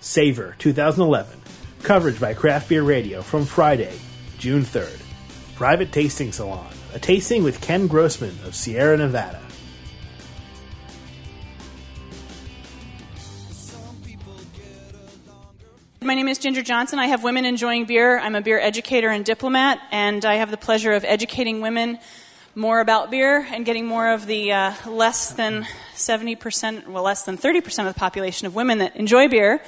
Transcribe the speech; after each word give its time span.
Savor 0.00 0.56
2011. 0.58 1.38
Coverage 1.82 2.18
by 2.18 2.32
Craft 2.32 2.70
Beer 2.70 2.82
Radio 2.82 3.20
from 3.20 3.44
Friday, 3.44 3.92
June 4.38 4.62
3rd. 4.62 4.98
Private 5.56 5.92
Tasting 5.92 6.32
Salon. 6.32 6.72
A 6.94 6.98
tasting 6.98 7.44
with 7.44 7.60
Ken 7.60 7.86
Grossman 7.86 8.34
of 8.44 8.54
Sierra 8.54 8.96
Nevada. 8.96 9.40
My 16.02 16.14
name 16.14 16.28
is 16.28 16.38
Ginger 16.38 16.62
Johnson. 16.62 16.98
I 16.98 17.06
have 17.06 17.22
Women 17.22 17.44
Enjoying 17.44 17.84
Beer. 17.84 18.18
I'm 18.18 18.34
a 18.34 18.40
beer 18.40 18.58
educator 18.58 19.10
and 19.10 19.22
diplomat, 19.22 19.80
and 19.92 20.24
I 20.24 20.36
have 20.36 20.50
the 20.50 20.56
pleasure 20.56 20.92
of 20.92 21.04
educating 21.04 21.60
women 21.60 21.98
more 22.54 22.80
about 22.80 23.10
beer 23.10 23.46
and 23.52 23.64
getting 23.64 23.86
more 23.86 24.10
of 24.10 24.26
the 24.26 24.52
uh, 24.52 24.72
less 24.86 25.32
than 25.34 25.66
70%, 25.94 26.88
well, 26.88 27.02
less 27.02 27.24
than 27.24 27.36
30% 27.36 27.86
of 27.86 27.94
the 27.94 27.98
population 27.98 28.46
of 28.46 28.54
women 28.54 28.78
that 28.78 28.96
enjoy 28.96 29.28
beer. 29.28 29.62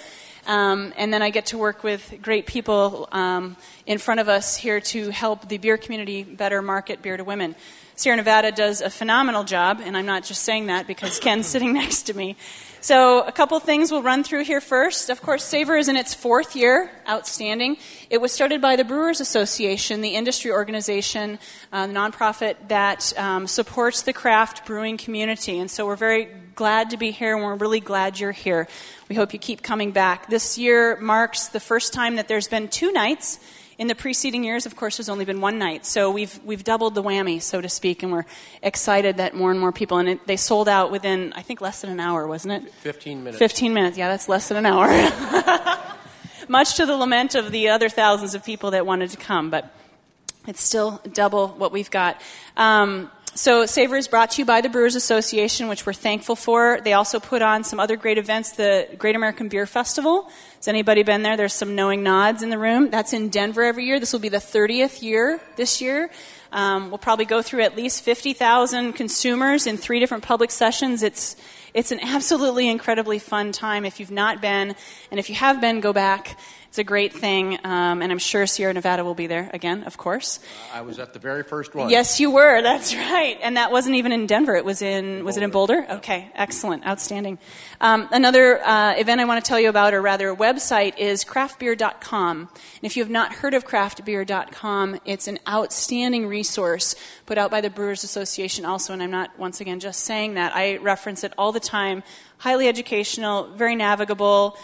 Um, 0.47 0.93
and 0.97 1.13
then 1.13 1.23
I 1.23 1.31
get 1.31 1.47
to 1.47 1.59
work 1.59 1.85
with 1.85 2.15
great 2.21 2.47
people 2.47 3.09
um, 3.13 3.57
in 3.87 3.99
front 3.99 4.21
of 4.21 4.29
us 4.29 4.57
here 4.57 4.81
to 4.81 5.11
help 5.11 5.49
the 5.49 5.59
beer 5.59 5.77
community 5.77 6.25
better 6.25 6.63
market 6.63 7.03
beer 7.03 7.17
to 7.17 7.25
women. 7.25 7.55
Sierra 7.95 8.17
Nevada 8.17 8.51
does 8.51 8.81
a 8.81 8.91
phenomenal 8.91 9.45
job, 9.45 9.81
and 9.85 9.97
I'm 9.97 10.07
not 10.07 10.25
just 10.25 10.43
saying 10.43 10.67
that 10.67 10.87
because 10.87 11.21
Ken's 11.21 11.47
sitting 11.55 11.73
next 11.73 12.03
to 12.05 12.15
me. 12.15 12.37
So, 12.81 13.21
a 13.21 13.31
couple 13.31 13.61
things 13.61 13.93
we'll 13.93 14.03
run 14.03 14.25
through 14.25 14.43
here 14.43 14.61
first. 14.61 15.09
Of 15.09 15.23
course, 15.23 15.45
Savor 15.45 15.77
is 15.77 15.89
in 15.89 15.97
its 15.97 16.15
fourth 16.15 16.57
year, 16.57 16.91
outstanding. 17.09 17.77
It 18.11 18.21
was 18.21 18.33
started 18.33 18.61
by 18.61 18.75
the 18.75 18.83
Brewers 18.83 19.21
Association, 19.21 20.01
the 20.01 20.17
industry 20.17 20.51
organization, 20.51 21.39
uh, 21.73 21.87
the 21.87 21.93
nonprofit 21.93 22.57
that 22.67 23.17
um, 23.17 23.47
supports 23.47 24.03
the 24.03 24.13
craft 24.13 24.67
brewing 24.67 24.97
community. 24.97 25.61
And 25.61 25.71
so, 25.71 25.87
we're 25.87 25.95
very 25.95 26.29
glad 26.55 26.91
to 26.91 26.97
be 26.97 27.11
here, 27.11 27.35
and 27.35 27.45
we're 27.45 27.55
really 27.55 27.81
glad 27.81 28.19
you're 28.19 28.33
here. 28.33 28.69
We 29.09 29.17
hope 29.17 29.33
you 29.33 29.39
keep 29.39 29.63
coming 29.63 29.91
back. 29.91 30.29
This 30.29 30.59
year 30.59 30.97
marks 31.01 31.49
the 31.49 31.61
first 31.61 31.93
time 31.93 32.17
that 32.17 32.29
there's 32.29 32.49
been 32.49 32.69
two 32.69 32.93
nights 32.93 33.39
in 33.79 33.89
the 33.89 33.95
preceding 33.97 34.45
years, 34.45 34.65
of 34.65 34.77
course, 34.77 34.99
there's 34.99 35.09
only 35.09 35.25
been 35.25 35.41
one 35.41 35.59
night, 35.59 35.87
so 35.87 36.11
we've 36.11 36.39
we've 36.45 36.63
doubled 36.63 36.95
the 36.95 37.03
whammy, 37.03 37.41
so 37.43 37.61
to 37.61 37.69
speak, 37.69 38.05
and 38.05 38.13
we're 38.13 38.27
excited 38.63 39.17
that 39.17 39.35
more 39.35 39.51
and 39.51 39.59
more 39.59 39.73
people. 39.73 39.99
And 39.99 40.09
it, 40.09 40.27
they 40.27 40.37
sold 40.37 40.69
out 40.69 40.93
within, 40.93 41.33
I 41.35 41.43
think, 41.43 41.61
less 41.61 41.81
than 41.81 41.91
an 41.91 41.99
hour, 41.99 42.29
wasn't 42.29 42.63
it? 42.63 42.73
Fifteen 42.75 43.25
minutes. 43.25 43.39
Fifteen 43.39 43.75
minutes. 43.75 43.99
Yeah, 43.99 44.09
that's 44.09 44.29
less 44.29 44.49
than 44.49 44.59
an 44.59 44.67
hour. 44.67 44.87
Much 46.49 46.77
to 46.77 46.87
the 46.87 46.97
lament 46.97 47.35
of 47.35 47.51
the 47.51 47.71
other 47.71 47.89
thousands 47.89 48.35
of 48.35 48.45
people 48.45 48.73
that 48.73 48.87
wanted 48.87 49.11
to 49.11 49.17
come, 49.17 49.51
but 49.51 49.75
it's 50.47 50.63
still 50.63 51.01
double 51.13 51.49
what 51.49 51.73
we've 51.73 51.91
got. 51.91 52.21
Um, 52.57 53.11
so 53.35 53.65
Savor 53.65 53.97
is 53.97 54.09
brought 54.09 54.33
to 54.33 54.43
you 54.43 54.45
by 54.45 54.61
the 54.61 54.69
Brewers 54.69 54.95
Association, 54.95 55.69
which 55.69 55.87
we're 55.87 55.95
thankful 55.95 56.37
for. 56.37 56.81
They 56.85 56.93
also 56.93 57.19
put 57.19 57.41
on 57.41 57.65
some 57.65 57.81
other 57.81 57.97
great 57.97 58.19
events, 58.19 58.53
the 58.53 58.87
Great 58.99 59.17
American 59.17 59.49
Beer 59.49 59.65
Festival. 59.65 60.31
Has 60.57 60.69
anybody 60.69 61.03
been 61.03 61.23
there? 61.23 61.39
There's 61.39 61.55
some 61.55 61.75
knowing 61.75 62.03
nods 62.03 62.43
in 62.43 62.51
the 62.51 62.59
room. 62.59 62.91
That's 62.91 63.15
in 63.15 63.31
Denver 63.31 63.63
every 63.63 63.87
year. 63.87 63.99
This 63.99 64.13
will 64.13 64.21
be 64.21 64.29
the 64.29 64.37
30th 64.37 65.01
year 65.01 65.41
this 65.57 65.81
year. 65.81 66.11
Um, 66.53 66.91
we'll 66.91 66.99
probably 66.99 67.25
go 67.25 67.41
through 67.41 67.63
at 67.63 67.75
least 67.75 68.03
50,000 68.03 68.93
consumers 68.93 69.67
in 69.67 69.79
three 69.79 69.99
different 69.99 70.25
public 70.25 70.51
sessions. 70.51 71.03
It's 71.03 71.37
it's 71.75 71.91
an 71.91 72.01
absolutely 72.03 72.69
incredibly 72.69 73.19
fun 73.19 73.53
time. 73.53 73.87
If 73.87 73.99
you've 73.99 74.11
not 74.11 74.43
been, 74.43 74.75
and 75.11 75.19
if 75.19 75.31
you 75.31 75.37
have 75.37 75.59
been, 75.59 75.81
go 75.81 75.95
back. 75.95 76.39
It's 76.73 76.79
a 76.79 76.85
great 76.85 77.13
thing, 77.13 77.59
um, 77.65 78.01
and 78.01 78.11
I'm 78.11 78.19
sure 78.19 78.47
Sierra 78.47 78.73
Nevada 78.73 79.05
will 79.05 79.15
be 79.15 79.27
there 79.27 79.51
again, 79.53 79.85
of 79.85 79.99
course. 79.99 80.41
Uh, 80.73 80.79
I 80.79 80.81
was 80.81 80.99
at 80.99 81.13
the 81.13 81.19
very 81.19 81.43
first 81.43 81.75
one. 81.75 81.91
Yes, 81.91 82.19
you 82.19 82.31
were. 82.31 82.63
That's 82.63 82.95
right, 82.95 83.39
and 83.43 83.59
that 83.59 83.71
wasn't 83.71 83.97
even 83.97 84.11
in 84.11 84.27
Denver. 84.27 84.57
It 84.57 84.65
was 84.65 84.81
in 84.81 85.23
was 85.23 85.37
it 85.37 85.43
in 85.43 85.51
Boulder? 85.51 85.85
Okay, 85.87 86.33
excellent, 86.35 86.87
outstanding. 86.87 87.39
Um, 87.83 88.09
another 88.11 88.59
uh, 88.65 88.95
event 88.95 89.21
I 89.21 89.27
want 89.27 89.45
to 89.45 89.47
tell 89.47 89.61
you 89.61 89.69
about, 89.69 89.93
or 89.93 90.01
rather, 90.01 90.31
a 90.31 90.35
website 90.35 90.97
is 90.97 91.27
craftbeer.com. 91.27 92.39
And 92.39 92.49
if 92.81 92.97
you 92.97 93.03
have 93.03 93.11
not 93.11 93.35
heard 93.35 93.53
of 93.53 93.67
craftbeer.com, 93.67 94.99
it's 95.05 95.29
an 95.29 95.41
outstanding 95.47 96.27
resource 96.27 96.95
put 97.27 97.37
out 97.37 97.51
by 97.51 97.61
the 97.61 97.69
Brewers 97.69 98.03
Association 98.03 98.65
also. 98.65 98.95
And 98.95 99.03
I'm 99.03 99.11
not 99.11 99.39
once 99.39 99.61
again 99.61 99.79
just 99.79 100.01
saying 100.05 100.35
that. 100.35 100.57
I 100.57 100.79
reference 100.79 101.23
it 101.23 101.35
all 101.37 101.53
the 101.53 101.61
time. 101.61 102.03
Highly 102.43 102.67
educational, 102.67 103.45
very 103.45 103.77
navigable 103.77 104.59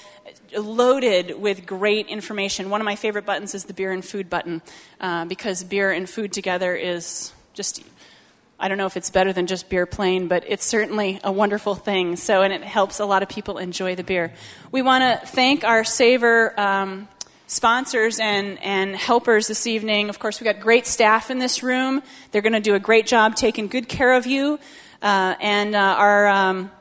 loaded 0.56 1.40
with 1.40 1.64
great 1.64 2.08
information. 2.08 2.70
One 2.70 2.80
of 2.80 2.84
my 2.84 2.96
favorite 2.96 3.24
buttons 3.24 3.54
is 3.54 3.66
the 3.66 3.72
beer 3.72 3.92
and 3.92 4.04
food 4.04 4.28
button 4.28 4.62
uh, 5.00 5.26
because 5.26 5.62
beer 5.62 5.92
and 5.92 6.10
food 6.10 6.32
together 6.32 6.74
is 6.74 7.32
just. 7.54 7.84
I 8.58 8.66
don't 8.66 8.78
know 8.78 8.86
if 8.86 8.96
it's 8.96 9.10
better 9.10 9.32
than 9.32 9.46
just 9.46 9.68
beer 9.68 9.86
plain, 9.86 10.26
but 10.26 10.42
it's 10.48 10.64
certainly 10.64 11.20
a 11.22 11.30
wonderful 11.30 11.76
thing. 11.76 12.16
So, 12.16 12.42
and 12.42 12.52
it 12.52 12.64
helps 12.64 12.98
a 12.98 13.04
lot 13.04 13.22
of 13.22 13.28
people 13.28 13.58
enjoy 13.58 13.94
the 13.94 14.02
beer. 14.02 14.32
We 14.72 14.82
want 14.82 15.02
to 15.02 15.24
thank 15.28 15.62
our 15.62 15.84
Savor 15.84 16.58
um, 16.58 17.06
sponsors 17.46 18.18
and, 18.18 18.60
and 18.60 18.96
helpers 18.96 19.46
this 19.46 19.68
evening. 19.68 20.08
Of 20.08 20.18
course, 20.18 20.40
we've 20.40 20.52
got 20.52 20.60
great 20.60 20.84
staff 20.84 21.30
in 21.30 21.38
this 21.38 21.62
room. 21.62 22.02
They're 22.32 22.42
going 22.42 22.54
to 22.54 22.60
do 22.60 22.74
a 22.74 22.80
great 22.80 23.06
job 23.06 23.36
taking 23.36 23.68
good 23.68 23.88
care 23.88 24.14
of 24.14 24.26
you. 24.26 24.58
Uh, 25.00 25.36
and 25.40 25.76
uh, 25.76 25.78
our 25.78 26.26
um, 26.26 26.72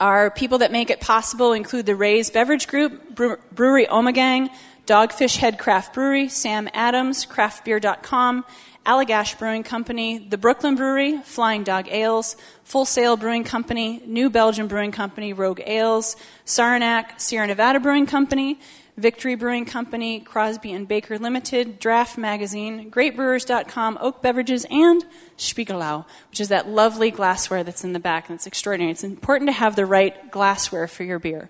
our 0.00 0.30
people 0.30 0.58
that 0.58 0.72
make 0.72 0.90
it 0.90 1.00
possible 1.00 1.52
include 1.52 1.86
the 1.86 1.94
Reyes 1.94 2.30
Beverage 2.30 2.66
Group, 2.66 3.14
Brewery 3.14 3.86
Omegang, 3.86 4.50
Dogfish 4.86 5.36
Head 5.36 5.58
Craft 5.58 5.94
Brewery, 5.94 6.28
Sam 6.28 6.68
Adams, 6.72 7.26
craftbeer.com, 7.26 8.44
Allagash 8.86 9.38
Brewing 9.38 9.62
Company, 9.62 10.18
the 10.18 10.38
Brooklyn 10.38 10.74
Brewery, 10.74 11.18
Flying 11.18 11.64
Dog 11.64 11.86
Ales, 11.88 12.34
Full 12.64 12.86
Sail 12.86 13.16
Brewing 13.16 13.44
Company, 13.44 14.02
New 14.06 14.30
Belgium 14.30 14.68
Brewing 14.68 14.90
Company, 14.90 15.34
Rogue 15.34 15.60
Ales, 15.64 16.16
Saranac, 16.46 17.20
Sierra 17.20 17.46
Nevada 17.46 17.78
Brewing 17.78 18.06
Company, 18.06 18.58
Victory 19.00 19.34
Brewing 19.34 19.64
Company, 19.64 20.20
Crosby 20.20 20.72
and 20.72 20.86
Baker 20.86 21.18
Limited, 21.18 21.78
Draft 21.78 22.18
Magazine, 22.18 22.90
GreatBrewers.com, 22.90 23.98
Oak 24.00 24.20
Beverages, 24.20 24.66
and 24.70 25.04
Spiegelau, 25.38 26.04
which 26.28 26.40
is 26.40 26.48
that 26.48 26.68
lovely 26.68 27.10
glassware 27.10 27.64
that's 27.64 27.82
in 27.82 27.94
the 27.94 27.98
back, 27.98 28.28
and 28.28 28.36
it's 28.36 28.46
extraordinary. 28.46 28.92
It's 28.92 29.02
important 29.02 29.48
to 29.48 29.52
have 29.52 29.74
the 29.74 29.86
right 29.86 30.30
glassware 30.30 30.86
for 30.86 31.02
your 31.02 31.18
beer. 31.18 31.48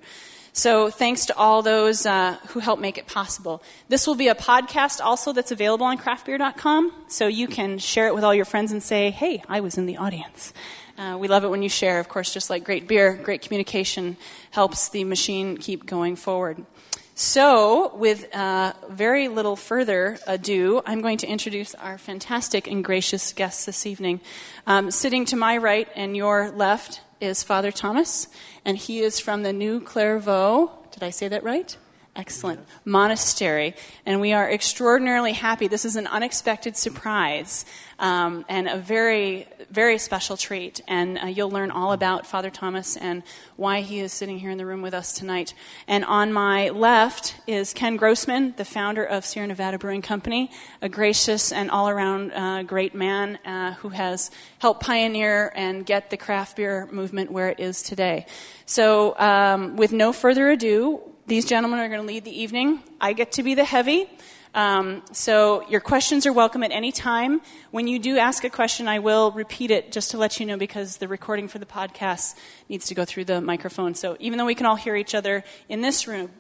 So 0.53 0.91
thanks 0.91 1.27
to 1.27 1.37
all 1.37 1.63
those 1.63 2.07
uh, 2.07 2.37
who 2.49 2.61
helped 2.61 2.83
make 2.83 2.99
it 2.99 3.09
possible. 3.09 3.63
This 3.89 4.07
will 4.07 4.15
be 4.15 4.29
a 4.29 4.35
podcast 4.37 5.01
also 5.01 5.33
that's 5.33 5.51
available 5.51 5.87
on 5.87 5.99
craftbeer.com, 5.99 6.93
so 7.09 7.27
you 7.27 7.49
can 7.49 7.79
share 7.79 8.07
it 8.07 8.15
with 8.15 8.23
all 8.23 8.35
your 8.35 8.45
friends 8.45 8.71
and 8.71 8.81
say, 8.81 9.11
hey, 9.11 9.43
I 9.49 9.59
was 9.59 9.77
in 9.77 9.87
the 9.87 9.97
audience. 9.97 10.53
Uh, 10.97 11.17
we 11.19 11.27
love 11.27 11.43
it 11.43 11.49
when 11.49 11.63
you 11.63 11.69
share, 11.69 11.99
of 11.99 12.09
course, 12.09 12.33
just 12.33 12.49
like 12.49 12.63
great 12.63 12.87
beer, 12.87 13.17
great 13.17 13.43
communication 13.43 14.17
helps 14.53 14.91
the 14.91 15.03
machine 15.03 15.57
keep 15.57 15.85
going 15.85 16.15
forward. 16.15 16.65
So, 17.23 17.95
with 17.97 18.35
uh, 18.35 18.73
very 18.89 19.29
little 19.29 19.55
further 19.55 20.19
ado, 20.27 20.81
I'm 20.87 21.03
going 21.03 21.19
to 21.19 21.27
introduce 21.27 21.75
our 21.75 21.99
fantastic 21.99 22.67
and 22.67 22.83
gracious 22.83 23.35
guests 23.35 23.67
this 23.67 23.85
evening. 23.85 24.23
Um, 24.67 24.91
sitting 24.91 25.27
to 25.27 25.37
my 25.37 25.59
right 25.59 25.87
and 25.95 26.17
your 26.17 26.51
left 26.51 27.03
is 27.21 27.43
Father 27.43 27.73
Thomas, 27.73 28.27
and 28.65 28.79
he 28.79 29.01
is 29.01 29.21
from 29.21 29.43
the 29.43 29.53
New 29.53 29.83
Clairvaux. 29.83 30.73
Did 30.93 31.03
I 31.03 31.11
say 31.11 31.29
that 31.29 31.45
right? 31.45 31.77
Excellent. 32.17 32.67
Monastery. 32.85 33.75
And 34.05 34.21
we 34.21 34.33
are 34.33 34.51
extraordinarily 34.51 35.33
happy. 35.33 35.69
This 35.69 35.85
is 35.85 35.95
an 35.95 36.09
unexpected 36.09 36.77
surprise 36.77 37.65
um, 38.01 38.45
and 38.49 38.69
a 38.69 38.79
very, 38.79 39.47
very 39.71 39.97
special 39.97 40.37
treat. 40.37 40.81
And 40.89 41.19
uh, 41.19 41.27
you'll 41.27 41.53
learn 41.53 41.71
all 41.71 41.93
about 41.93 42.27
Father 42.27 42.51
Thomas 42.51 42.97
and 42.97 43.23
why 43.55 43.83
he 43.83 44.01
is 44.01 44.13
sitting 44.13 44.41
here 44.41 44.51
in 44.51 44.59
the 44.59 44.67
room 44.67 44.83
with 44.83 44.93
us 44.93 45.13
tonight. 45.13 45.55
And 45.87 46.05
on 46.05 46.33
my 46.33 46.71
left 46.71 47.37
is 47.47 47.73
Ken 47.73 47.97
Grossman, 47.97 48.55
the 48.57 48.65
founder 48.65 49.05
of 49.05 49.25
Sierra 49.25 49.47
Nevada 49.47 49.79
Brewing 49.79 50.03
Company, 50.03 50.51
a 50.83 50.89
gracious 50.89 51.53
and 51.53 51.71
all 51.71 51.89
around 51.89 52.33
uh, 52.33 52.65
great 52.65 52.93
man 52.93 53.37
uh, 53.45 53.75
who 53.75 53.91
has 53.91 54.33
helped 54.59 54.83
pioneer 54.83 55.53
and 55.55 55.87
get 55.87 56.11
the 56.11 56.17
craft 56.17 56.57
beer 56.57 56.89
movement 56.91 57.31
where 57.31 57.51
it 57.51 57.61
is 57.61 57.83
today. 57.83 58.27
So, 58.67 59.17
um, 59.17 59.77
with 59.77 59.93
no 59.93 60.13
further 60.13 60.51
ado, 60.51 61.01
these 61.31 61.45
gentlemen 61.45 61.79
are 61.79 61.87
going 61.87 62.01
to 62.01 62.07
lead 62.07 62.25
the 62.25 62.41
evening. 62.43 62.83
I 63.01 63.13
get 63.13 63.31
to 63.33 63.45
be 63.45 63.55
the 63.55 63.63
heavy. 63.63 64.11
Um, 64.53 65.05
so 65.13 65.65
your 65.69 65.79
questions 65.79 66.27
are 66.27 66.33
welcome 66.33 66.65
at 66.65 66.73
any 66.73 66.91
time. 66.91 67.41
When 67.71 67.87
you 67.87 68.01
do 68.01 68.19
ask 68.19 68.43
a 68.43 68.51
question, 68.51 68.89
I 68.89 68.99
will 68.99 69.31
repeat 69.31 69.71
it 69.71 69.93
just 69.93 70.11
to 70.11 70.19
let 70.19 70.41
you 70.41 70.47
know 70.47 70.57
because 70.57 70.97
the 70.97 71.07
recording 71.07 71.47
for 71.47 71.61
the 71.61 71.67
podcast 71.67 72.35
needs 72.69 72.87
to 72.87 72.97
go 72.97 73.05
through 73.05 73.27
the 73.27 73.41
microphone. 73.41 73.95
So 73.95 74.17
even 74.19 74.39
though 74.39 74.45
we 74.45 74.57
can 74.57 74.67
all 74.67 74.75
hear 74.75 74.97
each 74.97 75.15
other 75.15 75.45
in 75.69 75.83
this 75.83 76.09
room, 76.09 76.31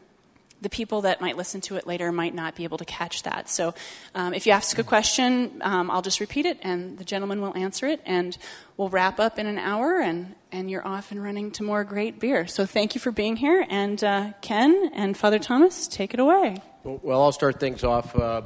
the 0.60 0.68
people 0.68 1.02
that 1.02 1.20
might 1.20 1.36
listen 1.36 1.60
to 1.62 1.76
it 1.76 1.86
later 1.86 2.12
might 2.12 2.34
not 2.34 2.54
be 2.54 2.64
able 2.64 2.78
to 2.78 2.84
catch 2.84 3.22
that. 3.22 3.48
So 3.48 3.74
um, 4.14 4.34
if 4.34 4.46
you 4.46 4.52
ask 4.52 4.78
a 4.78 4.84
question, 4.84 5.60
um, 5.62 5.90
I'll 5.90 6.02
just 6.02 6.20
repeat 6.20 6.46
it 6.46 6.58
and 6.62 6.98
the 6.98 7.04
gentleman 7.04 7.40
will 7.40 7.56
answer 7.56 7.86
it 7.86 8.00
and 8.04 8.36
we'll 8.76 8.88
wrap 8.88 9.18
up 9.18 9.38
in 9.38 9.46
an 9.46 9.58
hour 9.58 10.00
and, 10.00 10.34
and 10.52 10.70
you're 10.70 10.86
off 10.86 11.10
and 11.10 11.22
running 11.22 11.50
to 11.52 11.62
more 11.62 11.84
great 11.84 12.20
beer. 12.20 12.46
So 12.46 12.66
thank 12.66 12.94
you 12.94 13.00
for 13.00 13.10
being 13.10 13.36
here. 13.36 13.66
And 13.68 14.02
uh, 14.02 14.32
Ken 14.42 14.90
and 14.94 15.16
Father 15.16 15.38
Thomas, 15.38 15.86
take 15.86 16.14
it 16.14 16.20
away. 16.20 16.58
Well, 16.84 17.22
I'll 17.22 17.32
start 17.32 17.60
things 17.60 17.84
off. 17.84 18.14
A 18.14 18.22
uh, 18.22 18.42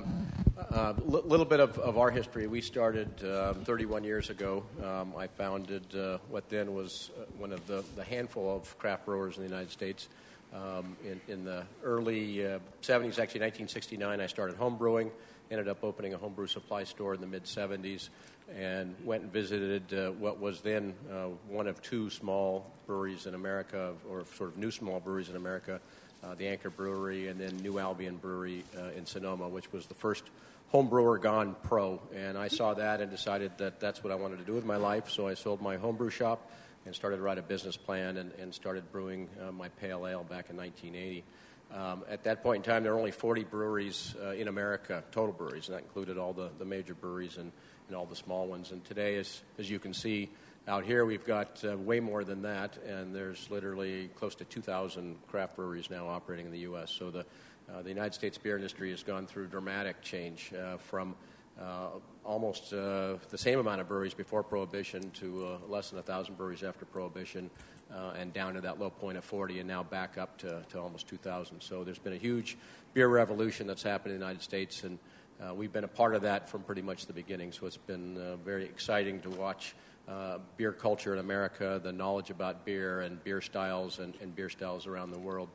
uh, 0.74 0.94
little 1.04 1.44
bit 1.44 1.60
of, 1.60 1.78
of, 1.78 1.98
our 1.98 2.10
history. 2.10 2.48
We 2.48 2.60
started 2.60 3.08
um, 3.24 3.64
31 3.64 4.02
years 4.02 4.28
ago. 4.30 4.64
Um, 4.82 5.14
I 5.16 5.28
founded 5.28 5.94
uh, 5.94 6.18
what 6.28 6.48
then 6.48 6.74
was 6.74 7.10
uh, 7.16 7.24
one 7.38 7.52
of 7.52 7.64
the, 7.68 7.84
the 7.94 8.02
handful 8.02 8.56
of 8.56 8.76
craft 8.78 9.06
brewers 9.06 9.36
in 9.36 9.44
the 9.44 9.48
United 9.48 9.70
States 9.70 10.08
Um, 10.54 10.96
in, 11.04 11.20
in, 11.26 11.44
the 11.44 11.64
early 11.82 12.46
uh, 12.46 12.60
70s, 12.80 13.18
actually 13.18 13.40
1969, 13.40 14.20
I 14.20 14.26
started 14.26 14.56
home 14.56 14.76
brewing. 14.76 15.10
Ended 15.50 15.66
up 15.66 15.82
opening 15.82 16.14
a 16.14 16.16
homebrew 16.16 16.46
supply 16.46 16.84
store 16.84 17.12
in 17.12 17.20
the 17.20 17.26
mid 17.26 17.44
70s, 17.44 18.08
and 18.56 18.94
went 19.04 19.24
and 19.24 19.32
visited 19.32 19.92
uh, 19.92 20.12
what 20.12 20.38
was 20.38 20.60
then 20.60 20.94
uh, 21.10 21.24
one 21.48 21.66
of 21.66 21.82
two 21.82 22.08
small 22.08 22.72
breweries 22.86 23.26
in 23.26 23.34
America, 23.34 23.94
or 24.08 24.24
sort 24.36 24.50
of 24.50 24.56
new 24.56 24.70
small 24.70 25.00
breweries 25.00 25.28
in 25.28 25.34
America, 25.34 25.80
uh, 26.22 26.36
the 26.36 26.46
Anchor 26.46 26.70
Brewery, 26.70 27.26
and 27.28 27.40
then 27.40 27.56
New 27.56 27.80
Albion 27.80 28.16
Brewery 28.16 28.64
uh, 28.78 28.96
in 28.96 29.06
Sonoma, 29.06 29.48
which 29.48 29.72
was 29.72 29.86
the 29.86 29.94
first 29.94 30.22
home 30.68 30.88
brewer 30.88 31.18
gone 31.18 31.56
pro. 31.64 32.00
And 32.14 32.38
I 32.38 32.46
saw 32.46 32.74
that 32.74 33.00
and 33.00 33.10
decided 33.10 33.58
that 33.58 33.80
that's 33.80 34.04
what 34.04 34.12
I 34.12 34.16
wanted 34.16 34.38
to 34.38 34.44
do 34.44 34.52
with 34.52 34.64
my 34.64 34.76
life. 34.76 35.10
So 35.10 35.26
I 35.26 35.34
sold 35.34 35.60
my 35.60 35.76
homebrew 35.76 36.10
shop 36.10 36.48
and 36.86 36.94
started 36.94 37.16
to 37.16 37.22
write 37.22 37.38
a 37.38 37.42
business 37.42 37.76
plan 37.76 38.16
and, 38.16 38.32
and 38.32 38.54
started 38.54 38.90
brewing 38.92 39.28
uh, 39.40 39.52
my 39.52 39.68
pale 39.68 40.06
ale 40.06 40.22
back 40.22 40.50
in 40.50 40.56
1980. 40.56 41.24
Um, 41.72 42.04
at 42.08 42.24
that 42.24 42.42
point 42.42 42.64
in 42.64 42.70
time, 42.70 42.82
there 42.82 42.92
were 42.92 42.98
only 42.98 43.10
40 43.10 43.44
breweries 43.44 44.14
uh, 44.22 44.30
in 44.30 44.48
America, 44.48 45.02
total 45.10 45.32
breweries, 45.32 45.68
and 45.68 45.76
that 45.76 45.82
included 45.82 46.18
all 46.18 46.32
the, 46.32 46.50
the 46.58 46.64
major 46.64 46.94
breweries 46.94 47.36
and, 47.36 47.50
and 47.88 47.96
all 47.96 48.06
the 48.06 48.16
small 48.16 48.46
ones. 48.46 48.70
And 48.70 48.84
today, 48.84 49.16
as, 49.16 49.42
as 49.58 49.68
you 49.68 49.78
can 49.78 49.92
see 49.92 50.30
out 50.68 50.84
here, 50.84 51.04
we've 51.04 51.26
got 51.26 51.62
uh, 51.64 51.76
way 51.76 52.00
more 52.00 52.22
than 52.22 52.42
that, 52.42 52.78
and 52.86 53.14
there's 53.14 53.50
literally 53.50 54.08
close 54.14 54.34
to 54.36 54.44
2,000 54.44 55.16
craft 55.28 55.56
breweries 55.56 55.90
now 55.90 56.06
operating 56.06 56.46
in 56.46 56.52
the 56.52 56.60
U.S. 56.60 56.90
So 56.90 57.10
the, 57.10 57.26
uh, 57.72 57.82
the 57.82 57.88
United 57.88 58.14
States 58.14 58.38
beer 58.38 58.56
industry 58.56 58.90
has 58.90 59.02
gone 59.02 59.26
through 59.26 59.48
dramatic 59.48 60.00
change 60.00 60.52
uh, 60.54 60.76
from 60.76 61.16
almost 62.24 62.72
uh, 62.72 63.16
the 63.30 63.38
same 63.38 63.58
amount 63.58 63.80
of 63.80 63.88
breweries 63.88 64.14
before 64.14 64.42
Prohibition 64.42 65.10
to 65.12 65.46
uh, 65.46 65.68
less 65.68 65.90
than 65.90 65.96
1,000 65.98 66.36
breweries 66.36 66.62
after 66.62 66.84
Prohibition, 66.84 67.50
uh, 67.94 68.14
and 68.18 68.32
down 68.32 68.54
to 68.54 68.60
that 68.62 68.80
low 68.80 68.90
point 68.90 69.18
of 69.18 69.24
40, 69.24 69.60
and 69.60 69.68
now 69.68 69.82
back 69.82 70.16
up 70.18 70.38
to, 70.38 70.62
to 70.70 70.80
almost 70.80 71.06
2,000. 71.06 71.60
So 71.60 71.84
there's 71.84 71.98
been 71.98 72.14
a 72.14 72.18
huge 72.18 72.56
beer 72.94 73.08
revolution 73.08 73.66
that's 73.66 73.82
happened 73.82 74.14
in 74.14 74.20
the 74.20 74.24
United 74.24 74.42
States, 74.42 74.82
and 74.84 74.98
uh, 75.40 75.54
we've 75.54 75.72
been 75.72 75.84
a 75.84 75.88
part 75.88 76.14
of 76.14 76.22
that 76.22 76.48
from 76.48 76.62
pretty 76.62 76.82
much 76.82 77.06
the 77.06 77.12
beginning. 77.12 77.52
So 77.52 77.66
it's 77.66 77.76
been 77.76 78.16
uh, 78.16 78.36
very 78.36 78.64
exciting 78.64 79.20
to 79.20 79.30
watch. 79.30 79.74
beer 80.56 80.72
culture 80.72 81.12
in 81.12 81.18
America, 81.18 81.80
the 81.82 81.92
knowledge 81.92 82.30
about 82.30 82.64
beer 82.64 83.00
and 83.00 83.22
beer 83.22 83.40
styles 83.40 83.98
and, 83.98 84.14
and 84.20 84.34
beer 84.34 84.48
styles 84.48 84.86
around 84.86 85.10
the 85.10 85.18
world. 85.18 85.48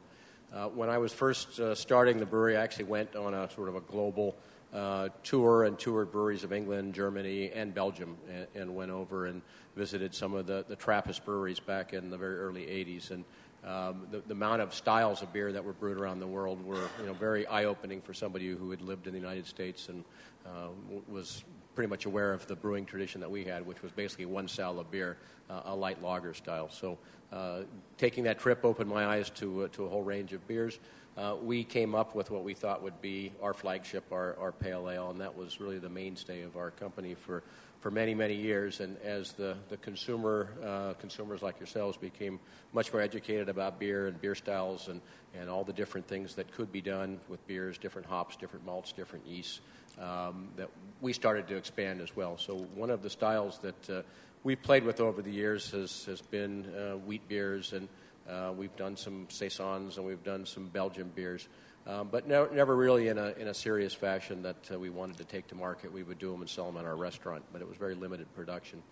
when 0.76 0.90
I 0.90 0.98
was 0.98 1.14
first 1.14 1.60
starting 1.76 2.20
the 2.20 2.26
brewery, 2.26 2.58
I 2.58 2.64
actually 2.64 2.86
went 2.86 3.16
on 3.16 3.34
a 3.34 3.50
sort 3.52 3.70
of 3.70 3.76
a 3.76 3.82
global 3.82 4.36
uh, 4.74 5.10
tour 5.24 5.64
and 5.64 5.78
toured 5.80 6.12
breweries 6.12 6.44
of 6.44 6.54
England, 6.54 6.94
Germany, 6.94 7.52
and 7.52 7.74
Belgium, 7.74 8.18
and, 8.30 8.48
and, 8.54 8.76
went 8.76 8.92
over 8.92 9.26
and 9.26 9.42
visited 9.76 10.14
some 10.14 10.34
of 10.34 10.46
the, 10.46 10.64
the 10.68 10.76
Trappist 10.76 11.26
breweries 11.26 11.60
back 11.60 11.94
in 11.94 12.10
the 12.10 12.18
very 12.18 12.38
early 12.38 12.66
80s. 12.66 13.12
And 13.12 13.26
um, 13.64 14.08
the, 14.12 14.20
the, 14.20 14.34
amount 14.34 14.62
of 14.62 14.74
styles 14.74 15.22
of 15.22 15.34
beer 15.34 15.52
that 15.52 15.64
were 15.64 15.74
brewed 15.74 15.98
around 15.98 16.20
the 16.20 16.28
world 16.28 16.64
were 16.64 16.88
you 17.00 17.08
know, 17.08 17.14
very 17.14 17.48
eye 17.48 17.66
opening 17.66 18.00
for 18.00 18.14
somebody 18.14 18.48
who 18.48 18.70
had 18.72 18.82
lived 18.82 19.08
in 19.08 19.14
the 19.14 19.20
United 19.20 19.48
States 19.48 19.90
and 19.90 20.06
uh, 20.46 20.70
was 21.10 21.44
pretty 21.76 21.90
much 21.90 22.06
aware 22.06 22.32
of 22.32 22.46
the 22.48 22.56
brewing 22.56 22.86
tradition 22.86 23.22
that 23.22 23.30
we 23.30 23.44
had, 23.44 23.66
which 23.66 23.82
was 23.82 23.92
basically 23.92 24.26
one 24.26 24.48
style 24.48 24.80
of 24.80 24.90
beer, 24.92 25.18
uh, 25.50 25.62
a 25.66 25.76
light 25.76 26.02
lager 26.02 26.34
style. 26.34 26.70
So, 26.70 26.98
uh, 27.32 27.62
taking 27.98 28.24
that 28.24 28.40
trip 28.40 28.66
opened 28.66 28.90
my 28.90 29.06
eyes 29.06 29.30
to, 29.32 29.64
uh, 29.64 29.68
to 29.74 29.86
a 29.86 29.90
whole 29.90 30.04
range 30.04 30.34
of 30.34 30.48
beers 30.48 30.80
uh, 31.20 31.36
we 31.44 31.66
came 31.66 31.96
up 31.96 32.16
with 32.16 32.32
what 32.32 32.46
we 32.46 32.54
thought 32.54 32.82
would 32.82 33.02
be 33.02 33.34
our 33.42 33.54
flagship, 33.54 34.06
our, 34.12 34.38
our 34.40 34.54
pale 34.54 34.90
ale, 34.90 35.10
and 35.10 35.20
that 35.20 35.36
was 35.36 35.60
really 35.60 35.78
the 35.78 35.90
mainstay 35.90 36.44
of 36.44 36.56
our 36.56 36.72
company 36.72 37.14
for, 37.14 37.44
for 37.82 37.92
many, 37.92 38.16
many 38.16 38.36
years. 38.36 38.80
And 38.80 38.96
as 39.04 39.34
the, 39.34 39.58
the 39.68 39.76
consumer, 39.78 40.48
uh, 40.64 40.94
consumers 40.94 41.42
like 41.42 41.60
yourselves 41.60 41.98
became 41.98 42.40
much 42.72 42.94
more 42.94 43.02
educated 43.02 43.50
about 43.50 43.80
beer 43.80 44.08
and 44.08 44.22
beer 44.22 44.34
styles 44.34 44.88
and, 44.88 45.02
and 45.38 45.50
all 45.50 45.66
the 45.66 45.74
different 45.74 46.08
things 46.08 46.36
that 46.36 46.50
could 46.54 46.72
be 46.72 46.80
done 46.80 47.20
with 47.28 47.46
beers, 47.48 47.78
different 47.78 48.08
hops, 48.08 48.38
different 48.38 48.66
malts, 48.66 48.94
different 48.94 49.28
yeasts, 49.28 49.60
um, 50.00 50.48
that 50.56 50.70
we 51.02 51.12
started 51.12 51.50
to 51.50 51.58
expand 51.58 52.00
as 52.00 52.16
well. 52.16 52.38
So 52.38 52.56
one 52.76 52.90
of 52.90 53.02
the 53.02 53.10
styles 53.10 53.60
that 53.60 53.90
uh, 53.90 54.02
we've 54.46 54.62
played 54.62 54.86
with 54.86 55.02
over 55.02 55.22
the 55.22 55.32
years 55.32 55.72
has, 55.72 56.06
has 56.06 56.22
been 56.22 56.66
uh, 56.74 56.96
wheat 56.96 57.28
beers 57.28 57.74
and 57.74 57.90
uh, 58.30 58.52
we've 58.56 58.76
done 58.76 58.96
some 58.96 59.28
saisons 59.30 59.98
and 59.98 60.06
we've 60.06 60.24
done 60.24 60.46
some 60.46 60.68
Belgian 60.68 61.12
beers, 61.16 61.48
um, 61.88 62.10
but 62.12 62.28
no, 62.28 62.48
never 62.52 62.76
really 62.76 63.08
in 63.08 63.18
a, 63.18 63.30
in 63.32 63.48
a 63.48 63.54
serious 63.54 63.94
fashion 63.94 64.44
that 64.44 64.70
uh, 64.72 64.80
we 64.80 64.90
wanted 64.90 65.18
to 65.18 65.24
take 65.24 65.48
to 65.48 65.56
market. 65.56 65.92
We 65.92 66.04
would 66.04 66.20
do 66.20 66.32
them 66.32 66.42
and 66.42 66.50
sell 66.50 66.66
them 66.66 66.78
in 66.78 66.86
our 66.86 66.96
restaurant, 66.96 67.44
but 67.52 67.62
it 67.62 67.68
was 67.68 67.78
very 67.78 67.96
limited 67.96 68.34
production. 68.36 68.84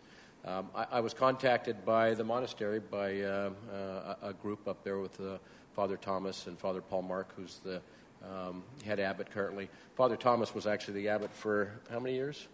Um, 0.46 0.70
I, 0.76 0.88
I, 0.94 1.00
was 1.02 1.14
contacted 1.14 1.84
by 1.84 2.14
the 2.14 2.24
monastery 2.24 2.80
by 2.80 3.22
uh, 3.22 3.50
uh 3.72 4.16
a, 4.22 4.28
a, 4.30 4.34
group 4.34 4.68
up 4.68 4.84
there 4.84 5.00
with 5.00 5.20
uh, 5.20 5.40
Father 5.76 5.98
Thomas 5.98 6.48
and 6.48 6.58
Father 6.58 6.80
Paul 6.80 7.02
Mark, 7.02 7.34
who's 7.36 7.60
the 7.64 7.82
um, 8.24 8.64
head 8.86 9.00
abbot 9.00 9.30
currently. 9.32 9.70
Father 9.96 10.16
Thomas 10.16 10.54
was 10.56 10.66
actually 10.66 11.02
the 11.02 11.10
abbot 11.10 11.34
for 11.34 11.72
how 11.90 12.00
many 12.00 12.16
years? 12.16 12.48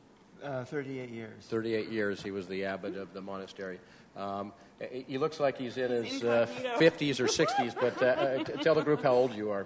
Uh, 0.43 0.65
38 0.65 1.09
years. 1.09 1.45
38 1.45 1.89
years 1.89 2.21
he 2.21 2.31
was 2.31 2.47
the 2.47 2.65
abbot 2.65 2.97
of 2.97 3.13
the 3.13 3.21
monastery. 3.21 3.79
Um, 4.17 4.51
he 4.91 5.17
looks 5.17 5.39
like 5.39 5.57
he's 5.57 5.77
in 5.77 5.91
his 6.03 6.23
uh, 6.23 6.47
50s 6.77 7.19
or 7.19 7.25
60s, 7.25 7.75
but 7.79 8.01
uh, 8.01 8.05
uh 8.05 8.43
tell 8.63 8.75
the 8.75 8.83
group 8.83 9.03
how 9.03 9.13
old 9.13 9.33
you 9.33 9.51
are. 9.51 9.65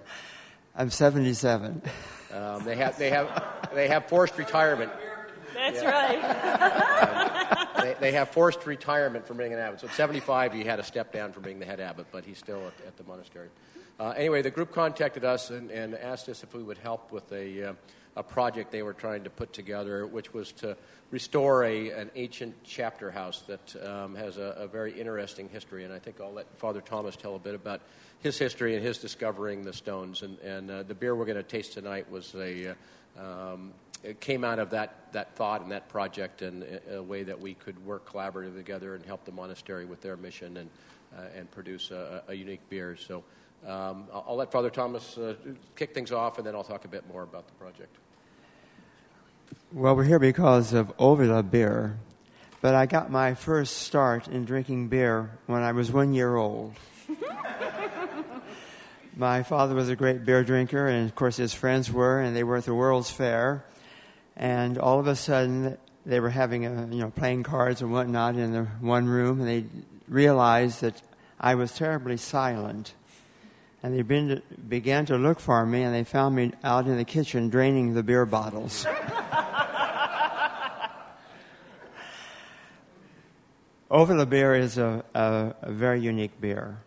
I'm 0.76 0.90
77. 0.90 1.82
Um, 2.32 2.64
they 2.64 2.76
have 2.76 2.98
they 2.98 3.10
have 3.10 3.68
they 3.74 3.88
have 3.88 4.08
forced 4.08 4.38
retirement. 4.38 4.92
That's 5.54 5.82
yeah. 5.82 5.90
right. 5.90 7.82
they, 7.82 7.96
they, 8.00 8.12
have 8.12 8.28
forced 8.28 8.64
retirement 8.64 9.26
from 9.26 9.38
being 9.38 9.52
an 9.52 9.58
abbot. 9.58 9.80
So 9.80 9.88
at 9.88 9.94
75, 9.94 10.52
he 10.52 10.62
had 10.62 10.78
a 10.78 10.84
step 10.84 11.12
down 11.12 11.32
from 11.32 11.42
being 11.42 11.58
the 11.58 11.64
head 11.64 11.80
abbot, 11.80 12.06
but 12.12 12.24
he's 12.24 12.38
still 12.38 12.64
at, 12.66 12.86
at 12.86 12.96
the 12.96 13.02
monastery. 13.02 13.48
Uh, 13.98 14.10
anyway, 14.10 14.42
the 14.42 14.50
group 14.50 14.72
contacted 14.72 15.24
us 15.24 15.50
and, 15.50 15.70
and, 15.72 15.96
asked 15.96 16.28
us 16.28 16.44
if 16.44 16.54
we 16.54 16.62
would 16.62 16.78
help 16.78 17.10
with 17.10 17.32
a, 17.32 17.70
uh, 17.70 17.72
a 18.18 18.22
project 18.22 18.72
they 18.72 18.82
were 18.82 18.92
trying 18.92 19.22
to 19.22 19.30
put 19.30 19.52
together, 19.52 20.04
which 20.04 20.34
was 20.34 20.50
to 20.50 20.76
restore 21.12 21.64
a, 21.64 21.90
an 21.90 22.10
ancient 22.16 22.54
chapter 22.64 23.12
house 23.12 23.42
that 23.42 23.86
um, 23.86 24.16
has 24.16 24.36
a, 24.38 24.56
a, 24.58 24.66
very 24.66 24.98
interesting 24.98 25.48
history. 25.48 25.84
And 25.84 25.92
I 25.92 26.00
think 26.00 26.20
I'll 26.20 26.32
let 26.32 26.46
Father 26.58 26.80
Thomas 26.80 27.14
tell 27.14 27.36
a 27.36 27.38
bit 27.38 27.54
about 27.54 27.80
his 28.18 28.36
history 28.36 28.74
and 28.74 28.84
his 28.84 28.98
discovering 28.98 29.62
the 29.62 29.72
stones. 29.72 30.22
And, 30.22 30.36
and 30.40 30.70
uh, 30.70 30.82
the 30.82 30.94
beer 30.94 31.14
we're 31.14 31.26
going 31.26 31.36
to 31.36 31.42
taste 31.42 31.74
tonight 31.74 32.10
was 32.10 32.34
a. 32.34 32.70
Uh, 32.70 32.74
um, 33.22 33.72
it 34.04 34.20
came 34.20 34.44
out 34.44 34.60
of 34.60 34.70
that, 34.70 35.12
that 35.12 35.34
thought 35.34 35.60
and 35.62 35.72
that 35.72 35.88
project 35.88 36.42
and 36.42 36.64
a, 36.88 37.02
way 37.02 37.24
that 37.24 37.40
we 37.40 37.54
could 37.54 37.84
work 37.84 38.08
collaboratively 38.08 38.54
together 38.54 38.94
and 38.94 39.04
help 39.04 39.24
the 39.24 39.32
monastery 39.32 39.84
with 39.86 40.00
their 40.00 40.16
mission 40.16 40.56
and, 40.58 40.70
uh, 41.16 41.22
and 41.36 41.50
produce 41.50 41.90
a, 41.90 42.22
a, 42.28 42.34
unique 42.34 42.60
beer. 42.68 42.96
So 42.96 43.24
um, 43.66 44.06
I'll, 44.12 44.24
I'll, 44.28 44.36
let 44.36 44.52
Father 44.52 44.70
Thomas 44.70 45.18
uh, 45.18 45.34
kick 45.74 45.94
things 45.94 46.12
off 46.12 46.38
and 46.38 46.46
then 46.46 46.54
I'll 46.54 46.62
talk 46.62 46.84
a 46.84 46.88
bit 46.88 47.08
more 47.08 47.24
about 47.24 47.48
the 47.48 47.54
project. 47.54 47.96
Well, 49.70 49.96
we're 49.96 50.04
here 50.04 50.18
because 50.18 50.72
of 50.72 50.96
Ovila 50.96 51.50
beer, 51.50 51.98
but 52.62 52.74
I 52.74 52.86
got 52.86 53.10
my 53.10 53.34
first 53.34 53.78
start 53.78 54.26
in 54.26 54.46
drinking 54.46 54.88
beer 54.88 55.30
when 55.46 55.62
I 55.62 55.72
was 55.72 55.92
one 55.92 56.14
year 56.14 56.36
old. 56.36 56.74
my 59.16 59.42
father 59.42 59.74
was 59.74 59.90
a 59.90 59.96
great 59.96 60.24
beer 60.24 60.42
drinker, 60.42 60.86
and 60.86 61.06
of 61.06 61.14
course 61.14 61.36
his 61.36 61.52
friends 61.52 61.92
were, 61.92 62.18
and 62.18 62.34
they 62.34 62.44
were 62.44 62.56
at 62.56 62.64
the 62.64 62.74
World's 62.74 63.10
Fair. 63.10 63.62
And 64.36 64.78
all 64.78 64.98
of 64.98 65.06
a 65.06 65.14
sudden, 65.14 65.76
they 66.06 66.18
were 66.18 66.30
having 66.30 66.64
a, 66.64 66.88
you 66.90 67.00
know 67.00 67.10
playing 67.10 67.42
cards 67.42 67.82
and 67.82 67.92
whatnot 67.92 68.36
in 68.36 68.52
the 68.52 68.64
one 68.80 69.06
room, 69.06 69.40
and 69.40 69.48
they 69.48 69.66
realized 70.08 70.80
that 70.80 71.02
I 71.38 71.56
was 71.56 71.74
terribly 71.74 72.16
silent. 72.16 72.94
And 73.82 73.94
they 73.94 74.40
began 74.68 75.04
to 75.06 75.16
look 75.16 75.40
for 75.40 75.66
me, 75.66 75.82
and 75.82 75.94
they 75.94 76.04
found 76.04 76.34
me 76.34 76.52
out 76.64 76.86
in 76.86 76.96
the 76.96 77.04
kitchen 77.04 77.50
draining 77.50 77.92
the 77.92 78.02
beer 78.02 78.24
bottles. 78.24 78.86
Ovila 83.90 84.28
beer 84.28 84.54
is 84.54 84.76
a, 84.76 85.02
a, 85.14 85.54
a, 85.62 85.72
very 85.72 86.00
unique 86.00 86.38
beer. 86.40 86.78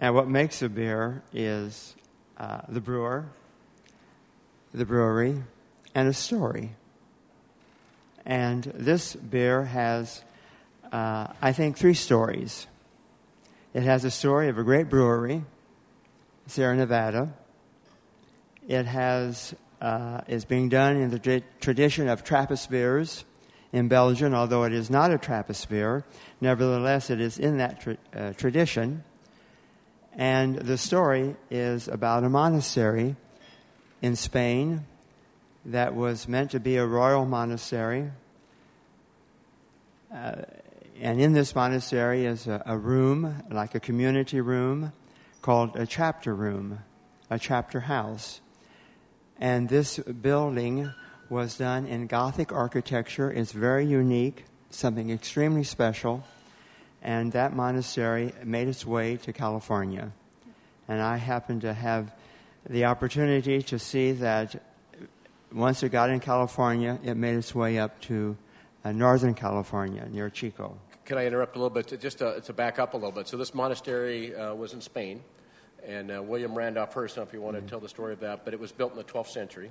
And 0.00 0.16
what 0.16 0.28
makes 0.28 0.62
a 0.62 0.68
beer 0.68 1.22
is 1.32 1.94
uh, 2.36 2.62
the 2.68 2.80
brewer, 2.80 3.26
the 4.72 4.84
brewery, 4.84 5.44
and 5.94 6.08
a 6.08 6.12
story. 6.12 6.74
And 8.26 8.64
this 8.64 9.14
beer 9.14 9.62
has, 9.64 10.24
uh, 10.90 11.28
I 11.40 11.52
think, 11.52 11.76
three 11.76 11.94
stories. 11.94 12.66
It 13.72 13.84
has 13.84 14.04
a 14.04 14.10
story 14.10 14.48
of 14.48 14.58
a 14.58 14.64
great 14.64 14.88
brewery, 14.88 15.44
Sierra 16.48 16.74
Nevada. 16.74 17.32
It 18.66 18.86
has, 18.86 19.54
uh, 19.80 20.22
is 20.26 20.44
being 20.44 20.68
done 20.68 20.96
in 20.96 21.10
the 21.10 21.18
tra- 21.20 21.42
tradition 21.60 22.08
of 22.08 22.24
Trappist 22.24 22.70
beers 22.70 23.24
in 23.74 23.88
Belgium, 23.88 24.32
although 24.32 24.62
it 24.62 24.72
is 24.72 24.88
not 24.88 25.10
a 25.10 25.18
Trappist 25.18 25.68
beer. 25.68 26.04
Nevertheless, 26.40 27.10
it 27.10 27.20
is 27.20 27.40
in 27.40 27.58
that 27.58 27.80
tra- 27.80 27.96
uh, 28.14 28.32
tradition. 28.34 29.02
And 30.12 30.54
the 30.54 30.78
story 30.78 31.34
is 31.50 31.88
about 31.88 32.22
a 32.22 32.28
monastery 32.28 33.16
in 34.00 34.14
Spain 34.14 34.86
that 35.64 35.92
was 35.92 36.28
meant 36.28 36.52
to 36.52 36.60
be 36.60 36.76
a 36.76 36.86
royal 36.86 37.26
monastery. 37.26 38.12
Uh, 40.14 40.42
and 41.00 41.20
in 41.20 41.32
this 41.32 41.56
monastery 41.56 42.26
is 42.26 42.46
a, 42.46 42.62
a 42.66 42.78
room, 42.78 43.42
like 43.50 43.74
a 43.74 43.80
community 43.80 44.40
room, 44.40 44.92
called 45.42 45.74
a 45.74 45.84
chapter 45.84 46.32
room, 46.32 46.78
a 47.28 47.40
chapter 47.40 47.80
house. 47.80 48.40
And 49.36 49.68
this 49.68 49.98
building 49.98 50.92
was 51.28 51.56
done 51.56 51.86
in 51.86 52.06
Gothic 52.06 52.52
architecture. 52.52 53.30
It's 53.30 53.52
very 53.52 53.86
unique, 53.86 54.44
something 54.70 55.10
extremely 55.10 55.64
special. 55.64 56.24
And 57.02 57.32
that 57.32 57.54
monastery 57.54 58.32
made 58.42 58.68
its 58.68 58.86
way 58.86 59.16
to 59.18 59.32
California. 59.32 60.12
And 60.88 61.00
I 61.00 61.16
happened 61.16 61.62
to 61.62 61.74
have 61.74 62.12
the 62.68 62.86
opportunity 62.86 63.62
to 63.62 63.78
see 63.78 64.12
that 64.12 64.62
once 65.52 65.82
it 65.82 65.90
got 65.90 66.10
in 66.10 66.20
California, 66.20 66.98
it 67.04 67.16
made 67.16 67.36
its 67.36 67.54
way 67.54 67.78
up 67.78 68.00
to 68.02 68.36
uh, 68.84 68.92
Northern 68.92 69.34
California 69.34 70.06
near 70.10 70.28
Chico. 70.28 70.76
Can 71.04 71.18
I 71.18 71.26
interrupt 71.26 71.56
a 71.56 71.58
little 71.58 71.70
bit? 71.70 71.88
To, 71.88 71.96
just 71.96 72.18
to, 72.18 72.40
to 72.40 72.52
back 72.52 72.78
up 72.78 72.94
a 72.94 72.96
little 72.96 73.12
bit. 73.12 73.28
So, 73.28 73.36
this 73.36 73.54
monastery 73.54 74.34
uh, 74.34 74.54
was 74.54 74.72
in 74.72 74.80
Spain, 74.80 75.22
and 75.86 76.10
uh, 76.10 76.22
William 76.22 76.56
Randolph 76.56 76.94
Hearst, 76.94 77.18
if 77.18 77.32
you 77.32 77.40
want 77.40 77.56
to 77.56 77.62
tell 77.62 77.80
the 77.80 77.88
story 77.88 78.14
of 78.14 78.20
that, 78.20 78.44
but 78.44 78.54
it 78.54 78.60
was 78.60 78.72
built 78.72 78.92
in 78.92 78.98
the 78.98 79.04
12th 79.04 79.28
century. 79.28 79.70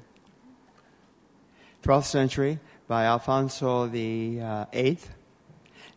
12th 1.84 2.06
century 2.06 2.60
by 2.88 3.04
Alfonso 3.06 3.88
the 3.88 4.40
uh, 4.42 4.66
Eighth. 4.72 5.10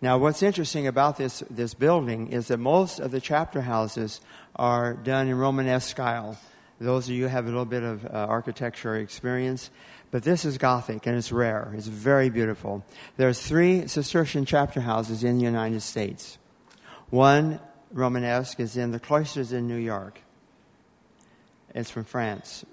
Now, 0.02 0.18
what's 0.18 0.42
interesting 0.42 0.88
about 0.88 1.16
this, 1.16 1.44
this 1.48 1.74
building 1.74 2.32
is 2.32 2.48
that 2.48 2.58
most 2.58 2.98
of 2.98 3.12
the 3.12 3.20
chapter 3.20 3.62
houses 3.62 4.20
are 4.56 4.94
done 4.94 5.28
in 5.28 5.38
Romanesque 5.38 5.88
style. 5.88 6.38
Those 6.80 7.08
of 7.08 7.14
you 7.14 7.28
have 7.28 7.44
a 7.44 7.48
little 7.48 7.64
bit 7.64 7.84
of 7.84 8.04
uh, 8.04 8.08
architecture 8.08 8.96
experience, 8.96 9.70
but 10.10 10.24
this 10.24 10.44
is 10.44 10.58
Gothic 10.58 11.06
and 11.06 11.16
it's 11.16 11.30
rare. 11.30 11.72
It's 11.76 11.86
very 11.86 12.30
beautiful. 12.30 12.84
There's 13.16 13.40
three 13.40 13.86
Cistercian 13.86 14.44
chapter 14.44 14.80
houses 14.80 15.22
in 15.22 15.38
the 15.38 15.44
United 15.44 15.80
States. 15.82 16.36
One 17.10 17.60
Romanesque 17.92 18.58
is 18.58 18.76
in 18.76 18.90
the 18.90 18.98
cloisters 19.00 19.52
in 19.52 19.68
New 19.68 19.76
York. 19.76 20.20
It's 21.74 21.90
from 21.90 22.04
France, 22.04 22.64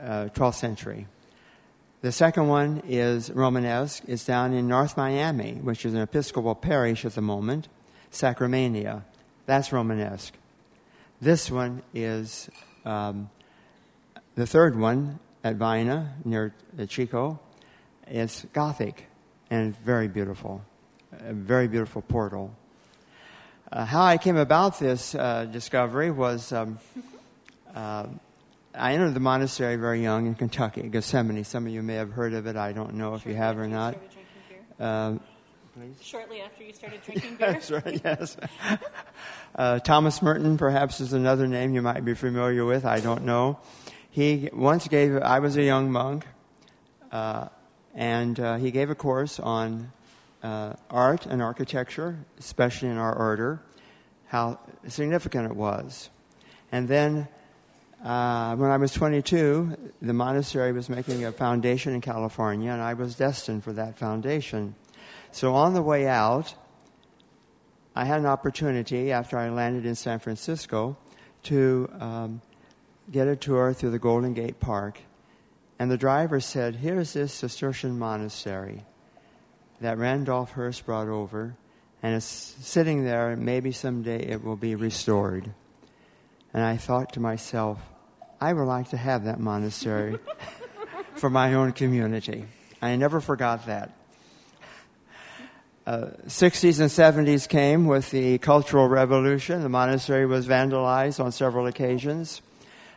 uh, 0.00 0.28
12th 0.34 0.54
century. 0.54 1.06
The 2.02 2.12
second 2.12 2.48
one 2.48 2.82
is 2.88 3.30
Romanesque. 3.30 4.04
It's 4.08 4.24
down 4.24 4.54
in 4.54 4.66
North 4.66 4.96
Miami, 4.96 5.52
which 5.56 5.84
is 5.84 5.92
an 5.92 6.00
Episcopal 6.00 6.54
parish 6.54 7.04
at 7.04 7.14
the 7.14 7.20
moment, 7.20 7.68
Sacramenia. 8.10 9.04
That's 9.44 9.70
Romanesque. 9.70 10.32
This 11.20 11.50
one 11.50 11.82
is 11.92 12.48
um, 12.86 13.28
the 14.34 14.46
third 14.46 14.78
one 14.78 15.18
at 15.44 15.56
Vina 15.56 16.14
near 16.24 16.54
Chico. 16.88 17.38
It's 18.06 18.46
Gothic 18.54 19.04
and 19.50 19.76
very 19.76 20.08
beautiful. 20.08 20.64
A 21.12 21.34
very 21.34 21.68
beautiful 21.68 22.00
portal. 22.00 22.56
Uh, 23.70 23.84
how 23.84 24.04
I 24.04 24.16
came 24.16 24.38
about 24.38 24.78
this 24.78 25.14
uh, 25.14 25.44
discovery 25.44 26.10
was 26.10 26.50
um, 26.50 26.78
uh, 27.74 28.06
I 28.74 28.92
entered 28.94 29.14
the 29.14 29.20
monastery 29.20 29.76
very 29.76 30.00
young 30.00 30.26
in 30.26 30.34
Kentucky, 30.36 30.82
Gethsemani. 30.82 31.44
Some 31.44 31.66
of 31.66 31.72
you 31.72 31.82
may 31.82 31.94
have 31.94 32.12
heard 32.12 32.34
of 32.34 32.46
it. 32.46 32.56
I 32.56 32.72
don't 32.72 32.94
know 32.94 33.14
if 33.14 33.22
Shortly 33.22 33.32
you 33.32 33.38
have 33.38 33.58
or 33.58 33.66
not. 33.66 33.94
started 33.94 34.10
drinking 34.12 34.64
beer? 34.78 34.86
Um, 34.86 35.20
Shortly 36.00 36.40
after 36.40 36.62
you 36.62 36.72
started 36.72 37.02
drinking 37.02 37.36
beer? 37.36 37.52
That's 37.52 37.70
right, 37.70 38.00
yes. 38.04 38.36
Uh, 39.56 39.80
Thomas 39.80 40.22
Merton, 40.22 40.56
perhaps, 40.56 41.00
is 41.00 41.12
another 41.12 41.48
name 41.48 41.74
you 41.74 41.82
might 41.82 42.04
be 42.04 42.14
familiar 42.14 42.64
with. 42.64 42.84
I 42.84 43.00
don't 43.00 43.24
know. 43.24 43.58
He 44.08 44.48
once 44.52 44.86
gave, 44.86 45.16
I 45.16 45.40
was 45.40 45.56
a 45.56 45.62
young 45.62 45.90
monk, 45.90 46.26
uh, 47.10 47.48
and 47.94 48.38
uh, 48.38 48.56
he 48.56 48.70
gave 48.70 48.88
a 48.90 48.94
course 48.94 49.40
on 49.40 49.92
uh, 50.44 50.74
art 50.90 51.26
and 51.26 51.42
architecture, 51.42 52.18
especially 52.38 52.88
in 52.88 52.98
our 52.98 53.14
order, 53.14 53.60
how 54.26 54.60
significant 54.86 55.46
it 55.50 55.56
was. 55.56 56.10
And 56.70 56.86
then 56.86 57.26
uh, 58.04 58.56
when 58.56 58.70
I 58.70 58.78
was 58.78 58.92
22, 58.92 59.92
the 60.00 60.12
monastery 60.12 60.72
was 60.72 60.88
making 60.88 61.24
a 61.24 61.32
foundation 61.32 61.94
in 61.94 62.00
California, 62.00 62.70
and 62.70 62.80
I 62.80 62.94
was 62.94 63.14
destined 63.14 63.62
for 63.62 63.74
that 63.74 63.98
foundation. 63.98 64.74
So 65.32 65.54
on 65.54 65.74
the 65.74 65.82
way 65.82 66.08
out, 66.08 66.54
I 67.94 68.06
had 68.06 68.20
an 68.20 68.26
opportunity 68.26 69.12
after 69.12 69.36
I 69.36 69.50
landed 69.50 69.84
in 69.84 69.94
San 69.94 70.18
Francisco 70.18 70.96
to 71.44 71.90
um, 72.00 72.40
get 73.10 73.28
a 73.28 73.36
tour 73.36 73.74
through 73.74 73.90
the 73.90 73.98
Golden 73.98 74.32
Gate 74.32 74.60
Park. 74.60 75.00
And 75.78 75.90
the 75.90 75.98
driver 75.98 76.40
said, 76.40 76.76
Here's 76.76 77.12
this 77.12 77.32
Cistercian 77.32 77.98
monastery 77.98 78.84
that 79.80 79.98
Randolph 79.98 80.52
Hearst 80.52 80.86
brought 80.86 81.08
over, 81.08 81.54
and 82.02 82.14
it's 82.14 82.24
sitting 82.24 83.04
there, 83.04 83.30
and 83.30 83.44
maybe 83.44 83.72
someday 83.72 84.20
it 84.20 84.42
will 84.42 84.56
be 84.56 84.74
restored. 84.74 85.52
And 86.52 86.62
I 86.64 86.76
thought 86.76 87.12
to 87.14 87.20
myself, 87.20 87.78
I 88.40 88.52
would 88.52 88.64
like 88.64 88.90
to 88.90 88.96
have 88.96 89.24
that 89.24 89.38
monastery 89.38 90.18
for 91.14 91.30
my 91.30 91.54
own 91.54 91.72
community. 91.72 92.46
I 92.82 92.96
never 92.96 93.20
forgot 93.20 93.66
that. 93.66 93.92
Uh, 95.86 96.10
60s 96.26 96.80
and 96.80 97.26
70s 97.28 97.48
came 97.48 97.86
with 97.86 98.10
the 98.10 98.38
Cultural 98.38 98.88
Revolution. 98.88 99.62
The 99.62 99.68
monastery 99.68 100.26
was 100.26 100.46
vandalized 100.46 101.22
on 101.22 101.32
several 101.32 101.66
occasions, 101.66 102.42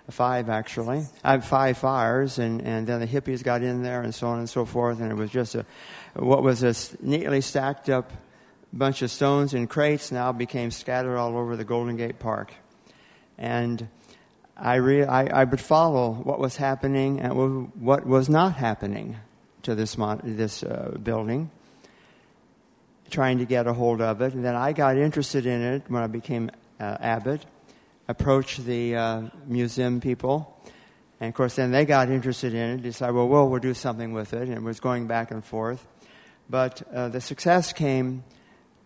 five 0.09 0.49
actually. 0.49 1.05
I 1.23 1.31
had 1.31 1.45
five 1.45 1.77
fires, 1.77 2.39
and, 2.39 2.61
and 2.61 2.85
then 2.85 2.99
the 2.99 3.07
hippies 3.07 3.43
got 3.43 3.63
in 3.63 3.83
there, 3.83 4.01
and 4.01 4.13
so 4.13 4.27
on 4.27 4.39
and 4.39 4.49
so 4.49 4.65
forth. 4.65 4.99
And 4.99 5.11
it 5.11 5.15
was 5.15 5.31
just 5.31 5.55
a, 5.55 5.65
what 6.13 6.43
was 6.43 6.63
a 6.63 6.75
neatly 7.01 7.41
stacked 7.41 7.89
up 7.89 8.11
bunch 8.73 9.01
of 9.01 9.11
stones 9.11 9.53
and 9.53 9.69
crates 9.69 10.11
now 10.11 10.31
became 10.31 10.71
scattered 10.71 11.17
all 11.17 11.37
over 11.37 11.55
the 11.55 11.63
Golden 11.63 11.95
Gate 11.95 12.19
Park. 12.19 12.53
And 13.37 13.87
I, 14.55 14.75
re- 14.75 15.05
I, 15.05 15.41
I 15.41 15.43
would 15.43 15.61
follow 15.61 16.11
what 16.11 16.39
was 16.39 16.57
happening 16.57 17.19
and 17.19 17.71
what 17.75 18.05
was 18.05 18.29
not 18.29 18.55
happening 18.55 19.17
to 19.63 19.75
this, 19.75 19.97
mon- 19.97 20.21
this 20.23 20.63
uh, 20.63 20.97
building, 21.01 21.49
trying 23.09 23.39
to 23.39 23.45
get 23.45 23.67
a 23.67 23.73
hold 23.73 24.01
of 24.01 24.21
it. 24.21 24.33
And 24.33 24.43
then 24.45 24.55
I 24.55 24.73
got 24.73 24.97
interested 24.97 25.45
in 25.45 25.61
it 25.61 25.83
when 25.87 26.03
I 26.03 26.07
became 26.07 26.51
uh, 26.79 26.97
abbot, 26.99 27.45
approached 28.07 28.65
the 28.65 28.95
uh, 28.95 29.21
museum 29.47 30.01
people. 30.01 30.49
And 31.19 31.29
of 31.29 31.35
course, 31.35 31.55
then 31.55 31.71
they 31.71 31.85
got 31.85 32.09
interested 32.09 32.53
in 32.53 32.79
it, 32.79 32.83
decided, 32.83 33.13
well, 33.15 33.27
well, 33.27 33.49
we'll 33.49 33.59
do 33.59 33.73
something 33.73 34.13
with 34.13 34.33
it. 34.33 34.43
And 34.43 34.53
it 34.53 34.61
was 34.61 34.79
going 34.79 35.07
back 35.07 35.31
and 35.31 35.43
forth. 35.43 35.85
But 36.49 36.83
uh, 36.93 37.09
the 37.09 37.21
success 37.21 37.71
came 37.71 38.23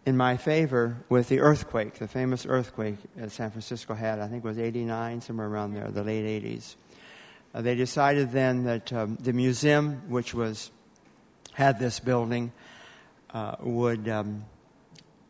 in 0.08 0.16
my 0.16 0.38
favor 0.38 0.96
with 1.10 1.28
the 1.28 1.42
earthquake, 1.42 1.96
the 1.96 2.08
famous 2.08 2.46
earthquake 2.46 2.96
that 3.18 3.30
San 3.30 3.52
Francisco 3.52 3.94
had. 3.94 4.20
I 4.20 4.30
think 4.30 4.46
it 4.46 4.48
was 4.48 4.58
89, 4.58 5.20
somewhere 5.20 5.48
around 5.48 5.74
there, 5.74 5.90
the 5.90 6.02
late 6.02 6.44
80s. 6.44 6.76
Uh, 7.54 7.62
they 7.62 7.76
decided 7.76 8.32
then 8.32 8.64
that 8.64 8.94
um, 8.94 9.18
the 9.20 9.34
museum, 9.34 10.02
which 10.08 10.34
was 10.34 10.72
had 11.52 11.78
this 11.78 12.00
building, 12.00 12.54
uh, 13.34 13.58
would 13.60 14.08
um, 14.08 14.46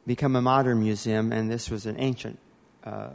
become 0.05 0.35
a 0.35 0.43
modern 0.43 0.79
museum, 0.79 1.31
and 1.31 1.49
this 1.49 1.71
was 1.71 1.87
an 1.87 1.95
ancient 1.97 2.37
uh, 2.83 3.09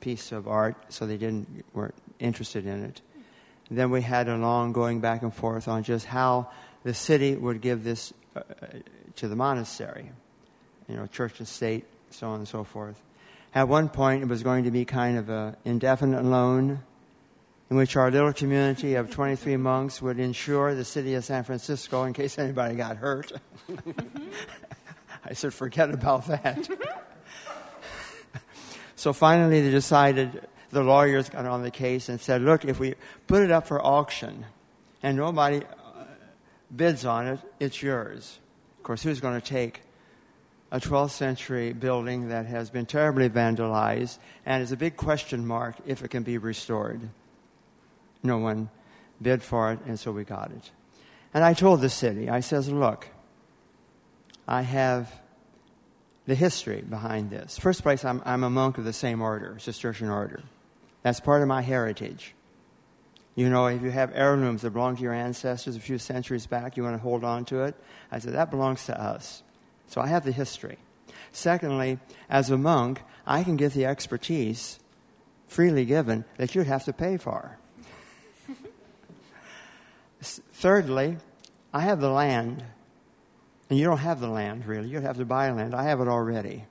piece 0.00 0.32
of 0.32 0.48
art, 0.48 0.86
so 0.88 1.06
they 1.06 1.18
didn't 1.18 1.66
weren't 1.74 1.94
interested 2.18 2.64
in 2.64 2.82
it. 2.82 3.02
And 3.68 3.76
then 3.76 3.90
we 3.90 4.00
had 4.00 4.26
a 4.26 4.38
long 4.38 4.72
going 4.72 5.00
back 5.00 5.20
and 5.20 5.34
forth 5.34 5.68
on 5.68 5.82
just 5.82 6.06
how 6.06 6.50
the 6.82 6.94
city 6.94 7.36
would 7.36 7.60
give 7.60 7.84
this 7.84 8.14
uh, 8.34 8.40
to 9.16 9.28
the 9.28 9.36
monastery 9.36 10.10
you 10.88 10.96
know, 10.96 11.06
church 11.06 11.38
and 11.38 11.48
state, 11.48 11.84
so 12.10 12.28
on 12.28 12.40
and 12.40 12.48
so 12.48 12.64
forth. 12.64 13.00
At 13.54 13.68
one 13.68 13.88
point, 13.88 14.22
it 14.22 14.28
was 14.28 14.42
going 14.42 14.64
to 14.64 14.70
be 14.70 14.84
kind 14.84 15.16
of 15.16 15.28
an 15.28 15.56
indefinite 15.64 16.24
loan 16.24 16.80
in 17.70 17.76
which 17.76 17.96
our 17.96 18.10
little 18.10 18.32
community 18.32 18.94
of 18.94 19.10
23 19.10 19.56
monks 19.56 20.02
would 20.02 20.18
insure 20.18 20.74
the 20.74 20.84
city 20.84 21.14
of 21.14 21.24
San 21.24 21.44
Francisco 21.44 22.04
in 22.04 22.12
case 22.12 22.38
anybody 22.38 22.74
got 22.74 22.96
hurt. 22.96 23.32
I 25.24 25.32
said, 25.32 25.54
forget 25.54 25.90
about 25.90 26.26
that. 26.26 26.68
so 28.96 29.12
finally, 29.12 29.62
they 29.62 29.70
decided, 29.70 30.46
the 30.70 30.82
lawyers 30.82 31.30
got 31.30 31.46
on 31.46 31.62
the 31.62 31.70
case 31.70 32.08
and 32.08 32.20
said, 32.20 32.42
look, 32.42 32.64
if 32.64 32.78
we 32.78 32.94
put 33.26 33.42
it 33.42 33.50
up 33.50 33.66
for 33.66 33.80
auction 33.80 34.44
and 35.02 35.16
nobody 35.16 35.58
uh, 35.58 36.04
bids 36.74 37.06
on 37.06 37.28
it, 37.28 37.40
it's 37.58 37.82
yours. 37.82 38.38
Of 38.78 38.82
course, 38.82 39.02
who's 39.02 39.20
going 39.20 39.40
to 39.40 39.46
take 39.46 39.80
a 40.74 40.80
12th 40.80 41.10
century 41.10 41.72
building 41.72 42.30
that 42.30 42.46
has 42.46 42.68
been 42.68 42.84
terribly 42.84 43.30
vandalized 43.30 44.18
and 44.44 44.60
is 44.60 44.72
a 44.72 44.76
big 44.76 44.96
question 44.96 45.46
mark 45.46 45.76
if 45.86 46.02
it 46.02 46.08
can 46.08 46.24
be 46.24 46.36
restored. 46.36 47.00
No 48.24 48.38
one 48.38 48.68
bid 49.22 49.40
for 49.40 49.70
it, 49.70 49.78
and 49.86 50.00
so 50.00 50.10
we 50.10 50.24
got 50.24 50.50
it. 50.50 50.72
And 51.32 51.44
I 51.44 51.54
told 51.54 51.80
the 51.80 51.88
city, 51.88 52.28
I 52.28 52.40
says, 52.40 52.68
look, 52.68 53.06
I 54.48 54.62
have 54.62 55.12
the 56.26 56.34
history 56.34 56.82
behind 56.82 57.30
this. 57.30 57.56
First 57.56 57.84
place, 57.84 58.04
I'm, 58.04 58.20
I'm 58.24 58.42
a 58.42 58.50
monk 58.50 58.76
of 58.76 58.84
the 58.84 58.92
same 58.92 59.22
order, 59.22 59.56
Cistercian 59.60 60.08
order. 60.08 60.42
That's 61.04 61.20
part 61.20 61.40
of 61.40 61.46
my 61.46 61.62
heritage. 61.62 62.34
You 63.36 63.48
know, 63.48 63.66
if 63.66 63.80
you 63.80 63.92
have 63.92 64.10
heirlooms 64.12 64.62
that 64.62 64.70
belong 64.70 64.96
to 64.96 65.02
your 65.02 65.14
ancestors 65.14 65.76
a 65.76 65.80
few 65.80 65.98
centuries 65.98 66.48
back, 66.48 66.76
you 66.76 66.82
want 66.82 66.96
to 66.96 67.02
hold 67.02 67.22
on 67.22 67.44
to 67.44 67.62
it. 67.62 67.76
I 68.10 68.18
said, 68.18 68.32
that 68.32 68.50
belongs 68.50 68.86
to 68.86 69.00
us. 69.00 69.44
So 69.88 70.00
I 70.00 70.06
have 70.08 70.24
the 70.24 70.32
history. 70.32 70.78
Secondly, 71.32 71.98
as 72.28 72.50
a 72.50 72.58
monk, 72.58 73.02
I 73.26 73.42
can 73.42 73.56
get 73.56 73.72
the 73.72 73.86
expertise 73.86 74.78
freely 75.46 75.84
given 75.84 76.24
that 76.36 76.54
you'd 76.54 76.66
have 76.66 76.84
to 76.84 76.92
pay 76.92 77.16
for. 77.16 77.58
Thirdly, 80.20 81.16
I 81.72 81.80
have 81.80 82.00
the 82.00 82.10
land, 82.10 82.64
and 83.68 83.78
you 83.78 83.84
don't 83.84 83.98
have 83.98 84.20
the 84.20 84.28
land 84.28 84.66
really. 84.66 84.88
You'd 84.88 85.02
have 85.02 85.16
to 85.18 85.24
buy 85.24 85.50
land. 85.50 85.74
I 85.74 85.84
have 85.84 86.00
it 86.00 86.08
already. 86.08 86.64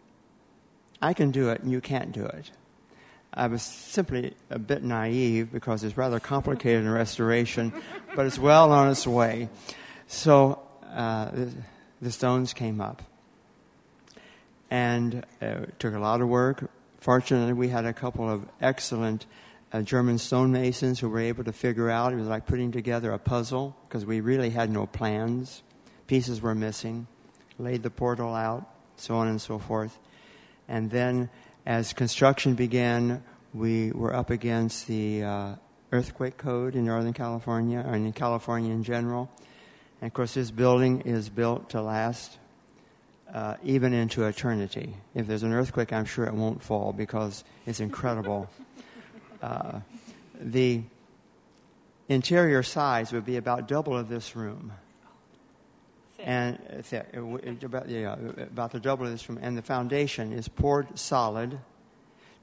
I 1.01 1.13
can 1.13 1.31
do 1.31 1.49
it, 1.49 1.61
and 1.61 1.71
you 1.71 1.81
can't 1.81 2.13
do 2.13 2.25
it. 2.25 2.51
I 3.33 3.47
was 3.47 3.63
simply 3.63 4.35
a 4.49 4.59
bit 4.59 4.83
naive 4.83 5.51
because 5.51 5.83
it's 5.83 5.97
rather 5.97 6.19
complicated 6.19 6.83
in 6.83 6.89
restoration, 6.89 7.73
but 8.15 8.25
it's 8.25 8.37
well 8.37 8.71
on 8.71 8.91
its 8.91 9.07
way. 9.07 9.49
So 10.07 10.59
uh, 10.93 11.31
the, 12.03 12.11
stones 12.11 12.53
came 12.53 12.81
up. 12.81 13.01
And 14.69 15.25
uh, 15.41 15.63
it 15.67 15.79
took 15.79 15.93
a 15.93 15.99
lot 15.99 16.21
of 16.21 16.27
work. 16.27 16.69
Fortunately, 16.99 17.53
we 17.53 17.69
had 17.69 17.85
a 17.85 17.93
couple 17.93 18.29
of 18.29 18.45
excellent 18.61 19.25
uh, 19.71 19.81
German 19.81 20.17
stonemasons 20.17 20.99
who 20.99 21.09
were 21.09 21.19
able 21.19 21.43
to 21.43 21.53
figure 21.53 21.89
out. 21.89 22.13
It 22.13 22.17
was 22.17 22.27
like 22.27 22.45
putting 22.45 22.71
together 22.71 23.11
a 23.11 23.19
puzzle 23.19 23.75
because 23.87 24.05
we 24.05 24.21
really 24.21 24.51
had 24.51 24.69
no 24.69 24.85
plans. 24.85 25.63
Pieces 26.07 26.41
were 26.41 26.55
missing. 26.55 27.07
Laid 27.59 27.83
the 27.83 27.89
portal 27.89 28.33
out, 28.33 28.67
so 28.95 29.15
on 29.15 29.27
and 29.27 29.41
so 29.41 29.59
forth. 29.59 29.99
And 30.67 30.89
then 30.89 31.29
as 31.65 31.93
construction 31.93 32.55
began, 32.55 33.23
we 33.53 33.91
were 33.91 34.13
up 34.13 34.29
against 34.29 34.87
the 34.87 35.23
uh, 35.23 35.55
earthquake 35.91 36.37
code 36.37 36.75
in 36.75 36.85
Northern 36.85 37.13
California, 37.13 37.83
and 37.85 38.05
in 38.05 38.13
California 38.13 38.71
in 38.71 38.83
general. 38.83 39.29
And 40.03 40.09
of 40.09 40.15
course, 40.15 40.33
this 40.33 40.51
building 40.51 40.99
is 41.05 41.29
built 41.29 41.69
to 41.69 41.81
last 41.81 42.37
uh, 43.33 43.55
even 43.63 43.93
into 43.93 44.25
eternity. 44.25 44.95
If 45.15 45.27
there's 45.27 45.43
an 45.43 45.53
earthquake, 45.53 45.93
I'm 45.93 46.03
sure 46.03 46.25
it 46.25 46.33
won't 46.33 46.61
fall 46.61 46.91
because 46.91 47.45
it's 47.65 47.79
incredible. 47.79 48.49
uh, 49.41 49.79
the 50.37 50.81
interior 52.09 52.63
size 52.63 53.13
would 53.13 53.23
be 53.23 53.37
about 53.37 53.69
double 53.69 53.97
of 53.97 54.09
this 54.09 54.35
room. 54.35 54.73
And 56.19 56.59
uh, 56.93 56.99
about, 57.65 57.87
yeah, 57.87 58.17
about 58.39 58.73
the 58.73 58.81
double 58.81 59.05
of 59.05 59.11
this 59.13 59.29
room. 59.29 59.39
And 59.41 59.57
the 59.57 59.61
foundation 59.61 60.33
is 60.33 60.49
poured 60.49 60.99
solid, 60.99 61.59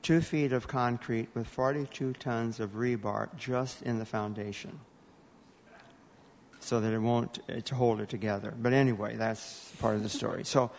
two 0.00 0.22
feet 0.22 0.54
of 0.54 0.66
concrete 0.66 1.28
with 1.34 1.46
42 1.46 2.14
tons 2.14 2.58
of 2.58 2.70
rebar 2.70 3.28
just 3.36 3.82
in 3.82 3.98
the 3.98 4.06
foundation 4.06 4.80
so 6.60 6.80
that 6.80 6.92
it 6.92 6.98
won't 6.98 7.38
uh, 7.48 7.60
to 7.60 7.74
hold 7.74 8.00
it 8.00 8.08
together. 8.08 8.54
But 8.56 8.72
anyway, 8.72 9.16
that's 9.16 9.72
part 9.80 9.96
of 9.96 10.02
the 10.02 10.08
story. 10.08 10.44
So, 10.44 10.70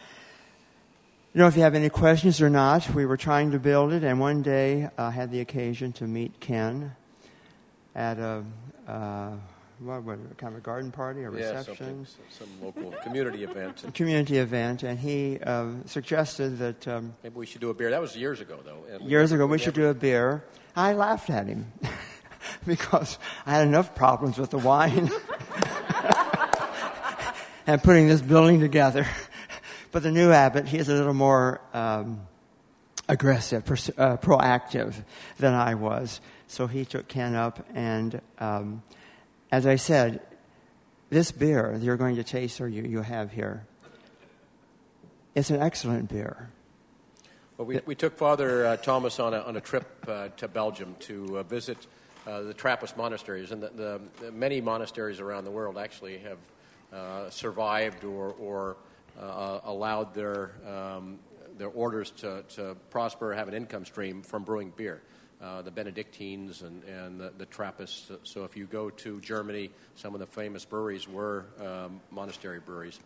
you 1.34 1.40
know 1.40 1.48
if 1.48 1.56
you 1.56 1.62
have 1.62 1.76
any 1.76 1.90
questions 1.90 2.42
or 2.42 2.50
not. 2.50 2.94
We 2.94 3.06
were 3.06 3.18
trying 3.18 3.52
to 3.52 3.60
build 3.60 3.94
it, 3.94 4.04
and 4.04 4.20
one 4.20 4.42
day 4.42 4.90
I 4.98 5.04
uh, 5.04 5.12
had 5.12 5.32
the 5.32 5.40
occasion 5.40 5.94
to 5.94 6.06
meet 6.06 6.40
Ken 6.40 6.96
at 7.96 8.20
a. 8.20 8.44
Uh, 8.88 9.32
what, 9.80 10.04
what, 10.04 10.38
kind 10.38 10.54
of 10.54 10.60
a 10.60 10.62
garden 10.62 10.92
party, 10.92 11.24
or 11.24 11.32
reception? 11.32 12.06
Yeah, 12.06 12.38
some 12.38 12.48
local 12.62 12.92
community 13.04 13.44
event. 13.44 13.84
A 13.88 13.92
community 13.92 14.38
event, 14.38 14.84
and 14.84 15.00
he 15.00 15.40
uh, 15.40 15.70
suggested 15.88 16.60
that. 16.60 16.88
Um, 16.88 17.16
Maybe 17.24 17.36
we 17.36 17.46
should 17.48 17.62
do 17.62 17.72
a 17.72 17.74
beer. 17.74 17.90
That 17.90 18.02
was 18.02 18.16
years 18.16 18.42
ago, 18.42 18.60
though. 18.64 18.84
years 19.04 19.32
ago, 19.32 19.48
we 19.48 19.58
should 19.58 19.74
do 19.74 19.88
a 19.88 19.94
beer. 19.96 20.44
I 20.76 20.94
laughed 20.94 21.30
at 21.30 21.48
him 21.48 21.72
because 22.68 23.18
I 23.46 23.54
had 23.54 23.68
enough 23.68 23.96
problems 23.96 24.38
with 24.38 24.52
the 24.52 24.60
wine. 24.60 25.10
and 27.68 27.82
putting 27.82 28.08
this 28.08 28.22
building 28.22 28.60
together. 28.60 29.08
But 29.92 30.04
the 30.04 30.12
new 30.12 30.32
abbot, 30.32 30.68
he 30.68 30.78
is 30.78 30.88
a 30.88 30.94
little 30.94 31.14
more 31.14 31.60
um, 31.74 32.22
aggressive, 33.10 33.66
pers- 33.66 33.92
uh, 33.98 34.16
proactive 34.18 35.04
than 35.38 35.54
I 35.54 35.76
was. 35.76 36.22
So 36.48 36.68
he 36.68 36.86
took 36.86 37.10
Ken 37.10 37.36
up, 37.36 37.66
and 37.74 38.22
um, 38.40 38.84
as 39.52 39.66
I 39.66 39.76
said, 39.76 40.22
this 41.10 41.32
beer 41.32 41.78
you're 41.82 41.98
going 41.98 42.16
to 42.16 42.24
taste 42.24 42.62
or 42.62 42.70
you, 42.70 42.84
you 42.84 43.02
have 43.02 43.32
here, 43.32 43.66
it's 45.36 45.50
an 45.50 45.62
excellent 45.62 46.10
beer. 46.10 46.50
Well, 47.58 47.66
we, 47.68 47.80
we 47.86 47.96
took 47.96 48.18
Father 48.18 48.66
uh, 48.66 48.78
Thomas 48.78 49.20
on 49.20 49.34
a, 49.34 49.42
on 49.42 49.56
a 49.56 49.62
trip 49.62 49.88
uh, 50.08 50.30
to 50.38 50.48
Belgium 50.48 50.96
to 51.02 51.40
uh, 51.40 51.44
visit 51.44 51.78
uh, 52.26 52.42
the 52.42 52.54
Trappist 52.54 52.98
monasteries, 52.98 53.52
and 53.52 53.62
the, 53.62 53.70
the, 53.70 54.02
the, 54.22 54.32
many 54.32 54.62
monasteries 54.62 55.20
around 55.20 55.44
the 55.44 55.52
world 55.52 55.78
actually 55.78 56.18
have 56.20 56.38
survived 57.30 58.04
or, 58.04 58.36
or 58.40 58.78
uh, 59.20 59.60
allowed 59.66 60.14
their, 60.14 60.52
um, 60.68 61.20
their 61.58 61.70
orders 61.70 62.12
to, 62.12 62.44
to 62.50 62.76
prosper, 62.90 63.34
have 63.34 63.48
an 63.48 63.54
income 63.54 63.86
stream 63.86 64.22
from 64.22 64.44
brewing 64.44 64.72
beer. 64.76 65.02
Uh, 65.42 65.60
the 65.64 65.72
Benedictines 65.72 66.62
and, 66.62 66.84
and 66.84 67.20
the, 67.20 67.34
the, 67.40 67.48
Trappists. 67.48 68.12
So 68.22 68.44
if 68.44 68.56
you 68.56 68.68
go 68.68 68.92
to 68.92 69.20
Germany, 69.22 69.72
some 69.96 70.14
of 70.14 70.20
the 70.20 70.28
famous 70.28 70.66
breweries 70.66 71.08
were 71.08 71.48
um, 71.60 72.00
monastery 72.12 72.60
breweries. 72.60 73.00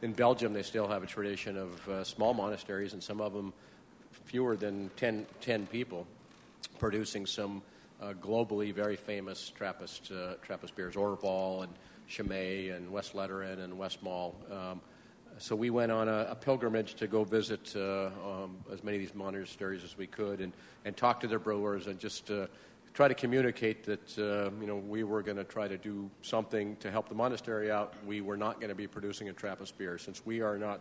In 0.00 0.14
Belgium, 0.14 0.54
they 0.54 0.62
still 0.62 0.88
have 0.88 1.02
a 1.02 1.06
tradition 1.06 1.58
of 1.58 1.88
uh, 1.88 2.02
small 2.02 2.32
monasteries, 2.32 2.94
and 2.94 3.02
some 3.02 3.20
of 3.20 3.34
them 3.34 3.52
fewer 4.24 4.56
than 4.56 4.90
10, 4.96 5.26
10 5.42 5.66
people, 5.66 6.06
producing 6.78 7.26
some 7.26 7.60
uh, 8.00 8.14
globally 8.14 8.74
very 8.74 8.96
famous 8.96 9.52
Trappist, 9.54 10.10
uh, 10.10 10.36
Trappist 10.40 10.74
beers, 10.74 10.94
Orval 10.94 11.64
and 11.64 11.72
Chimay 12.12 12.68
and 12.68 12.90
Westvleteren 12.90 13.58
and 13.58 13.72
Westmalle. 13.74 14.34
Um, 14.50 14.80
so 15.38 15.56
we 15.56 15.70
went 15.70 15.90
on 15.90 16.08
a, 16.08 16.26
a 16.30 16.34
pilgrimage 16.34 16.94
to 16.96 17.06
go 17.06 17.24
visit 17.24 17.72
uh, 17.74 18.06
um, 18.06 18.58
as 18.70 18.84
many 18.84 18.98
of 18.98 19.00
these 19.00 19.14
monasteries 19.14 19.82
as 19.82 19.96
we 19.96 20.06
could 20.06 20.40
and, 20.40 20.52
and 20.84 20.94
talk 20.94 21.20
to 21.20 21.26
their 21.26 21.38
brewers 21.38 21.86
and 21.86 21.98
just 21.98 22.30
uh, 22.30 22.46
try 22.92 23.08
to 23.08 23.14
communicate 23.14 23.84
that 23.84 24.18
uh, 24.18 24.50
you 24.60 24.66
know 24.66 24.76
we 24.76 25.04
were 25.04 25.22
going 25.22 25.38
to 25.38 25.44
try 25.44 25.66
to 25.66 25.78
do 25.78 26.10
something 26.20 26.76
to 26.76 26.90
help 26.90 27.08
the 27.08 27.14
monastery 27.14 27.70
out. 27.70 27.94
We 28.06 28.20
were 28.20 28.36
not 28.36 28.60
going 28.60 28.68
to 28.68 28.74
be 28.74 28.86
producing 28.86 29.30
a 29.30 29.32
Trappist 29.32 29.78
beer 29.78 29.96
since 29.96 30.24
we 30.26 30.42
are 30.42 30.58
not 30.58 30.80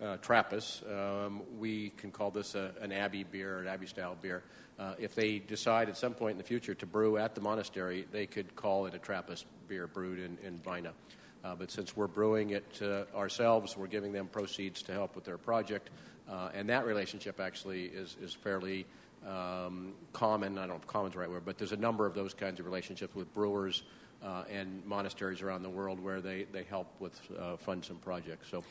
uh, 0.00 0.18
Trappist. 0.18 0.84
Um, 0.86 1.42
we 1.58 1.90
can 1.96 2.12
call 2.12 2.30
this 2.30 2.54
a, 2.54 2.70
an 2.80 2.92
Abbey 2.92 3.24
beer, 3.24 3.58
an 3.58 3.66
Abbey 3.66 3.86
style 3.86 4.16
beer. 4.22 4.44
Uh, 4.78 4.94
if 4.98 5.16
they 5.16 5.40
decide 5.40 5.88
at 5.88 5.96
some 5.96 6.14
point 6.14 6.32
in 6.32 6.38
the 6.38 6.44
future 6.44 6.74
to 6.74 6.86
brew 6.86 7.18
at 7.18 7.34
the 7.34 7.40
monastery, 7.40 8.06
they 8.12 8.26
could 8.26 8.54
call 8.54 8.86
it 8.86 8.94
a 8.94 8.98
Trappist 8.98 9.46
beer 9.70 9.86
brewed 9.86 10.18
in, 10.18 10.36
in 10.44 10.58
Vina. 10.58 10.92
Uh, 11.42 11.54
but 11.54 11.70
since 11.70 11.96
we're 11.96 12.08
brewing 12.08 12.50
it 12.50 12.80
uh, 12.82 13.04
ourselves, 13.16 13.76
we're 13.76 13.86
giving 13.86 14.12
them 14.12 14.26
proceeds 14.26 14.82
to 14.82 14.92
help 14.92 15.14
with 15.14 15.24
their 15.24 15.38
project. 15.38 15.88
Uh, 16.28 16.50
and 16.52 16.68
that 16.68 16.84
relationship 16.84 17.40
actually 17.40 17.84
is, 17.84 18.16
is 18.20 18.34
fairly 18.34 18.84
um, 19.26 19.92
common. 20.12 20.58
I 20.58 20.62
don't 20.62 20.70
know 20.70 20.76
if 20.76 20.86
common's 20.86 21.14
the 21.14 21.20
right 21.20 21.30
word, 21.30 21.44
but 21.46 21.56
there's 21.56 21.72
a 21.72 21.76
number 21.76 22.04
of 22.04 22.14
those 22.14 22.34
kinds 22.34 22.60
of 22.60 22.66
relationships 22.66 23.14
with 23.14 23.32
brewers 23.32 23.84
uh, 24.22 24.44
and 24.50 24.84
monasteries 24.84 25.40
around 25.40 25.62
the 25.62 25.70
world 25.70 26.02
where 26.02 26.20
they, 26.20 26.46
they 26.52 26.64
help 26.64 26.88
with 26.98 27.18
uh, 27.38 27.56
fund 27.56 27.84
some 27.84 27.96
projects. 27.96 28.48
So 28.50 28.62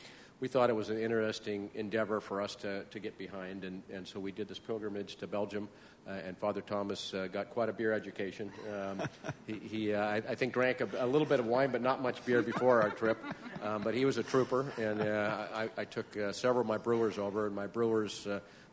we 0.42 0.48
thought 0.48 0.70
it 0.70 0.76
was 0.76 0.90
an 0.90 1.00
interesting 1.00 1.70
endeavor 1.74 2.20
for 2.22 2.42
us 2.42 2.56
to, 2.58 2.84
to 2.84 3.00
get 3.00 3.18
behind, 3.18 3.64
and, 3.64 3.82
and 3.92 4.08
so 4.08 4.20
we 4.20 4.32
did 4.32 4.48
this 4.48 4.60
pilgrimage 4.60 5.16
to 5.18 5.28
Belgium. 5.28 5.70
Uh, 6.08 6.12
and 6.26 6.38
Father 6.38 6.62
Thomas 6.62 7.14
uh, 7.14 7.28
got 7.32 7.52
quite 7.52 7.70
a 7.70 7.74
beer 7.74 7.94
education. 7.94 8.52
Um, 8.74 9.08
he, 9.46 9.54
he 9.54 9.94
uh, 9.94 10.22
I, 10.28 10.36
think, 10.36 10.54
drank 10.54 10.82
a, 10.82 10.88
a, 10.98 11.06
little 11.06 11.28
bit 11.28 11.40
of 11.40 11.46
wine, 11.46 11.72
but 11.72 11.82
not 11.82 12.02
much 12.02 12.26
beer 12.26 12.42
before 12.42 12.82
our 12.82 12.90
trip. 12.90 13.18
Um, 13.62 13.84
but 13.84 13.94
he 13.94 14.06
was 14.06 14.18
a 14.18 14.24
trooper, 14.24 14.72
and 14.78 15.04
I, 15.04 15.70
I, 15.78 15.86
took 15.86 16.14
several 16.32 16.62
of 16.62 16.68
my 16.68 16.78
brewers 16.78 17.18
over, 17.18 17.46
and 17.46 17.56
my 17.56 17.68
brewers 17.68 18.26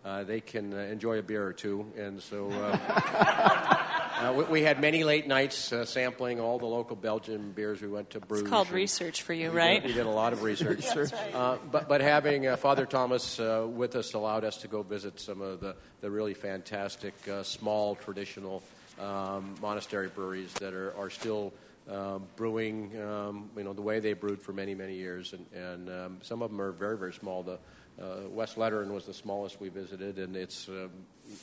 uh, 0.07 0.25
they 0.25 0.40
can 0.40 0.73
enjoy 0.73 1.19
a 1.19 1.23
beer 1.23 1.45
or 1.45 1.53
two, 1.53 1.87
and 1.97 2.23
so. 2.23 2.51
Uh, 4.16 4.33
we, 4.33 4.45
we, 4.45 4.62
had 4.62 4.81
many 4.81 5.05
late 5.05 5.27
nights 5.27 5.75
uh, 5.75 5.85
sampling 5.85 6.40
all 6.40 6.59
the 6.59 6.64
local 6.64 6.97
Belgian 6.97 7.53
beers. 7.53 7.83
We 7.83 7.88
went 7.88 8.09
to 8.11 8.21
Bruges. 8.21 8.45
It's 8.45 8.51
called 8.51 8.71
research 8.71 9.21
for 9.21 9.35
you, 9.35 9.51
right? 9.51 9.83
We 9.83 9.88
did, 9.88 9.97
we 9.97 10.03
did 10.05 10.07
a 10.07 10.11
lot 10.11 10.33
of 10.33 10.42
research. 10.42 10.87
Right. 10.97 11.35
Uh, 11.35 11.59
but, 11.71 11.87
but 11.87 12.01
having 12.01 12.47
uh, 12.47 12.57
Father 12.57 12.87
Thomas 12.87 13.38
uh, 13.38 13.66
with 13.69 13.95
us 13.95 14.14
allowed 14.14 14.45
us 14.45 14.57
to 14.59 14.69
go 14.69 14.83
visit 14.83 15.21
some 15.21 15.42
of 15.42 15.61
the, 15.61 15.77
the 16.01 16.11
really 16.11 16.33
fantastic, 16.33 17.12
uh, 17.29 17.42
small, 17.42 17.95
traditional 17.95 18.62
um, 18.99 19.55
monastery 19.61 20.09
breweries 20.09 20.53
that 20.55 20.73
are, 20.73 20.97
are 20.97 21.11
still 21.11 21.53
um, 21.90 22.25
brewing, 22.37 22.99
um, 23.03 23.51
you 23.55 23.64
know, 23.64 23.75
the 23.75 23.83
way 23.83 24.01
they 24.01 24.14
brewed 24.14 24.40
for 24.40 24.55
many, 24.55 24.75
many 24.75 24.95
years. 24.95 25.35
And, 25.35 25.47
and 25.53 25.90
um, 25.90 26.19
some 26.23 26.40
of 26.40 26.51
them 26.51 26.62
are 26.62 26.73
very, 26.73 26.97
very 26.97 27.12
small. 27.12 27.42
The, 27.42 27.59
uh, 28.01 28.29
Westvleteren 28.35 28.89
was 28.89 29.07
the 29.07 29.15
smallest 29.15 29.61
we 29.61 29.69
visited, 29.69 30.19
and 30.19 30.37
it's 30.37 30.69
uh, 30.69 30.89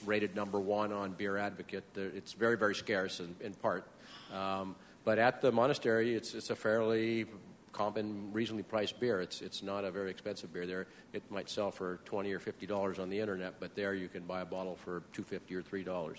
rated 0.05 0.35
number 0.35 0.59
one 0.59 0.93
on 0.93 1.13
Beer 1.13 1.37
Advocate. 1.37 1.83
It's 1.95 2.33
very, 2.33 2.57
very 2.57 2.75
scarce 2.75 3.19
in, 3.19 3.35
in 3.41 3.53
part. 3.53 3.87
Um, 4.33 4.75
but 5.03 5.19
at 5.19 5.41
the 5.41 5.51
monastery, 5.51 6.15
it's, 6.15 6.33
it's 6.33 6.49
a 6.49 6.55
fairly 6.55 7.25
common, 7.71 8.29
reasonably 8.31 8.63
priced 8.63 8.99
beer. 8.99 9.19
It's, 9.19 9.41
it's 9.41 9.63
not 9.63 9.83
a 9.83 9.91
very 9.91 10.11
expensive 10.11 10.53
beer. 10.53 10.65
There, 10.65 10.87
it 11.11 11.23
might 11.29 11.49
sell 11.49 11.71
for 11.71 11.99
20 12.05 12.31
or 12.31 12.39
$50 12.39 12.99
on 12.99 13.09
the 13.09 13.19
internet, 13.19 13.55
but 13.59 13.75
there 13.75 13.93
you 13.95 14.07
can 14.07 14.23
buy 14.23 14.41
a 14.41 14.45
bottle 14.45 14.75
for 14.75 15.01
250 15.11 15.55
or 15.55 15.63
$3. 15.63 16.15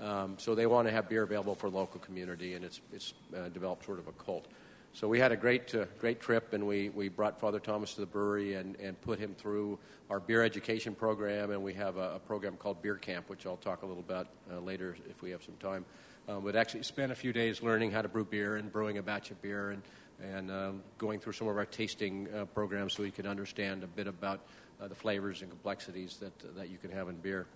Um, 0.00 0.36
so 0.38 0.54
they 0.54 0.66
want 0.66 0.88
to 0.88 0.92
have 0.92 1.08
beer 1.08 1.24
available 1.24 1.54
for 1.54 1.68
local 1.68 2.00
community, 2.00 2.54
and 2.54 2.64
it's, 2.64 2.80
it's 2.92 3.14
uh, 3.36 3.48
developed 3.48 3.84
sort 3.84 3.98
of 3.98 4.08
a 4.08 4.12
cult. 4.12 4.46
So 4.94 5.08
we 5.08 5.18
had 5.18 5.32
a 5.32 5.36
great, 5.38 5.74
uh, 5.74 5.86
great 5.98 6.20
trip, 6.20 6.52
and 6.52 6.66
we, 6.66 6.90
we 6.90 7.08
brought 7.08 7.40
Father 7.40 7.58
Thomas 7.58 7.94
to 7.94 8.00
the 8.00 8.06
brewery 8.06 8.54
and, 8.54 8.76
and 8.76 9.00
put 9.00 9.18
him 9.18 9.34
through 9.34 9.78
our 10.10 10.20
beer 10.20 10.42
education 10.42 10.94
program, 10.94 11.50
and 11.50 11.62
we 11.62 11.72
have 11.72 11.96
a, 11.96 12.16
a 12.16 12.18
program 12.18 12.58
called 12.58 12.82
Beer 12.82 12.96
Camp, 12.96 13.30
which 13.30 13.46
I'll 13.46 13.56
talk 13.56 13.82
a 13.82 13.86
little 13.86 14.02
about 14.02 14.28
uh, 14.52 14.60
later 14.60 14.94
if 15.08 15.22
we 15.22 15.30
have 15.30 15.42
some 15.42 15.54
time. 15.54 15.86
Um, 16.28 16.44
but 16.44 16.56
actually 16.56 16.82
spent 16.82 17.10
a 17.10 17.14
few 17.14 17.32
days 17.32 17.62
learning 17.62 17.90
how 17.90 18.02
to 18.02 18.08
brew 18.08 18.26
beer 18.26 18.56
and 18.56 18.70
brewing 18.70 18.98
a 18.98 19.02
batch 19.02 19.30
of 19.30 19.40
beer 19.40 19.70
and, 19.70 19.82
and 20.22 20.50
um, 20.50 20.82
going 20.98 21.20
through 21.20 21.32
some 21.32 21.48
of 21.48 21.56
our 21.56 21.64
tasting 21.64 22.28
uh, 22.34 22.44
programs 22.44 22.92
so 22.92 23.02
you 23.02 23.10
can 23.12 23.26
understand 23.26 23.82
a 23.82 23.86
bit 23.86 24.06
about 24.06 24.40
uh, 24.78 24.88
the 24.88 24.94
flavors 24.94 25.40
and 25.40 25.50
complexities 25.50 26.18
that, 26.18 26.54
that 26.54 26.68
you 26.68 26.76
can 26.76 26.90
have 26.90 27.08
in 27.08 27.16
beer. 27.16 27.46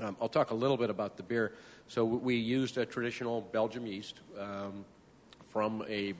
Um, 0.00 0.16
I'll 0.20 0.28
talk 0.28 0.50
a 0.50 0.54
little 0.54 0.76
bit 0.76 0.90
about 0.90 1.16
the 1.16 1.22
beer. 1.22 1.52
So 1.86 2.04
we 2.04 2.34
used 2.34 2.78
a 2.78 2.84
traditional 2.84 3.42
Belgium 3.42 3.86
yeast 3.86 4.20
um, 4.36 4.84
from 5.52 5.84
a 5.88 6.14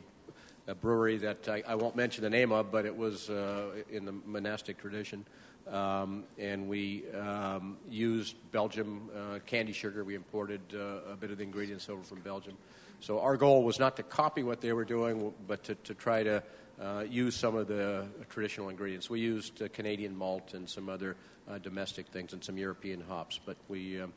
a 0.67 0.75
brewery 0.75 1.19
that 1.19 1.49
I, 1.49 1.63
I, 1.67 1.75
won't 1.75 1.97
mention 1.97 2.25
the 2.25 2.31
name 2.31 2.53
of, 2.53 2.71
but 2.71 2.87
it 2.87 2.97
was 2.97 3.29
uh, 3.29 3.83
in 3.91 4.05
the 4.05 4.13
monastic 4.13 4.79
tradition. 4.79 5.27
Um, 5.69 6.25
and 6.39 6.69
we 6.69 7.05
um, 7.13 7.79
used 7.89 8.37
Belgium 8.53 9.09
uh, 9.15 9.39
candy 9.47 9.73
sugar. 9.73 10.05
We 10.05 10.15
imported 10.15 10.61
uh, 10.75 11.13
a 11.13 11.17
bit 11.17 11.31
of 11.31 11.39
the 11.39 11.45
ingredients 11.45 11.89
over 11.89 12.03
from 12.03 12.21
Belgium. 12.21 12.57
So 13.01 13.21
our 13.21 13.37
goal 13.37 13.65
was 13.65 13.79
not 13.79 13.97
to 13.97 14.03
copy 14.03 14.43
what 14.43 14.61
they 14.61 14.73
were 14.73 14.85
doing, 14.85 15.33
but 15.47 15.65
to, 15.65 15.75
to 15.75 15.95
try 15.95 16.23
to 16.23 16.43
uh, 16.81 17.05
use 17.09 17.37
some 17.37 17.57
of 17.57 17.69
the 17.69 18.07
traditional 18.31 18.69
ingredients. 18.69 19.09
We 19.09 19.21
used 19.21 19.63
uh, 19.63 19.69
Canadian 19.69 20.17
malt 20.17 20.55
and 20.55 20.69
some 20.69 20.89
other 20.89 21.17
uh, 21.49 21.59
domestic 21.59 22.09
things 22.09 22.33
and 22.33 22.43
some 22.43 22.57
European 22.57 23.01
hops, 23.01 23.39
but 23.45 23.57
we 23.69 24.01
um, 24.01 24.13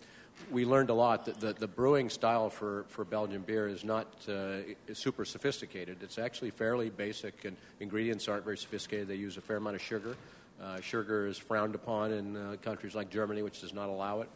we 0.52 0.66
learned 0.66 0.90
a 0.90 0.94
lot. 0.94 1.26
The, 1.26 1.32
the, 1.34 1.54
the, 1.54 1.68
brewing 1.68 2.10
style 2.10 2.50
for, 2.50 2.86
for 2.88 3.04
Belgian 3.04 3.42
beer 3.42 3.68
is 3.68 3.84
not 3.84 4.08
uh, 4.30 4.60
super 4.94 5.26
sophisticated. 5.26 5.98
It's 6.02 6.18
actually 6.18 6.52
fairly 6.52 6.90
basic, 6.90 7.46
and 7.46 7.58
ingredients 7.80 8.28
aren't 8.28 8.46
very 8.46 8.58
sophisticated. 8.58 9.08
They 9.08 9.16
use 9.16 9.38
a 9.38 9.42
fair 9.42 9.58
amount 9.58 9.76
of 9.76 9.82
sugar. 9.82 10.16
Uh, 10.62 10.82
sugar 10.82 11.28
is 11.28 11.38
frowned 11.38 11.76
upon 11.76 12.14
in 12.14 12.36
uh, 12.36 12.56
countries 12.62 12.96
like 12.96 13.10
Germany, 13.10 13.42
which 13.42 13.62
does 13.62 13.74
not 13.74 13.90
allow 13.90 14.22
it. 14.22 14.30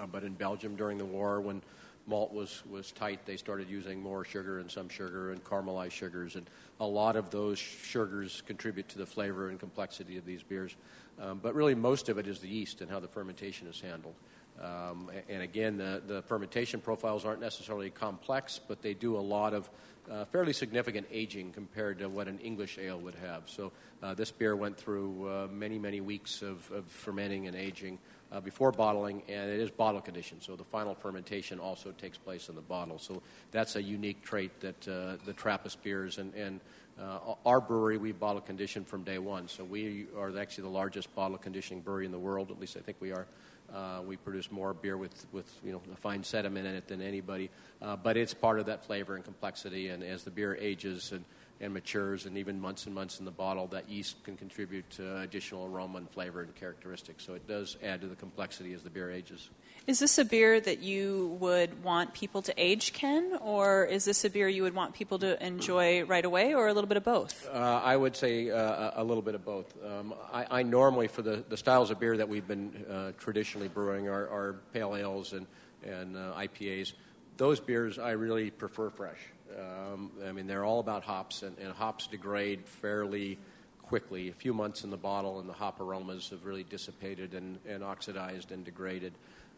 Uh, 0.00 0.06
but 0.06 0.24
in 0.24 0.32
Belgium 0.34 0.74
during 0.76 0.98
the 0.98 1.04
war, 1.04 1.40
when 1.40 1.62
malt 2.06 2.32
was, 2.32 2.62
was 2.68 2.90
tight, 2.92 3.24
they 3.24 3.36
started 3.36 3.68
using 3.68 4.02
more 4.02 4.24
sugar 4.24 4.58
and 4.58 4.70
some 4.70 4.88
sugar 4.88 5.30
and 5.30 5.44
caramelized 5.44 5.92
sugars. 5.92 6.36
And 6.36 6.48
a 6.80 6.86
lot 6.86 7.16
of 7.16 7.30
those 7.30 7.58
sugars 7.58 8.42
contribute 8.46 8.88
to 8.90 8.98
the 8.98 9.06
flavor 9.06 9.48
and 9.48 9.58
complexity 9.58 10.16
of 10.16 10.26
these 10.26 10.42
beers. 10.42 10.74
Um, 11.20 11.38
but 11.42 11.54
really, 11.54 11.74
most 11.74 12.08
of 12.08 12.18
it 12.18 12.26
is 12.26 12.40
the 12.40 12.48
yeast 12.48 12.80
and 12.80 12.90
how 12.90 12.98
the 12.98 13.08
fermentation 13.08 13.68
is 13.68 13.80
handled. 13.80 14.14
Um, 14.62 15.10
and 15.28 15.42
again, 15.42 15.76
the, 15.78 16.02
the 16.06 16.22
fermentation 16.22 16.80
profiles 16.80 17.24
aren't 17.24 17.40
necessarily 17.40 17.90
complex, 17.90 18.60
but 18.66 18.82
they 18.82 18.94
do 18.94 19.16
a 19.16 19.20
lot 19.20 19.52
of 19.52 19.68
uh, 20.10 20.24
fairly 20.26 20.52
significant 20.52 21.06
aging 21.10 21.52
compared 21.52 21.98
to 21.98 22.08
what 22.08 22.28
an 22.28 22.38
English 22.38 22.78
ale 22.78 22.98
would 23.00 23.14
have. 23.16 23.42
So 23.46 23.72
uh, 24.02 24.14
this 24.14 24.30
beer 24.30 24.54
went 24.54 24.76
through 24.76 25.28
uh, 25.28 25.48
many, 25.50 25.78
many 25.78 26.00
weeks 26.00 26.42
of, 26.42 26.70
of 26.70 26.84
fermenting 26.86 27.46
and 27.46 27.56
aging 27.56 27.98
uh, 28.30 28.40
before 28.40 28.70
bottling, 28.70 29.22
and 29.28 29.50
it 29.50 29.60
is 29.60 29.70
bottle 29.70 30.00
conditioned. 30.00 30.42
So 30.42 30.56
the 30.56 30.64
final 30.64 30.94
fermentation 30.94 31.58
also 31.58 31.92
takes 31.92 32.18
place 32.18 32.48
in 32.48 32.54
the 32.54 32.60
bottle. 32.60 32.98
So 32.98 33.22
that's 33.50 33.76
a 33.76 33.82
unique 33.82 34.22
trait 34.22 34.60
that 34.60 34.88
uh, 34.88 35.16
the 35.24 35.32
Trappist 35.32 35.82
beers 35.82 36.18
and, 36.18 36.34
and 36.34 36.60
uh, 37.00 37.34
our 37.44 37.60
brewery, 37.60 37.96
we 37.98 38.12
bottle 38.12 38.40
condition 38.40 38.84
from 38.84 39.02
day 39.02 39.18
one. 39.18 39.48
So 39.48 39.64
we 39.64 40.06
are 40.16 40.36
actually 40.38 40.62
the 40.62 40.70
largest 40.70 41.12
bottle 41.14 41.38
conditioning 41.38 41.82
brewery 41.82 42.06
in 42.06 42.12
the 42.12 42.18
world. 42.18 42.50
At 42.50 42.60
least 42.60 42.76
I 42.76 42.80
think 42.80 42.98
we 43.00 43.10
are. 43.10 43.26
Uh, 43.74 44.02
we 44.06 44.16
produce 44.16 44.52
more 44.52 44.72
beer 44.72 44.96
with, 44.96 45.26
with 45.32 45.50
you 45.64 45.72
know 45.72 45.82
a 45.92 45.96
fine 45.96 46.22
sediment 46.22 46.66
in 46.66 46.74
it 46.74 46.86
than 46.86 47.02
anybody, 47.02 47.50
uh, 47.82 47.96
but 47.96 48.16
it's 48.16 48.32
part 48.32 48.60
of 48.60 48.66
that 48.66 48.84
flavor 48.84 49.16
and 49.16 49.24
complexity. 49.24 49.88
And 49.88 50.02
as 50.04 50.22
the 50.22 50.30
beer 50.30 50.56
ages 50.60 51.10
and, 51.10 51.24
and 51.64 51.72
matures, 51.72 52.26
and 52.26 52.36
even 52.36 52.60
months 52.60 52.84
and 52.84 52.94
months 52.94 53.18
in 53.18 53.24
the 53.24 53.30
bottle, 53.30 53.66
that 53.68 53.88
yeast 53.88 54.22
can 54.22 54.36
contribute 54.36 54.88
to 54.90 55.20
additional 55.20 55.64
aroma 55.64 55.98
and 55.98 56.10
flavor 56.10 56.42
and 56.42 56.54
characteristics. 56.54 57.24
So 57.24 57.32
it 57.32 57.48
does 57.48 57.78
add 57.82 58.02
to 58.02 58.06
the 58.06 58.14
complexity 58.14 58.74
as 58.74 58.82
the 58.82 58.90
beer 58.90 59.10
ages. 59.10 59.48
Is 59.86 59.98
this 59.98 60.18
a 60.18 60.24
beer 60.24 60.60
that 60.60 60.80
you 60.80 61.36
would 61.40 61.82
want 61.82 62.12
people 62.12 62.42
to 62.42 62.54
age, 62.56 62.92
Ken, 62.92 63.38
or 63.40 63.84
is 63.84 64.04
this 64.04 64.24
a 64.24 64.30
beer 64.30 64.46
you 64.46 64.62
would 64.62 64.74
want 64.74 64.94
people 64.94 65.18
to 65.20 65.44
enjoy 65.44 66.04
right 66.04 66.24
away, 66.24 66.54
or 66.54 66.68
a 66.68 66.74
little 66.74 66.88
bit 66.88 66.98
of 66.98 67.04
both? 67.04 67.48
Uh, 67.50 67.58
I 67.82 67.96
would 67.96 68.14
say 68.14 68.50
uh, 68.50 68.90
a 68.94 69.04
little 69.04 69.22
bit 69.22 69.34
of 69.34 69.44
both. 69.44 69.74
Um, 69.84 70.14
I, 70.32 70.46
I, 70.50 70.62
normally, 70.62 71.08
for 71.08 71.22
the, 71.22 71.44
the 71.48 71.56
styles 71.56 71.90
of 71.90 71.98
beer 71.98 72.16
that 72.18 72.28
we've 72.28 72.46
been 72.46 72.84
uh, 72.90 73.12
traditionally 73.18 73.68
brewing, 73.68 74.08
are, 74.08 74.28
are, 74.28 74.60
pale 74.72 74.96
ales 74.96 75.32
and, 75.32 75.46
and 75.82 76.16
uh, 76.16 76.34
IPAs. 76.36 76.92
Those 77.36 77.58
beers 77.58 77.98
I 77.98 78.12
really 78.12 78.50
prefer 78.50 78.90
fresh. 78.90 79.18
Um, 79.58 80.10
I 80.26 80.32
mean, 80.32 80.46
they're 80.46 80.64
all 80.64 80.80
about 80.80 81.04
hops, 81.04 81.42
and, 81.42 81.58
and 81.58 81.72
hops 81.72 82.06
degrade 82.06 82.66
fairly 82.66 83.38
quickly. 83.82 84.28
A 84.28 84.32
few 84.32 84.54
months 84.54 84.84
in 84.84 84.90
the 84.90 84.96
bottle, 84.96 85.40
and 85.40 85.48
the 85.48 85.52
hop 85.52 85.80
aromas 85.80 86.30
have 86.30 86.44
really 86.44 86.64
dissipated 86.64 87.34
and, 87.34 87.58
and 87.68 87.84
oxidized 87.84 88.52
and 88.52 88.64
degraded. 88.64 89.12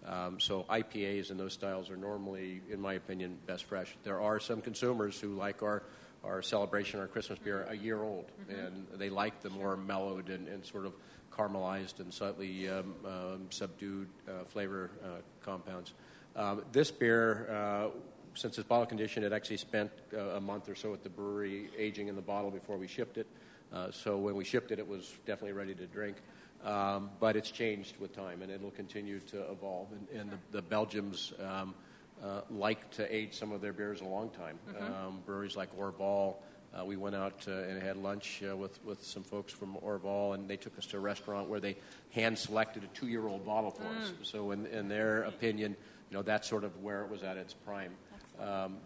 Um, 0.07 0.39
so 0.39 0.65
IPAs 0.69 1.31
and 1.31 1.41
those 1.41 1.53
styles 1.53 1.91
are 1.91 1.97
normally, 1.97 2.61
in 2.71 2.81
my 2.81 2.95
opinion, 2.95 3.39
best 3.47 3.65
fresh. 3.65 3.95
There 4.05 4.21
are 4.21 4.39
some 4.39 4.61
consumers 4.61 5.19
who 5.19 5.35
like 5.35 5.63
our 5.63 5.83
our 6.25 6.43
celebration, 6.43 6.99
our 6.99 7.07
Christmas 7.07 7.39
beer, 7.39 7.67
a 7.69 7.77
year 7.77 8.03
old, 8.03 8.27
mm-hmm. 8.27 8.59
and 8.59 8.87
they 8.97 9.11
like 9.11 9.43
the 9.43 9.51
more 9.51 9.77
mellowed 9.77 10.29
and, 10.29 10.49
and 10.49 10.65
sort 10.65 10.87
of 10.87 10.93
caramelized 11.33 12.01
and 12.01 12.13
slightly 12.13 12.69
um, 12.69 12.95
um, 13.05 13.47
subdued 13.51 14.09
uh, 14.29 14.45
flavor 14.47 14.91
uh, 15.05 15.09
compounds. 15.43 15.93
Um, 16.35 16.65
this 16.73 16.91
beer, 16.91 17.49
uh, 17.51 17.89
since 18.37 18.59
it's 18.59 18.69
bottle 18.69 18.87
conditioned, 18.87 19.25
it 19.25 19.33
actually 19.33 19.57
spent 19.57 19.91
uh, 20.15 20.37
a 20.37 20.41
month 20.41 20.69
or 20.69 20.75
so 20.75 20.93
at 20.93 21.03
the 21.03 21.09
brewery 21.09 21.71
aging 21.77 22.09
in 22.09 22.15
the 22.15 22.23
bottle 22.23 22.51
before 22.51 22.77
we 22.77 22.87
shipped 22.87 23.19
it. 23.19 23.27
Uh, 23.73 23.91
so 23.91 24.17
when 24.17 24.37
we 24.37 24.45
shipped 24.45 24.71
it, 24.71 24.79
it 24.79 24.87
was 24.87 25.13
definitely 25.27 25.53
ready 25.53 25.75
to 25.75 25.87
drink. 25.87 26.17
Um, 26.65 27.11
but 27.21 27.37
it's 27.37 27.51
changed 27.51 27.97
with 27.99 28.15
time, 28.15 28.43
and 28.43 28.51
it'll 28.51 28.71
continue 28.71 29.21
to 29.21 29.51
evolve. 29.51 29.89
And, 29.93 30.21
and 30.21 30.31
the, 30.31 30.39
the 30.53 30.63
Belgians 30.63 31.33
um, 31.45 31.75
uh, 32.23 32.41
like 32.51 32.91
to 32.93 33.15
age 33.15 33.35
some 33.35 33.53
of 33.53 33.61
their 33.61 33.73
beers 33.73 34.01
a 34.01 34.05
long 34.05 34.31
time. 34.31 34.59
Mm-hmm. 34.69 35.07
Um, 35.07 35.23
breweries 35.25 35.57
like 35.57 35.77
Orval. 35.79 36.37
Uh, 36.77 36.85
we 36.85 36.97
went 36.97 37.15
out 37.15 37.47
uh, 37.49 37.53
and 37.53 37.83
had 37.83 37.97
lunch 37.97 38.43
uh, 38.49 38.57
with, 38.57 38.85
with 38.85 39.03
some 39.03 39.23
folks 39.23 39.53
from 39.53 39.77
Orval, 39.77 40.35
and 40.35 40.49
they 40.49 40.57
took 40.57 40.77
us 40.79 40.87
to 40.87 40.97
a 40.97 41.01
restaurant 41.01 41.49
where 41.49 41.61
they 41.61 41.77
hand 42.11 42.39
selected 42.39 42.85
a 42.85 42.87
two 42.89 43.07
year 43.07 43.27
old 43.27 43.47
bottle 43.47 43.71
for 43.71 43.85
mm. 43.85 44.03
us. 44.03 44.13
So, 44.23 44.51
in, 44.51 44.67
in 44.67 44.89
their 44.89 45.23
opinion, 45.23 45.77
you 46.11 46.17
know, 46.17 46.23
that's 46.23 46.49
sort 46.49 46.65
of 46.65 46.83
where 46.83 47.03
it 47.03 47.11
was 47.11 47.23
at 47.23 47.37
its 47.37 47.55
prime. 47.55 47.93
Um, 48.41 48.77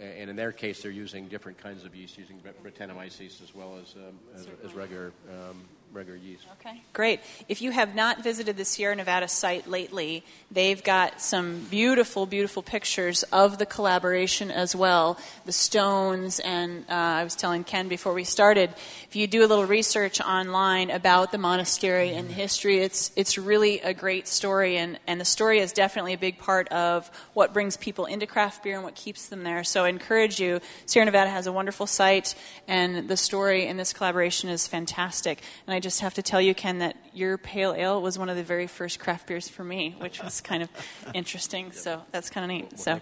and 0.00 0.30
in 0.30 0.36
their 0.36 0.52
case, 0.52 0.82
they're 0.82 0.90
using 0.90 1.28
different 1.28 1.58
kinds 1.58 1.84
of 1.84 1.94
yeast, 1.94 2.18
using 2.18 2.40
Brettanomyces 2.64 3.42
as 3.42 3.54
well 3.54 3.78
as, 3.80 3.94
um, 3.94 4.18
as, 4.34 4.48
as, 4.64 4.74
regular 4.74 5.12
um, 5.28 5.62
regular 5.92 6.18
yeast. 6.18 6.44
Okay, 6.60 6.80
great. 6.92 7.20
If 7.48 7.60
you 7.60 7.70
have 7.70 7.94
not 7.94 8.24
visited 8.24 8.56
the 8.56 8.64
Sierra 8.64 8.96
Nevada 8.96 9.28
site 9.28 9.68
lately, 9.68 10.24
they've 10.50 10.82
got 10.82 11.20
some 11.20 11.66
beautiful, 11.70 12.24
beautiful 12.24 12.62
pictures 12.62 13.22
of 13.24 13.58
the 13.58 13.66
collaboration 13.66 14.50
as 14.50 14.74
well. 14.74 15.18
The 15.44 15.52
stones, 15.52 16.40
and 16.40 16.84
uh, 16.88 16.94
I 16.94 17.24
was 17.24 17.36
telling 17.36 17.64
Ken 17.64 17.88
before 17.88 18.14
we 18.14 18.24
started, 18.24 18.70
if 19.08 19.16
you 19.16 19.26
do 19.26 19.44
a 19.44 19.48
little 19.48 19.66
research 19.66 20.20
online 20.20 20.90
about 20.90 21.30
the 21.30 21.38
monastery 21.38 22.14
and 22.14 22.28
the 22.28 22.34
history, 22.34 22.78
it's 22.78 23.12
it's 23.14 23.36
really 23.36 23.80
a 23.80 23.92
great 23.92 24.26
story, 24.26 24.78
and 24.78 24.98
and 25.06 25.20
the 25.20 25.26
story 25.26 25.58
is 25.58 25.72
definitely 25.72 26.14
a 26.14 26.18
big 26.18 26.38
part 26.38 26.68
of 26.68 27.10
what 27.34 27.52
brings 27.52 27.76
people 27.76 28.06
into 28.06 28.26
craft 28.26 28.62
beer 28.62 28.76
and 28.76 28.84
what 28.84 28.94
keeps 28.94 29.26
them 29.28 29.42
there. 29.42 29.62
So 29.64 29.84
I 29.84 29.90
encourage 29.90 30.40
you. 30.40 30.60
Sierra 30.86 31.04
Nevada 31.04 31.30
has 31.30 31.46
a 31.46 31.52
wonderful 31.52 31.86
site, 31.86 32.34
and 32.66 33.08
the 33.08 33.16
story 33.16 33.66
in 33.66 33.76
this 33.76 33.92
collaboration 33.92 34.48
is 34.48 34.66
fantastic. 34.66 35.42
And 35.66 35.74
I 35.74 35.81
just 35.82 36.00
have 36.00 36.14
to 36.14 36.22
tell 36.22 36.40
you, 36.40 36.54
Ken, 36.54 36.78
that 36.78 36.96
your 37.12 37.36
pale 37.36 37.74
ale 37.74 38.00
was 38.00 38.18
one 38.18 38.28
of 38.28 38.36
the 38.36 38.42
very 38.42 38.66
first 38.66 38.98
craft 38.98 39.26
beers 39.26 39.48
for 39.48 39.64
me, 39.64 39.94
which 39.98 40.22
was 40.22 40.40
kind 40.40 40.62
of 40.62 40.70
interesting. 41.12 41.72
So 41.72 42.02
that's 42.12 42.30
kind 42.30 42.44
of 42.44 42.56
neat. 42.56 42.78
So, 42.78 43.00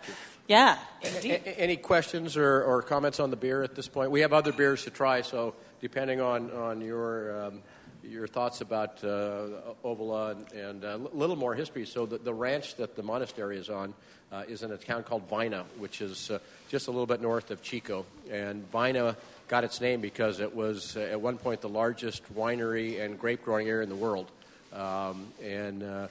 yeah, 0.49 0.79
indeed. 1.03 1.43
A- 1.45 1.61
any 1.61 1.77
questions 1.77 2.37
or, 2.37 2.65
or, 2.65 2.83
comments 2.83 3.21
on 3.21 3.31
the 3.31 3.37
beer 3.37 3.63
at 3.63 3.77
this 3.77 3.87
point? 3.87 4.11
We 4.11 4.23
have 4.23 4.33
other 4.33 4.53
beers 4.53 4.85
to 4.85 4.91
try, 4.91 5.21
so 5.21 5.55
depending 5.81 6.21
on 6.21 6.51
on 6.51 6.81
your 6.81 7.47
um, 7.47 7.63
your 8.03 8.27
thoughts 8.27 8.61
about 8.61 9.03
uh, 9.05 9.75
Ovila 9.85 10.33
and, 10.33 10.53
and 10.53 10.85
a 10.85 10.95
uh, 10.95 10.99
little 11.13 11.37
more 11.37 11.55
history. 11.55 11.87
So 11.87 12.07
the, 12.07 12.19
the 12.19 12.35
ranch 12.35 12.77
that 12.77 12.97
the 12.97 13.03
monastery 13.03 13.59
is 13.59 13.69
on 13.69 13.95
uh, 14.33 14.45
is 14.49 14.63
in 14.63 14.73
a 14.73 14.77
town 14.77 15.03
called 15.03 15.29
Vina, 15.29 15.65
which 15.79 16.01
is 16.01 16.31
uh, 16.31 16.39
just 16.69 16.89
a 16.89 16.91
little 16.91 17.07
bit 17.07 17.21
north 17.21 17.51
of 17.51 17.63
Chico, 17.63 18.07
and 18.31 18.71
Vina 18.73 19.17
got 19.51 19.65
its 19.65 19.81
name 19.81 20.01
because 20.01 20.39
it 20.39 20.55
was 20.55 20.97
uh, 20.97 21.01
at 21.01 21.21
one 21.21 21.37
point 21.37 21.61
the 21.61 21.69
largest 21.69 22.23
winery 22.35 23.05
and 23.05 23.19
grape 23.19 23.45
growing 23.45 23.69
area 23.69 23.83
in 23.83 23.89
the 23.89 23.97
world. 23.97 24.31
Um, 24.73 25.27
and 25.43 25.83
uh, 25.83 26.07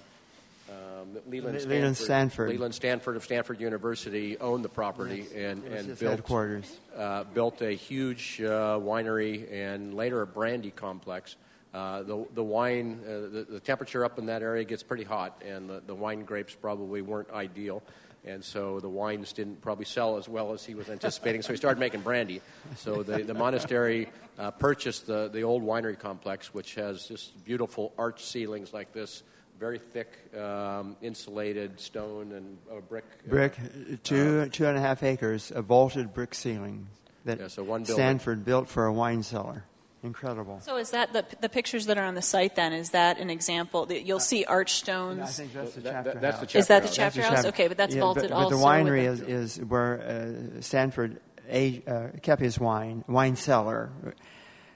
um, 0.69 1.17
Leland, 1.25 1.61
Stanford, 1.61 1.69
Leland 1.69 1.97
Stanford. 1.97 2.49
Leland 2.49 2.75
Stanford 2.75 3.15
of 3.15 3.23
Stanford 3.23 3.61
University 3.61 4.37
owned 4.39 4.65
the 4.65 4.69
property 4.69 5.19
yes. 5.19 5.31
and, 5.31 5.63
and 5.63 5.87
built, 5.97 6.11
headquarters. 6.11 6.77
Uh, 6.95 7.23
built 7.23 7.61
a 7.61 7.71
huge 7.71 8.41
uh, 8.41 8.77
winery 8.77 9.49
and 9.51 9.93
later 9.93 10.21
a 10.21 10.27
brandy 10.27 10.69
complex. 10.69 11.37
Uh, 11.73 12.03
the, 12.03 12.25
the 12.33 12.43
wine, 12.43 12.99
uh, 13.05 13.09
the, 13.31 13.47
the 13.49 13.59
temperature 13.61 14.03
up 14.03 14.19
in 14.19 14.25
that 14.25 14.41
area 14.41 14.65
gets 14.65 14.83
pretty 14.83 15.05
hot, 15.05 15.41
and 15.47 15.69
the, 15.69 15.81
the 15.87 15.95
wine 15.95 16.25
grapes 16.25 16.53
probably 16.53 17.01
weren't 17.01 17.31
ideal. 17.31 17.81
And 18.25 18.43
so 18.43 18.79
the 18.79 18.89
wines 18.89 19.33
didn't 19.33 19.61
probably 19.61 19.85
sell 19.85 20.17
as 20.17 20.27
well 20.27 20.53
as 20.53 20.65
he 20.65 20.75
was 20.75 20.89
anticipating, 20.89 21.41
so 21.41 21.53
he 21.53 21.57
started 21.57 21.79
making 21.79 22.01
brandy. 22.01 22.41
So 22.75 23.01
the, 23.01 23.23
the 23.23 23.33
monastery 23.33 24.09
uh, 24.37 24.51
purchased 24.51 25.07
the, 25.07 25.29
the 25.29 25.43
old 25.43 25.63
winery 25.63 25.97
complex, 25.97 26.53
which 26.53 26.75
has 26.75 27.07
just 27.07 27.43
beautiful 27.45 27.93
arch 27.97 28.23
ceilings 28.23 28.73
like 28.73 28.91
this, 28.91 29.23
very 29.59 29.79
thick 29.79 30.09
um, 30.37 30.97
insulated 31.01 31.79
stone 31.79 32.33
and 32.33 32.57
uh, 32.71 32.81
brick. 32.81 33.05
Brick, 33.27 33.55
two, 34.03 34.47
two 34.49 34.65
and 34.65 34.77
a 34.77 34.81
half 34.81 35.01
acres 35.01 35.51
of 35.51 35.65
vaulted 35.65 36.13
brick 36.13 36.35
ceiling 36.35 36.87
that 37.25 37.39
Yeah, 37.39 37.47
so. 37.47 37.83
Stanford 37.83 38.45
built 38.45 38.67
for 38.67 38.85
a 38.85 38.93
wine 38.93 39.23
cellar. 39.23 39.65
Incredible. 40.01 40.61
So 40.61 40.77
is 40.77 40.91
that 40.91 41.11
the, 41.11 41.25
the 41.41 41.49
pictures 41.49 41.85
that 41.87 41.97
are 41.97 42.05
on 42.05 42.15
the 42.15 42.21
site 42.21 42.55
then? 42.55 42.71
Is 42.71 42.91
that 42.91 43.19
an 43.19 43.29
example? 43.29 43.85
that 43.87 44.05
You'll 44.05 44.21
see 44.21 44.45
arch 44.45 44.73
stones. 44.73 45.19
I 45.19 45.25
think 45.25 45.53
that's 45.53 45.73
the 45.75 45.81
chapter 45.81 46.11
that- 46.13 46.21
that's 46.21 46.39
the 46.39 46.45
house. 46.45 46.51
chapter 46.51 46.57
Is 46.59 46.67
that 46.67 46.81
the 46.81 46.87
house. 46.87 46.95
chapter 46.95 47.21
That's 47.21 47.29
the 47.29 47.35
house? 47.35 47.45
Okay, 47.47 47.67
but 47.67 47.77
that's 47.77 47.95
yeah, 47.95 48.01
vaulted 48.01 48.29
but, 48.29 48.31
also. 48.31 48.49
But 48.55 48.57
the 48.57 48.63
winery 48.65 49.03
is, 49.03 49.21
is 49.21 49.57
where 49.65 50.55
uh, 50.57 50.61
Stanford 50.61 51.19
a, 51.49 51.81
uh, 51.85 52.07
kept 52.21 52.41
his 52.41 52.59
wine, 52.59 53.03
wine 53.07 53.35
cellar. 53.35 53.91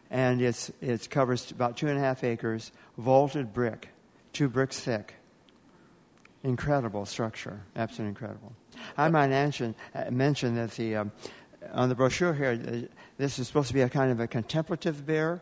And 0.10 0.42
it's, 0.42 0.72
it 0.82 1.10
covers 1.10 1.50
about 1.52 1.78
two 1.78 1.88
and 1.88 1.98
a 1.98 2.02
half 2.02 2.24
acres, 2.24 2.72
vaulted 2.98 3.54
brick, 3.54 3.90
two 4.32 4.50
bricks 4.50 4.80
thick. 4.80 5.16
Incredible 6.44 7.06
structure, 7.06 7.62
absolutely 7.76 8.10
incredible. 8.10 8.54
I 8.98 9.08
might 9.08 9.30
mention, 9.30 9.76
uh, 9.96 10.12
mention 10.12 10.56
that 10.56 10.72
the, 10.72 10.98
um, 10.98 11.12
on 11.72 11.88
the 11.88 11.96
brochure 11.96 12.34
here, 12.34 12.60
uh, 12.68 12.94
this 13.18 13.40
is 13.40 13.48
supposed 13.48 13.68
to 13.68 13.74
be 13.74 13.82
a 13.82 13.90
kind 13.90 14.12
of 14.12 14.20
a 14.20 14.28
contemplative 14.28 15.06
beer. 15.06 15.42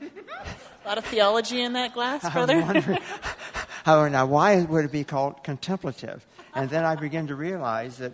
A 0.00 0.88
lot 0.88 0.98
of 0.98 1.04
theology 1.04 1.60
in 1.62 1.74
that 1.74 1.94
glass, 1.94 2.28
brother. 2.32 2.54
I'm 2.54 2.66
wondering, 2.66 2.98
however, 3.84 4.10
now 4.10 4.26
why 4.26 4.62
would 4.62 4.84
it 4.84 4.92
be 4.92 5.04
called 5.04 5.44
contemplative? 5.44 6.26
And 6.54 6.68
then 6.70 6.84
I 6.84 6.96
begin 6.96 7.28
to 7.28 7.34
realize 7.34 7.98
that 7.98 8.12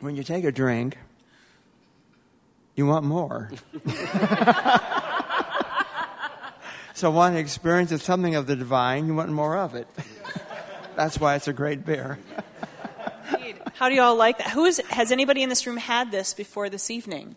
when 0.00 0.16
you 0.16 0.22
take 0.22 0.44
a 0.44 0.52
drink, 0.52 0.96
you 2.76 2.86
want 2.86 3.04
more. 3.04 3.50
so 6.94 7.10
one 7.10 7.36
experiences 7.36 8.02
something 8.02 8.36
of 8.36 8.46
the 8.46 8.54
divine, 8.54 9.08
you 9.08 9.14
want 9.14 9.30
more 9.30 9.56
of 9.56 9.74
it. 9.74 9.88
That's 10.94 11.18
why 11.18 11.34
it's 11.34 11.48
a 11.48 11.52
great 11.52 11.84
beer. 11.84 12.18
How 13.78 13.88
do 13.88 13.94
you 13.94 14.02
all 14.02 14.16
like 14.16 14.38
that? 14.38 14.48
Who 14.48 14.64
is, 14.64 14.82
has 14.88 15.12
anybody 15.12 15.40
in 15.40 15.48
this 15.48 15.64
room 15.64 15.76
had 15.76 16.10
this 16.10 16.34
before 16.34 16.68
this 16.68 16.90
evening? 16.90 17.36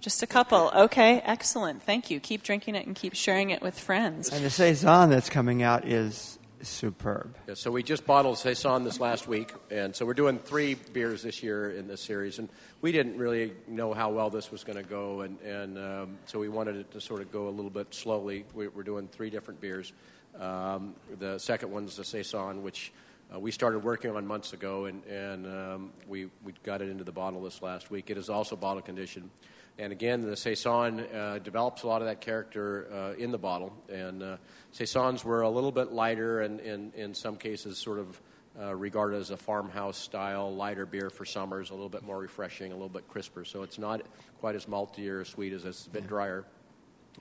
Just 0.00 0.22
a 0.22 0.26
couple. 0.26 0.72
Okay, 0.74 1.20
excellent. 1.20 1.82
Thank 1.82 2.10
you. 2.10 2.18
Keep 2.18 2.44
drinking 2.44 2.76
it 2.76 2.86
and 2.86 2.96
keep 2.96 3.14
sharing 3.14 3.50
it 3.50 3.60
with 3.60 3.78
friends. 3.78 4.30
And 4.30 4.42
the 4.42 4.48
saison 4.48 5.10
that's 5.10 5.28
coming 5.28 5.62
out 5.62 5.86
is 5.86 6.38
superb. 6.62 7.36
Yeah, 7.46 7.52
so 7.52 7.70
we 7.70 7.82
just 7.82 8.06
bottled 8.06 8.38
Saison 8.38 8.84
this 8.84 9.00
last 9.00 9.28
week, 9.28 9.52
and 9.70 9.94
so 9.94 10.06
we're 10.06 10.14
doing 10.14 10.38
three 10.38 10.76
beers 10.94 11.22
this 11.24 11.42
year 11.42 11.70
in 11.70 11.88
this 11.88 12.00
series. 12.00 12.38
And 12.38 12.48
we 12.80 12.90
didn't 12.90 13.18
really 13.18 13.52
know 13.68 13.92
how 13.92 14.08
well 14.08 14.30
this 14.30 14.50
was 14.50 14.64
going 14.64 14.78
to 14.78 14.88
go, 14.88 15.20
and, 15.20 15.38
and 15.42 15.76
um, 15.76 16.18
so 16.24 16.38
we 16.38 16.48
wanted 16.48 16.76
it 16.76 16.90
to 16.92 17.02
sort 17.02 17.20
of 17.20 17.30
go 17.30 17.48
a 17.48 17.50
little 17.50 17.70
bit 17.70 17.92
slowly. 17.92 18.46
We, 18.54 18.68
we're 18.68 18.82
doing 18.82 19.08
three 19.08 19.28
different 19.28 19.60
beers. 19.60 19.92
Um, 20.38 20.94
the 21.18 21.36
second 21.36 21.70
one's 21.70 21.96
the 21.96 22.04
Saison, 22.04 22.62
which 22.62 22.92
uh, 23.32 23.38
we 23.38 23.50
started 23.50 23.80
working 23.80 24.10
on 24.10 24.26
months 24.26 24.52
ago, 24.52 24.86
and, 24.86 25.04
and 25.04 25.46
um, 25.46 25.92
we, 26.08 26.26
we 26.44 26.52
got 26.62 26.82
it 26.82 26.88
into 26.88 27.04
the 27.04 27.12
bottle 27.12 27.42
this 27.42 27.62
last 27.62 27.90
week. 27.90 28.10
It 28.10 28.18
is 28.18 28.28
also 28.28 28.56
bottle 28.56 28.82
conditioned. 28.82 29.30
And 29.78 29.92
again, 29.92 30.26
the 30.26 30.36
Saison 30.36 31.00
uh, 31.00 31.38
develops 31.42 31.84
a 31.84 31.86
lot 31.86 32.02
of 32.02 32.08
that 32.08 32.20
character 32.20 32.86
uh, 32.92 33.14
in 33.14 33.30
the 33.30 33.38
bottle. 33.38 33.72
And 33.90 34.22
uh, 34.22 34.36
Saisons 34.72 35.24
were 35.24 35.42
a 35.42 35.48
little 35.48 35.72
bit 35.72 35.92
lighter 35.92 36.40
and, 36.40 36.60
in 36.60 36.92
in 36.94 37.14
some 37.14 37.36
cases, 37.36 37.78
sort 37.78 37.98
of 37.98 38.20
uh, 38.60 38.74
regarded 38.74 39.20
as 39.20 39.30
a 39.30 39.36
farmhouse 39.36 39.96
style, 39.96 40.54
lighter 40.54 40.84
beer 40.84 41.08
for 41.08 41.24
summers, 41.24 41.70
a 41.70 41.72
little 41.72 41.88
bit 41.88 42.02
more 42.02 42.18
refreshing, 42.18 42.72
a 42.72 42.74
little 42.74 42.88
bit 42.88 43.08
crisper. 43.08 43.44
So 43.44 43.62
it's 43.62 43.78
not 43.78 44.02
quite 44.40 44.54
as 44.54 44.66
malty 44.66 45.08
or 45.08 45.24
sweet 45.24 45.52
as 45.52 45.64
it's 45.64 45.86
a 45.86 45.90
bit 45.90 46.06
drier. 46.06 46.44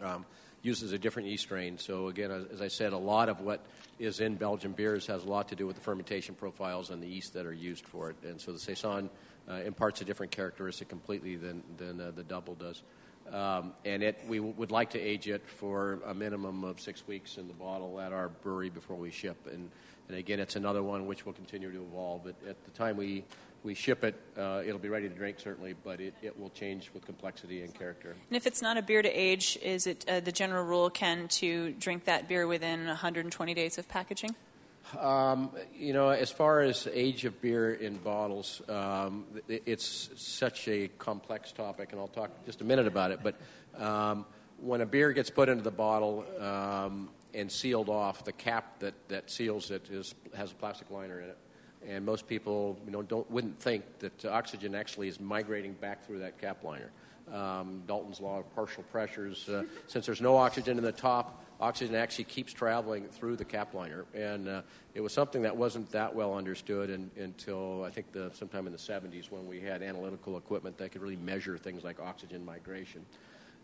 Um, 0.02 0.26
uses 0.62 0.92
a 0.92 0.98
different 0.98 1.30
yeast 1.30 1.44
strain. 1.44 1.78
So 1.78 2.08
again, 2.08 2.32
as, 2.32 2.46
as 2.46 2.62
I 2.62 2.68
said, 2.68 2.94
a 2.94 2.98
lot 2.98 3.30
of 3.30 3.42
what 3.42 3.66
is 3.98 4.20
in 4.20 4.36
Belgian 4.36 4.74
beers 4.74 5.08
has 5.08 5.24
a 5.24 5.28
lot 5.28 5.50
to 5.50 5.56
do 5.56 5.66
with 5.68 5.76
the 5.76 5.82
fermentation 5.82 6.36
profiles 6.36 6.90
and 6.90 7.02
the 7.02 7.08
yeast 7.08 7.34
that 7.34 7.46
are 7.46 7.54
used 7.54 7.86
for 7.88 8.10
it. 8.10 8.18
And 8.24 8.40
so 8.40 8.52
the 8.52 8.60
Saison 8.60 9.10
uh, 9.50 9.54
imparts 9.66 10.02
a 10.02 10.06
different 10.06 10.32
characteristic 10.32 10.90
completely 10.90 11.36
than 11.36 11.64
than 11.78 12.00
uh, 12.00 12.12
the 12.16 12.24
double 12.24 12.56
does. 12.56 12.84
Um, 13.32 13.74
and 13.86 14.02
it, 14.02 14.24
we 14.28 14.38
w- 14.38 14.56
would 14.58 14.72
like 14.72 14.92
to 14.92 15.00
age 15.00 15.28
it 15.28 15.48
for 15.48 16.00
a 16.06 16.14
minimum 16.14 16.64
of 16.64 16.80
six 16.80 17.06
weeks 17.08 17.38
in 17.38 17.48
the 17.48 17.54
bottle 17.54 18.00
at 18.00 18.12
our 18.12 18.30
brewery 18.30 18.70
before 18.70 18.96
we 18.96 19.12
ship. 19.12 19.38
And, 19.46 19.70
and 20.08 20.18
again, 20.18 20.40
it's 20.40 20.56
another 20.56 20.82
one 20.82 21.06
which 21.06 21.26
will 21.26 21.34
continue 21.34 21.72
to 21.72 21.82
evolve. 21.82 22.24
But 22.24 22.36
at 22.48 22.64
the 22.66 22.72
time 22.72 22.98
we, 22.98 23.24
we 23.64 23.74
ship 23.74 24.04
it, 24.04 24.16
uh, 24.38 24.62
it'll 24.66 24.80
be 24.80 24.90
ready 24.90 25.10
to 25.10 25.16
drink 25.16 25.40
certainly, 25.40 25.74
but 25.84 26.00
it, 26.00 26.14
it 26.22 26.40
will 26.40 26.50
change 26.52 26.92
with 26.94 27.06
complexity 27.06 27.62
and 27.62 27.74
character. 27.74 28.16
And 28.30 28.38
if 28.38 28.48
it's 28.48 28.62
not 28.62 28.78
a 28.78 28.82
beer 28.82 29.02
to 29.02 29.10
age, 29.10 29.58
is 29.62 29.88
it 29.88 30.06
uh, 30.08 30.20
the 30.22 30.32
general 30.32 30.64
rule, 30.66 30.90
Ken, 30.90 31.28
to 31.30 31.72
drink 31.74 32.06
that 32.06 32.28
beer 32.28 32.48
within 32.48 32.86
120 32.88 33.54
days 33.54 33.78
of 33.78 33.88
packaging? 33.90 34.36
Um, 34.98 35.52
you 35.76 35.94
know, 35.94 36.10
as 36.10 36.32
far 36.32 36.62
as 36.62 36.88
age 36.92 37.26
of 37.26 37.42
beer 37.42 37.74
in 37.74 37.98
bottles, 37.98 38.62
um, 38.70 39.26
it- 39.48 39.64
it's 39.66 40.10
such 40.16 40.68
a 40.68 40.88
complex 40.98 41.52
topic, 41.52 41.92
and 41.92 42.00
I'll 42.02 42.08
talk 42.08 42.32
just 42.46 42.62
a 42.62 42.64
minute 42.64 42.88
about 42.88 43.12
it. 43.12 43.20
But 43.22 43.36
um, 43.80 44.26
when 44.60 44.82
a 44.82 44.86
beer 44.86 45.12
gets 45.14 45.30
put 45.30 45.48
into 45.50 45.64
the 45.64 45.70
bottle 45.72 46.26
um, 46.42 47.10
and 47.36 47.52
sealed 47.52 47.90
off, 47.90 48.24
the 48.26 48.32
cap 48.32 48.80
that, 48.80 48.96
that 49.10 49.30
seals 49.30 49.70
it 49.70 49.90
is, 49.92 50.16
has 50.36 50.52
a 50.52 50.56
plastic 50.56 50.90
liner 50.90 51.20
in 51.22 51.30
it. 51.30 51.38
And 51.88 52.06
most 52.06 52.28
people, 52.28 52.78
you 52.86 52.92
know, 52.92 53.02
don't 53.02 53.30
wouldn't 53.32 53.60
think 53.60 53.84
that 54.00 54.26
oxygen 54.26 54.76
actually 54.76 55.08
is 55.08 55.20
migrating 55.20 55.74
back 55.74 56.06
through 56.06 56.20
that 56.20 56.38
cap 56.40 56.64
liner. 56.64 56.92
Um, 57.34 57.84
Dalton's 57.88 58.20
law 58.20 58.40
of 58.40 58.56
partial 58.56 58.84
pressures. 58.84 59.48
Uh, 59.48 59.64
since 59.88 60.06
there's 60.06 60.22
no 60.22 60.36
oxygen 60.36 60.78
in 60.78 60.84
the 60.84 60.92
top, 60.92 61.44
oxygen 61.60 61.96
actually 61.96 62.24
keeps 62.26 62.54
traveling 62.54 63.06
through 63.06 63.36
the 63.36 63.46
cap 63.46 63.74
liner, 63.74 64.06
and 64.14 64.48
uh, 64.48 64.62
it 64.94 65.02
was 65.02 65.14
something 65.14 65.42
that 65.42 65.56
wasn't 65.56 65.90
that 65.92 66.14
well 66.14 66.34
understood 66.34 66.90
in, 66.90 67.12
until 67.18 67.84
I 67.84 67.92
think 67.92 68.12
the, 68.12 68.32
sometime 68.34 68.66
in 68.66 68.72
the 68.72 68.80
70s 68.80 69.30
when 69.30 69.48
we 69.48 69.60
had 69.60 69.82
analytical 69.82 70.38
equipment 70.38 70.78
that 70.78 70.92
could 70.92 71.02
really 71.02 71.18
measure 71.18 71.58
things 71.58 71.84
like 71.84 72.00
oxygen 72.00 72.46
migration. 72.46 73.06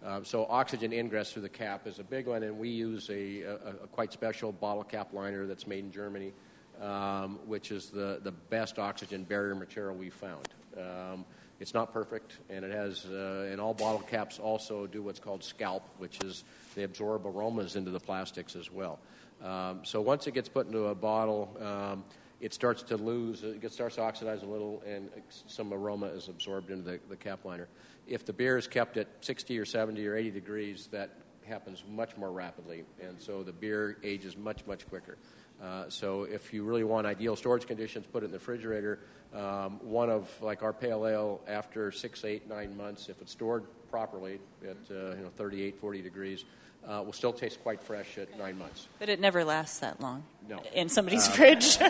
Uh, 0.05 0.21
so 0.23 0.45
oxygen 0.49 0.91
ingress 0.91 1.31
through 1.31 1.41
the 1.41 1.49
cap 1.49 1.87
is 1.87 1.99
a 1.99 2.03
big 2.03 2.27
one, 2.27 2.43
and 2.43 2.57
we 2.59 2.69
use 2.69 3.09
a, 3.09 3.41
a, 3.41 3.55
a 3.83 3.87
quite 3.91 4.11
special 4.11 4.51
bottle 4.51 4.83
cap 4.83 5.13
liner 5.13 5.47
that's 5.47 5.65
made 5.65 5.83
in 5.83 5.91
Germany, 5.91 6.33
um, 6.81 7.39
which 7.45 7.71
is 7.71 7.89
the, 7.89 8.19
the 8.23 8.31
best 8.31 8.79
oxygen 8.79 9.23
barrier 9.23 9.55
material 9.55 9.95
we've 9.95 10.13
found. 10.13 10.47
Um, 10.77 11.25
it's 11.59 11.73
not 11.73 11.93
perfect, 11.93 12.37
and 12.49 12.65
it 12.65 12.71
has, 12.71 13.05
uh, 13.05 13.47
and 13.49 13.61
all 13.61 13.73
bottle 13.73 14.01
caps 14.01 14.39
also 14.39 14.87
do 14.87 15.01
what's 15.01 15.19
called 15.19 15.43
scalp, 15.43 15.87
which 15.99 16.21
is 16.23 16.43
they 16.75 16.83
absorb 16.83 17.25
aromas 17.25 17.77
into 17.77 17.91
the 17.91 17.99
plastics 17.99 18.55
as 18.55 18.69
well. 18.69 18.99
Um, 19.43 19.81
so 19.83 20.01
once 20.01 20.27
it 20.27 20.33
gets 20.33 20.49
put 20.49 20.67
into 20.67 20.87
a 20.87 20.95
bottle, 20.95 21.55
um, 21.61 22.03
it 22.41 22.53
starts 22.53 22.83
to 22.83 22.97
lose, 22.97 23.43
it 23.43 23.71
starts 23.71 23.95
to 23.95 24.01
oxidize 24.01 24.43
a 24.43 24.45
little, 24.45 24.83
and 24.85 25.09
some 25.47 25.73
aroma 25.73 26.07
is 26.07 26.27
absorbed 26.27 26.71
into 26.71 26.83
the, 26.83 26.99
the 27.09 27.15
cap 27.15 27.45
liner. 27.45 27.67
If 28.07 28.25
the 28.25 28.33
beer 28.33 28.57
is 28.57 28.67
kept 28.67 28.97
at 28.97 29.07
60 29.21 29.57
or 29.57 29.65
70 29.65 30.05
or 30.05 30.15
80 30.15 30.31
degrees, 30.31 30.87
that 30.91 31.11
happens 31.47 31.83
much 31.89 32.17
more 32.17 32.31
rapidly, 32.31 32.83
and 33.01 33.19
so 33.19 33.43
the 33.43 33.53
beer 33.53 33.97
ages 34.03 34.35
much, 34.35 34.65
much 34.65 34.87
quicker. 34.89 35.17
Uh, 35.61 35.89
so 35.89 36.23
if 36.23 36.53
you 36.53 36.63
really 36.63 36.83
want 36.83 37.07
ideal 37.07 37.35
storage 37.35 37.65
conditions, 37.65 38.05
put 38.11 38.23
it 38.23 38.27
in 38.27 38.31
the 38.31 38.37
refrigerator. 38.37 38.99
Um, 39.33 39.79
one 39.81 40.09
of 40.09 40.29
like 40.41 40.63
our 40.63 40.73
pale 40.73 41.07
ale, 41.07 41.41
after 41.47 41.91
six, 41.91 42.23
eight, 42.23 42.47
nine 42.47 42.75
months, 42.77 43.09
if 43.09 43.21
it's 43.21 43.31
stored 43.31 43.63
properly 43.89 44.39
at 44.63 44.77
uh, 44.91 45.15
you 45.15 45.23
know 45.23 45.31
38, 45.35 45.77
40 45.79 46.01
degrees, 46.01 46.45
uh, 46.87 47.01
will 47.03 47.13
still 47.13 47.33
taste 47.33 47.61
quite 47.63 47.81
fresh 47.81 48.17
at 48.17 48.37
nine 48.37 48.57
months. 48.57 48.87
But 48.99 49.09
it 49.09 49.19
never 49.19 49.43
lasts 49.43 49.79
that 49.79 49.99
long 50.01 50.23
No. 50.49 50.61
in 50.73 50.89
somebody's 50.89 51.27
fridge. 51.27 51.77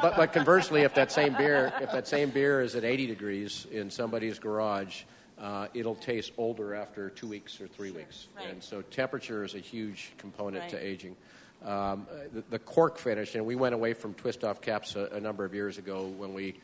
But, 0.00 0.16
but 0.16 0.32
conversely, 0.32 0.82
if 0.82 0.94
that 0.94 1.10
same 1.10 1.34
beer, 1.34 1.72
if 1.80 1.90
that 1.90 2.06
same 2.06 2.30
beer 2.30 2.60
is 2.60 2.76
at 2.76 2.84
80 2.84 3.06
degrees 3.06 3.66
in 3.72 3.90
somebody's 3.90 4.38
garage, 4.38 5.02
uh, 5.40 5.66
it'll 5.74 5.96
taste 5.96 6.32
older 6.38 6.74
after 6.74 7.10
two 7.10 7.26
weeks 7.26 7.60
or 7.60 7.66
three 7.66 7.90
weeks. 7.90 8.28
Right. 8.36 8.48
And 8.50 8.62
so 8.62 8.82
temperature 8.82 9.44
is 9.44 9.54
a 9.54 9.58
huge 9.58 10.12
component 10.18 10.68
to 10.70 10.76
Right. 10.76 10.84
aging. 10.84 11.16
Um, 11.64 12.06
the, 12.32 12.44
the 12.50 12.58
cork 12.58 12.98
finish, 12.98 13.34
and 13.34 13.44
we 13.44 13.56
went 13.56 13.74
away 13.74 13.92
from 13.92 14.14
twist-off 14.14 14.60
caps 14.60 14.94
a, 14.94 15.06
a 15.06 15.20
number 15.20 15.44
of 15.44 15.54
years 15.54 15.76
ago 15.76 16.06
when 16.06 16.32
we 16.32 16.54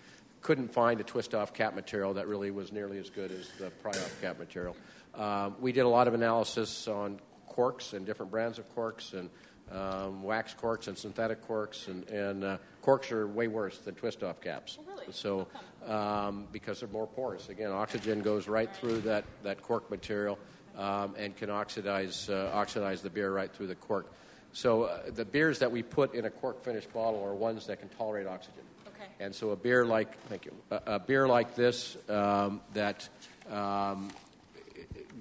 couldn't 0.41 0.73
find 0.73 1.01
a 1.01 1.05
twist-off 1.05 1.53
cap 1.53 1.75
material 1.75 2.15
that 2.15 2.29
really 2.29 2.51
was 2.51 2.71
nearly 2.71 2.99
as 2.99 3.11
good 3.11 3.33
as 3.33 3.49
the 3.59 3.71
pry-off 3.83 4.21
cap 4.21 4.39
material. 4.39 4.77
Um, 5.15 5.57
we 5.61 5.73
did 5.73 5.81
a 5.81 5.89
lot 5.89 6.07
of 6.07 6.15
analysis 6.15 6.87
on 6.87 7.19
corks 7.49 7.93
and 7.93 8.07
different 8.07 8.31
brands 8.31 8.59
of 8.59 8.73
corks 8.75 9.15
and 9.15 9.31
um, 9.73 10.23
wax 10.23 10.55
corks 10.55 10.87
and 10.87 10.97
synthetic 10.97 11.41
corks, 11.43 11.89
and, 11.89 12.09
and 12.09 12.45
uh, 12.45 12.59
corks 12.83 13.11
are 13.11 13.27
way 13.27 13.49
worse 13.49 13.79
than 13.79 13.95
twist-off 13.95 14.41
caps. 14.41 14.79
So, 15.11 15.49
um, 15.87 16.47
because 16.53 16.81
they're 16.81 16.89
more 16.89 17.07
porous. 17.07 17.49
Again, 17.49 17.73
oxygen 17.73 18.23
goes 18.23 18.47
right 18.47 18.75
through 18.77 19.01
that, 19.01 19.25
that 19.43 19.63
cork 19.63 19.91
material, 19.91 20.39
um, 20.77 21.15
and 21.17 21.35
can 21.37 21.51
oxidize, 21.51 22.29
uh, 22.29 22.51
oxidize 22.53 23.01
the 23.01 23.11
beer 23.11 23.33
right 23.33 23.53
through 23.53 23.69
the 23.69 23.75
cork. 23.75 24.13
So 24.55 24.85
uh, 24.85 25.11
the 25.13 25.25
beers 25.25 25.59
that 25.59 25.71
we 25.71 25.83
put 25.83 26.15
in 26.15 26.25
a 26.25 26.31
cork 26.31 26.63
finished 26.65 26.93
bottle 26.93 27.23
are 27.25 27.35
ones 27.35 27.67
that 27.67 27.81
can 27.81 27.89
tolerate 27.91 28.29
oxygen. 28.29 28.63
Okay. 28.87 29.05
And 29.19 29.35
so 29.35 29.51
a 29.51 29.57
beer 29.57 29.85
like, 29.85 30.17
thank 30.29 30.47
you, 30.47 30.53
a, 30.71 30.81
a 30.87 30.99
beer 31.01 31.27
like 31.27 31.57
this 31.57 31.97
um, 32.09 32.61
that 32.73 33.09
um, 33.51 34.11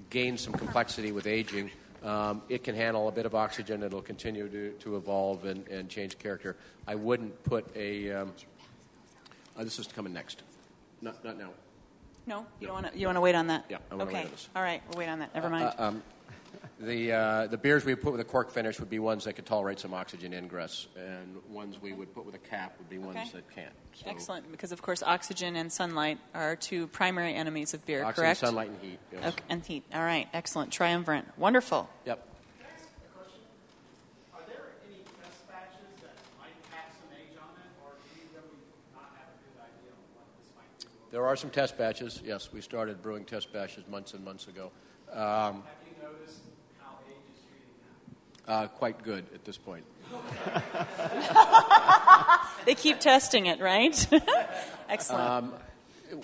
gains 0.08 0.40
some 0.40 0.52
complexity 0.52 1.10
with 1.10 1.26
aging, 1.26 1.70
um, 2.04 2.42
it 2.48 2.62
can 2.62 2.76
handle 2.76 3.08
a 3.08 3.12
bit 3.12 3.26
of 3.26 3.34
oxygen. 3.34 3.82
It'll 3.82 4.02
continue 4.02 4.48
to, 4.48 4.70
to 4.70 4.96
evolve 4.96 5.46
and, 5.46 5.66
and 5.66 5.88
change 5.88 6.16
character. 6.18 6.56
I 6.86 6.94
wouldn't 6.94 7.42
put 7.42 7.66
a. 7.74 8.12
Um, 8.12 8.32
uh, 9.56 9.64
this 9.64 9.78
is 9.78 9.88
coming 9.88 10.12
next. 10.12 10.42
Not, 11.02 11.24
not 11.24 11.38
now. 11.38 11.50
No, 12.26 12.46
you 12.60 12.68
don't 12.68 12.74
want 12.74 12.92
to. 12.92 12.98
You 12.98 13.06
want 13.06 13.16
to 13.16 13.20
wait 13.20 13.34
on 13.34 13.48
that. 13.48 13.64
Yeah, 13.68 13.78
I 13.90 13.94
wanna 13.94 14.04
okay. 14.04 14.14
wait 14.14 14.24
on 14.26 14.30
this. 14.30 14.48
All 14.54 14.62
right, 14.62 14.82
we'll 14.88 14.98
wait 14.98 15.08
on 15.08 15.18
that. 15.18 15.34
Never 15.34 15.50
mind. 15.50 15.74
Uh, 15.78 15.82
um, 15.82 16.02
the, 16.80 17.12
uh, 17.12 17.46
the 17.46 17.56
beers 17.56 17.84
we 17.84 17.94
put 17.94 18.12
with 18.12 18.20
a 18.20 18.24
cork 18.24 18.50
finish 18.50 18.80
would 18.80 18.90
be 18.90 18.98
ones 18.98 19.24
that 19.24 19.34
could 19.34 19.46
tolerate 19.46 19.78
some 19.78 19.94
oxygen 19.94 20.32
ingress, 20.34 20.88
and 20.96 21.36
ones 21.48 21.80
we 21.80 21.92
would 21.92 22.12
put 22.14 22.26
with 22.26 22.34
a 22.34 22.38
cap 22.38 22.74
would 22.78 22.88
be 22.90 22.98
ones 22.98 23.16
Okay. 23.18 23.30
that 23.34 23.50
can't. 23.54 23.72
So 23.94 24.06
Excellent, 24.10 24.50
because 24.50 24.72
of 24.72 24.82
course 24.82 25.02
oxygen 25.02 25.54
and 25.56 25.72
sunlight 25.72 26.18
are 26.34 26.56
two 26.56 26.88
primary 26.88 27.34
enemies 27.34 27.74
of 27.74 27.86
beer. 27.86 28.02
Oxygen, 28.04 28.24
correct. 28.24 28.40
sunlight, 28.40 28.68
and 28.70 28.78
heat. 28.80 28.98
Yes. 29.12 29.24
Okay, 29.34 29.42
and 29.48 29.62
heat. 29.64 29.84
All 29.94 30.02
right. 30.02 30.28
Excellent. 30.32 30.72
Triumvirate. 30.72 31.24
Wonderful. 31.38 31.88
Yep. 32.06 32.28
Are 34.34 34.40
there 34.48 34.56
any 34.88 34.98
test 35.22 35.46
batches 35.48 35.78
that 36.02 36.16
might 36.40 36.50
have 36.74 36.90
some 36.98 37.08
age 37.16 37.38
on 37.38 37.48
it, 37.54 37.70
or 37.84 37.92
do 38.02 38.20
you 38.20 38.26
really 38.34 38.58
not 38.92 39.14
have 39.16 39.28
a 39.30 39.38
good 39.46 39.62
idea 39.62 39.92
of 39.94 40.02
what 40.16 40.26
this 40.36 40.50
might 40.58 40.80
be? 40.80 41.10
There 41.12 41.24
are 41.24 41.36
some 41.36 41.50
test 41.50 41.78
batches. 41.78 42.20
Yes, 42.24 42.52
we 42.52 42.60
started 42.60 43.00
brewing 43.00 43.24
test 43.24 43.52
batches 43.52 43.86
months 43.86 44.12
and 44.14 44.24
months 44.24 44.48
ago. 44.48 44.72
Um, 45.12 45.62
Have 45.62 45.62
you 45.86 46.02
noticed 46.02 46.40
how 46.82 46.98
age 47.06 47.14
is 47.30 47.40
treating 47.46 47.70
that? 47.86 48.33
Uh, 48.46 48.66
quite 48.68 49.02
good 49.02 49.26
at 49.34 49.44
this 49.44 49.58
point. 49.58 49.84
They 52.64 52.74
keep 52.74 52.98
testing 52.98 53.46
it, 53.46 53.60
right? 53.60 54.06
Excellent. 54.88 55.22
Um, 55.22 55.52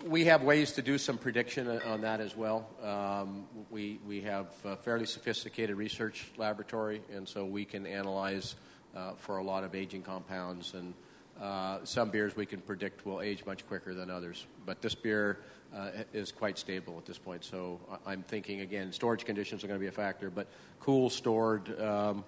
We 0.04 0.24
have 0.26 0.42
ways 0.42 0.72
to 0.72 0.83
do 0.83 0.98
some 0.98 1.18
prediction 1.18 1.68
on 1.68 2.02
that 2.02 2.20
as 2.20 2.37
well. 2.37 2.68
Um, 2.83 3.44
we, 3.70 3.98
we 4.06 4.20
have 4.22 4.46
a 4.64 4.76
fairly 4.76 5.04
sophisticated 5.06 5.76
research 5.76 6.30
laboratory, 6.37 7.02
and 7.12 7.28
so 7.28 7.44
we 7.44 7.64
can 7.64 7.87
analyze 7.87 8.54
uh, 8.96 9.12
for 9.16 9.38
a 9.38 9.42
lot 9.42 9.64
of 9.64 9.74
aging 9.74 10.02
compounds. 10.02 10.74
And 10.74 10.94
uh, 11.40 11.85
some 11.85 12.11
beers 12.11 12.37
we 12.37 12.46
can 12.46 12.61
predict 12.61 13.04
will 13.04 13.20
age 13.20 13.44
much 13.44 13.66
quicker 13.66 13.92
than 13.94 14.11
others. 14.11 14.46
But 14.64 14.80
this 14.80 14.94
beer 14.94 15.40
uh, 15.74 15.90
is 16.12 16.33
quite 16.33 16.59
stable 16.59 16.96
at 16.98 17.06
this 17.06 17.18
point. 17.18 17.44
So 17.44 17.80
I- 17.90 18.12
I'm 18.12 18.22
thinking, 18.22 18.61
again, 18.61 18.92
storage 18.92 19.24
conditions 19.24 19.64
are 19.64 19.66
going 19.66 19.78
to 19.78 19.83
be 19.83 19.88
a 19.88 19.92
factor, 19.92 20.30
but 20.30 20.46
cool 20.80 21.11
stored. 21.11 21.80
Um, 21.80 22.24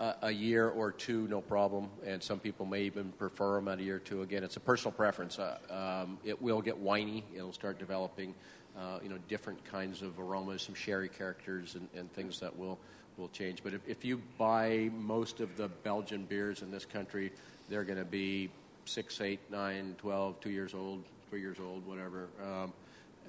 a, 0.00 0.14
a 0.22 0.30
year 0.30 0.68
or 0.68 0.90
two, 0.90 1.28
no 1.28 1.40
problem. 1.40 1.88
And 2.04 2.22
some 2.22 2.40
people 2.40 2.66
may 2.66 2.82
even 2.82 3.12
prefer 3.12 3.54
them 3.54 3.68
at 3.68 3.78
a 3.78 3.82
year 3.82 3.96
or 3.96 4.00
two. 4.00 4.22
Again, 4.22 4.42
it's 4.42 4.56
a 4.56 4.60
personal 4.60 4.92
preference. 4.92 5.38
Uh, 5.38 5.58
um, 6.04 6.18
it 6.24 6.40
will 6.40 6.60
get 6.60 6.78
winey. 6.78 7.24
It'll 7.34 7.52
start 7.52 7.78
developing, 7.78 8.34
uh, 8.76 8.98
you 9.02 9.08
know, 9.08 9.18
different 9.28 9.64
kinds 9.64 10.02
of 10.02 10.18
aromas, 10.18 10.62
some 10.62 10.74
sherry 10.74 11.08
characters, 11.08 11.76
and, 11.76 11.88
and 11.94 12.12
things 12.12 12.40
that 12.40 12.56
will 12.56 12.78
will 13.16 13.28
change. 13.28 13.62
But 13.62 13.72
if, 13.72 13.80
if 13.88 14.04
you 14.04 14.20
buy 14.36 14.90
most 14.98 15.40
of 15.40 15.56
the 15.56 15.68
Belgian 15.68 16.24
beers 16.26 16.60
in 16.60 16.70
this 16.70 16.84
country, 16.84 17.32
they're 17.70 17.84
going 17.84 17.98
to 17.98 18.04
be 18.04 18.50
six, 18.84 19.22
eight, 19.22 19.40
nine, 19.50 19.94
twelve, 19.96 20.38
two 20.40 20.50
years 20.50 20.74
old, 20.74 21.02
three 21.30 21.40
years 21.40 21.58
old, 21.60 21.86
whatever. 21.86 22.28
Um, 22.42 22.72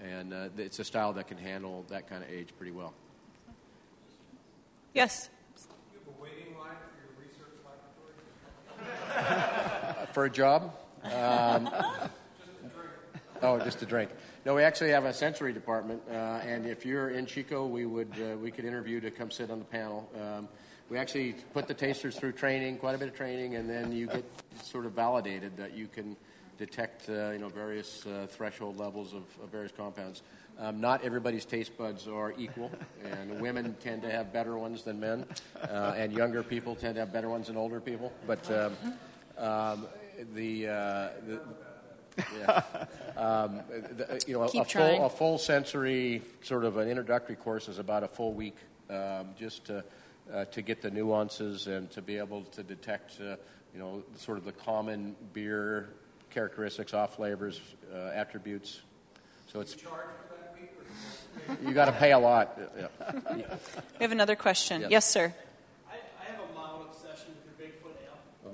and 0.04 0.34
uh, 0.34 0.50
it's 0.58 0.80
a 0.80 0.84
style 0.84 1.14
that 1.14 1.28
can 1.28 1.38
handle 1.38 1.86
that 1.90 2.10
kind 2.10 2.24
of 2.24 2.30
age 2.30 2.50
pretty 2.58 2.72
well. 2.72 2.94
yes. 4.94 5.30
You 5.94 6.00
have 6.00 6.20
a 6.20 6.22
waiting 6.22 6.58
line 6.58 6.76
for 6.78 6.92
your 7.02 7.12
research 7.20 7.56
laboratory? 9.16 10.14
for 10.14 10.26
a 10.26 10.30
job. 10.30 10.76
Um, 11.04 11.70
oh, 13.42 13.60
just 13.60 13.82
a 13.82 13.86
drink. 13.86 14.12
No, 14.46 14.56
we 14.56 14.64
actually 14.64 14.92
have 14.92 15.06
a 15.06 15.14
sensory 15.14 15.52
department, 15.52 16.02
uh, 16.10 16.14
and 16.14 16.66
if 16.66 16.86
you're 16.86 17.10
in 17.10 17.26
Chico, 17.26 17.66
we 17.68 17.86
would 17.86 18.14
uh, 18.20 18.38
we 18.38 18.50
could 18.50 18.66
interview 18.66 19.00
to 19.02 19.12
come 19.12 19.30
sit 19.30 19.52
on 19.52 19.60
the 19.60 19.66
panel. 19.66 20.10
Um, 20.16 20.48
we 20.90 20.98
actually 20.98 21.36
put 21.54 21.68
the 21.68 21.74
tasters 21.74 22.16
through 22.16 22.32
training, 22.32 22.78
quite 22.78 22.96
a 22.96 22.98
bit 22.98 23.10
of 23.10 23.14
training, 23.14 23.56
and 23.56 23.70
then 23.70 23.92
you 23.92 24.08
get 24.08 24.24
sort 24.64 24.86
of 24.86 24.94
validated 24.94 25.58
that 25.58 25.76
you 25.76 25.88
can 25.88 26.16
detect 26.58 27.10
uh, 27.10 27.32
you 27.32 27.40
know 27.40 27.50
various 27.50 28.06
uh, 28.06 28.28
threshold 28.30 28.78
levels 28.78 29.14
of, 29.14 29.24
of 29.44 29.50
various 29.50 29.72
compounds. 29.72 30.22
Um, 30.60 30.82
not 30.82 31.04
everybody's 31.04 31.46
taste 31.46 31.78
buds 31.78 32.08
are 32.08 32.34
equal, 32.38 32.72
and 33.04 33.40
women 33.40 33.76
tend 33.80 34.02
to 34.02 34.12
have 34.12 34.34
better 34.34 34.58
ones 34.58 34.84
than 34.84 35.00
men, 35.00 35.26
uh, 35.62 35.94
and 35.96 36.12
younger 36.12 36.42
people 36.42 36.76
tend 36.76 36.96
to 36.96 37.02
have 37.02 37.14
better 37.14 37.30
ones 37.30 37.48
than 37.48 37.58
older 37.58 37.80
people. 37.80 38.12
But 38.26 38.50
um, 38.50 38.76
um, 39.38 39.88
the, 40.34 40.68
uh, 40.68 41.10
the 41.28 41.42
yeah. 42.40 42.64
um, 43.18 43.62
the, 43.70 44.24
you 44.26 44.34
know, 44.34 44.44
a, 44.44 44.62
a 44.62 44.66
full, 44.66 45.06
a 45.06 45.10
full 45.10 45.38
sensory 45.38 46.24
sort 46.42 46.66
of 46.66 46.78
an 46.78 46.90
introductory 46.90 47.36
course 47.36 47.68
is 47.68 47.78
about 47.78 48.04
a 48.04 48.08
full 48.08 48.34
week, 48.34 48.58
um, 48.90 49.30
just 49.38 49.66
to 49.66 49.84
uh, 50.34 50.46
to 50.46 50.62
get 50.62 50.82
the 50.82 50.90
nuances 50.90 51.68
and 51.68 51.90
to 51.92 52.02
be 52.02 52.18
able 52.18 52.44
to 52.44 52.64
detect, 52.64 53.22
uh, 53.22 53.36
you 53.74 53.80
know, 53.80 54.04
sort 54.16 54.38
of 54.38 54.44
the 54.44 54.52
common 54.52 55.16
beer 55.34 55.90
characteristics, 56.38 56.94
off 56.94 57.16
flavors, 57.16 57.60
uh, 57.92 58.12
attributes. 58.14 58.82
So 59.52 59.60
it's 59.60 59.76
you 61.66 61.74
got 61.74 61.86
to 61.86 61.92
pay 61.94 62.12
a 62.12 62.20
lot. 62.20 62.60
Yeah. 62.78 63.58
We 63.98 64.04
have 64.06 64.12
another 64.12 64.36
question. 64.36 64.82
Yes. 64.82 64.92
Yes, 64.92 65.06
sir. 65.10 65.34
I, 65.90 65.98
I 65.98 66.26
have 66.30 66.42
a 66.46 66.54
mild 66.54 66.86
obsession 66.94 67.34
with 67.34 67.42
your 67.50 67.58
Bigfoot 67.58 67.98
ale. 68.06 68.22
And 68.46 68.54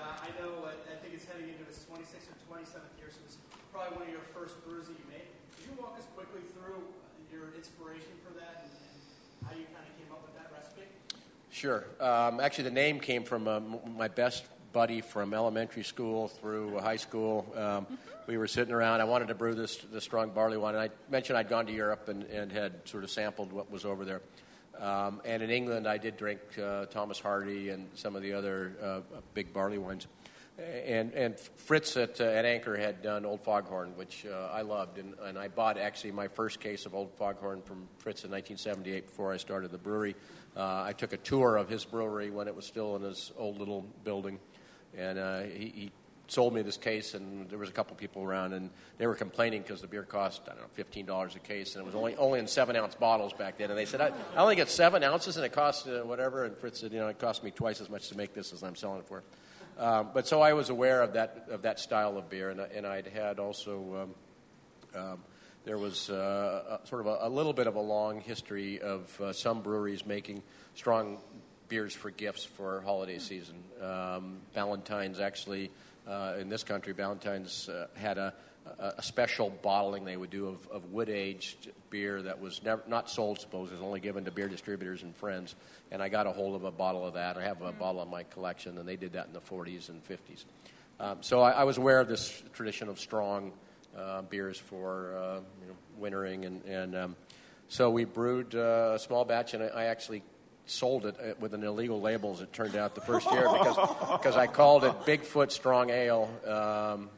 uh, 0.00 0.24
I 0.24 0.32
know, 0.40 0.64
uh, 0.64 0.72
I 0.72 0.96
think 1.04 1.20
it's 1.20 1.26
heading 1.28 1.52
into 1.52 1.68
its 1.68 1.84
26th 1.84 2.32
or 2.32 2.36
27th 2.48 2.96
year, 2.96 3.12
so 3.12 3.20
it's 3.26 3.36
probably 3.76 3.98
one 3.98 4.06
of 4.08 4.12
your 4.16 4.24
first 4.32 4.56
brews 4.64 4.88
that 4.88 4.96
you 4.96 5.04
made. 5.12 5.28
Could 5.52 5.68
you 5.68 5.76
walk 5.76 6.00
us 6.00 6.08
quickly 6.16 6.40
through 6.56 6.80
your 7.28 7.52
inspiration 7.60 8.16
for 8.24 8.32
that 8.40 8.64
and, 8.64 8.72
and 8.72 9.44
how 9.44 9.52
you 9.52 9.68
kind 9.68 9.84
of 9.84 9.92
came 10.00 10.08
up 10.08 10.24
with 10.24 10.32
that 10.40 10.48
recipe? 10.48 10.88
Sure. 11.52 11.84
Um, 12.00 12.40
actually, 12.40 12.72
the 12.72 12.78
name 12.80 12.96
came 13.04 13.20
from 13.28 13.44
um, 13.44 13.76
my 14.00 14.08
best 14.08 14.48
buddy 14.78 15.00
from 15.00 15.34
elementary 15.34 15.82
school 15.82 16.28
through 16.28 16.78
high 16.78 16.94
school. 16.94 17.52
Um, 17.56 17.84
we 18.28 18.38
were 18.38 18.46
sitting 18.46 18.72
around. 18.72 19.00
I 19.00 19.06
wanted 19.06 19.26
to 19.26 19.34
brew 19.34 19.56
this, 19.56 19.76
this 19.92 20.04
strong 20.04 20.30
barley 20.30 20.56
wine, 20.56 20.76
and 20.76 20.84
I 20.84 20.90
mentioned 21.10 21.36
I'd 21.36 21.48
gone 21.48 21.66
to 21.66 21.72
Europe 21.72 22.08
and, 22.08 22.22
and 22.22 22.52
had 22.52 22.86
sort 22.86 23.02
of 23.02 23.10
sampled 23.10 23.52
what 23.52 23.72
was 23.72 23.84
over 23.84 24.04
there. 24.04 24.20
Um, 24.78 25.20
and 25.24 25.42
in 25.42 25.50
England, 25.50 25.88
I 25.88 25.98
did 25.98 26.16
drink 26.16 26.38
uh, 26.62 26.86
Thomas 26.86 27.18
Hardy 27.18 27.70
and 27.70 27.88
some 27.94 28.14
of 28.14 28.22
the 28.22 28.32
other 28.34 28.72
uh, 28.80 29.00
big 29.34 29.52
barley 29.52 29.78
wines. 29.78 30.06
And, 30.58 31.12
and 31.12 31.40
Fritz 31.40 31.96
at, 31.96 32.20
uh, 32.20 32.24
at 32.24 32.44
Anchor 32.44 32.76
had 32.76 33.02
done 33.02 33.24
Old 33.24 33.42
Foghorn, 33.42 33.96
which 33.96 34.26
uh, 34.26 34.50
I 34.52 34.62
loved. 34.62 34.98
And, 34.98 35.14
and 35.24 35.36
I 35.36 35.48
bought 35.48 35.76
actually 35.76 36.12
my 36.12 36.28
first 36.28 36.60
case 36.60 36.86
of 36.86 36.94
Old 36.94 37.12
Foghorn 37.14 37.62
from 37.62 37.88
Fritz 37.98 38.22
in 38.22 38.30
1978 38.30 39.06
before 39.06 39.32
I 39.32 39.38
started 39.38 39.72
the 39.72 39.78
brewery. 39.78 40.14
Uh, 40.56 40.84
I 40.86 40.92
took 40.92 41.12
a 41.12 41.16
tour 41.16 41.56
of 41.56 41.68
his 41.68 41.84
brewery 41.84 42.30
when 42.30 42.46
it 42.46 42.54
was 42.54 42.64
still 42.64 42.94
in 42.94 43.02
his 43.02 43.32
old 43.36 43.58
little 43.58 43.84
building. 44.04 44.38
And 44.96 45.18
uh, 45.18 45.42
he, 45.42 45.72
he 45.74 45.92
sold 46.28 46.54
me 46.54 46.62
this 46.62 46.76
case, 46.76 47.14
and 47.14 47.48
there 47.48 47.58
was 47.58 47.68
a 47.68 47.72
couple 47.72 47.96
people 47.96 48.22
around, 48.22 48.52
and 48.52 48.70
they 48.98 49.06
were 49.06 49.14
complaining 49.14 49.62
because 49.62 49.80
the 49.80 49.86
beer 49.86 50.02
cost, 50.02 50.42
I 50.46 50.50
don't 50.50 50.60
know, 50.60 50.68
fifteen 50.74 51.06
dollars 51.06 51.34
a 51.36 51.38
case, 51.38 51.74
and 51.74 51.82
it 51.82 51.86
was 51.86 51.94
only 51.94 52.16
only 52.16 52.38
in 52.38 52.46
seven 52.46 52.76
ounce 52.76 52.94
bottles 52.94 53.32
back 53.32 53.58
then. 53.58 53.70
And 53.70 53.78
they 53.78 53.86
said, 53.86 54.00
I, 54.00 54.12
I 54.36 54.40
only 54.40 54.56
get 54.56 54.68
seven 54.68 55.02
ounces, 55.02 55.36
and 55.36 55.46
it 55.46 55.52
costs 55.52 55.86
uh, 55.86 56.02
whatever. 56.04 56.44
And 56.44 56.56
Fritz 56.56 56.80
said, 56.80 56.92
you 56.92 56.98
know, 56.98 57.08
it 57.08 57.18
cost 57.18 57.42
me 57.42 57.50
twice 57.50 57.80
as 57.80 57.88
much 57.88 58.08
to 58.08 58.16
make 58.16 58.34
this 58.34 58.52
as 58.52 58.62
I'm 58.62 58.76
selling 58.76 59.00
it 59.00 59.08
for. 59.08 59.22
Um, 59.78 60.10
but 60.12 60.26
so 60.26 60.40
I 60.40 60.52
was 60.54 60.70
aware 60.70 61.02
of 61.02 61.14
that 61.14 61.46
of 61.50 61.62
that 61.62 61.80
style 61.80 62.16
of 62.16 62.28
beer, 62.28 62.50
and, 62.50 62.60
and 62.60 62.86
I'd 62.86 63.06
had 63.06 63.38
also. 63.38 64.08
Um, 64.94 65.00
um, 65.00 65.18
there 65.64 65.76
was 65.76 66.08
uh, 66.08 66.80
a, 66.82 66.86
sort 66.86 67.02
of 67.02 67.08
a, 67.08 67.18
a 67.22 67.28
little 67.28 67.52
bit 67.52 67.66
of 67.66 67.74
a 67.74 67.80
long 67.80 68.20
history 68.20 68.80
of 68.80 69.20
uh, 69.20 69.34
some 69.34 69.60
breweries 69.60 70.06
making 70.06 70.42
strong 70.74 71.18
beers 71.68 71.94
for 71.94 72.10
gifts 72.10 72.44
for 72.44 72.80
holiday 72.82 73.18
season. 73.18 73.56
Um, 73.80 74.38
Valentine's 74.54 75.20
actually, 75.20 75.70
uh, 76.06 76.34
in 76.40 76.48
this 76.48 76.64
country, 76.64 76.92
Valentine's 76.92 77.68
uh, 77.68 77.86
had 77.94 78.18
a, 78.18 78.34
a, 78.78 78.94
a 78.98 79.02
special 79.02 79.50
bottling 79.50 80.04
they 80.04 80.16
would 80.16 80.30
do 80.30 80.48
of, 80.48 80.66
of 80.68 80.92
wood 80.92 81.08
aged 81.08 81.70
beer 81.90 82.22
that 82.22 82.40
was 82.40 82.62
never, 82.62 82.82
not 82.88 83.10
sold, 83.10 83.40
suppose, 83.40 83.70
it 83.70 83.74
was 83.74 83.82
only 83.82 84.00
given 84.00 84.24
to 84.24 84.30
beer 84.30 84.48
distributors 84.48 85.02
and 85.02 85.14
friends. 85.16 85.54
And 85.90 86.02
I 86.02 86.08
got 86.08 86.26
a 86.26 86.32
hold 86.32 86.54
of 86.54 86.64
a 86.64 86.70
bottle 86.70 87.06
of 87.06 87.14
that. 87.14 87.36
I 87.36 87.42
have 87.42 87.62
a 87.62 87.72
bottle 87.72 88.02
in 88.02 88.10
my 88.10 88.24
collection, 88.24 88.78
and 88.78 88.88
they 88.88 88.96
did 88.96 89.12
that 89.12 89.26
in 89.26 89.32
the 89.32 89.40
40s 89.40 89.88
and 89.88 90.02
50s. 90.04 90.44
Um, 91.00 91.18
so 91.20 91.40
I, 91.40 91.50
I 91.50 91.64
was 91.64 91.78
aware 91.78 92.00
of 92.00 92.08
this 92.08 92.42
tradition 92.52 92.88
of 92.88 92.98
strong 92.98 93.52
uh, 93.96 94.22
beers 94.22 94.58
for 94.58 95.16
uh, 95.16 95.34
you 95.60 95.68
know, 95.68 95.76
wintering, 95.96 96.44
and, 96.44 96.64
and 96.64 96.96
um, 96.96 97.16
so 97.68 97.90
we 97.90 98.04
brewed 98.04 98.54
uh, 98.54 98.92
a 98.94 98.98
small 98.98 99.24
batch, 99.24 99.54
and 99.54 99.62
I, 99.62 99.66
I 99.66 99.84
actually 99.84 100.22
sold 100.70 101.06
it 101.06 101.16
uh, 101.18 101.34
with 101.40 101.54
an 101.54 101.64
illegal 101.64 102.00
label, 102.00 102.32
as 102.32 102.40
it 102.40 102.52
turned 102.52 102.76
out, 102.76 102.94
the 102.94 103.00
first 103.00 103.30
year 103.30 103.42
because 103.42 103.76
because 104.12 104.36
I 104.36 104.46
called 104.46 104.84
it 104.84 104.92
Bigfoot 105.00 105.50
Strong 105.50 105.90
Ale. 105.90 106.30
Um, 106.46 107.10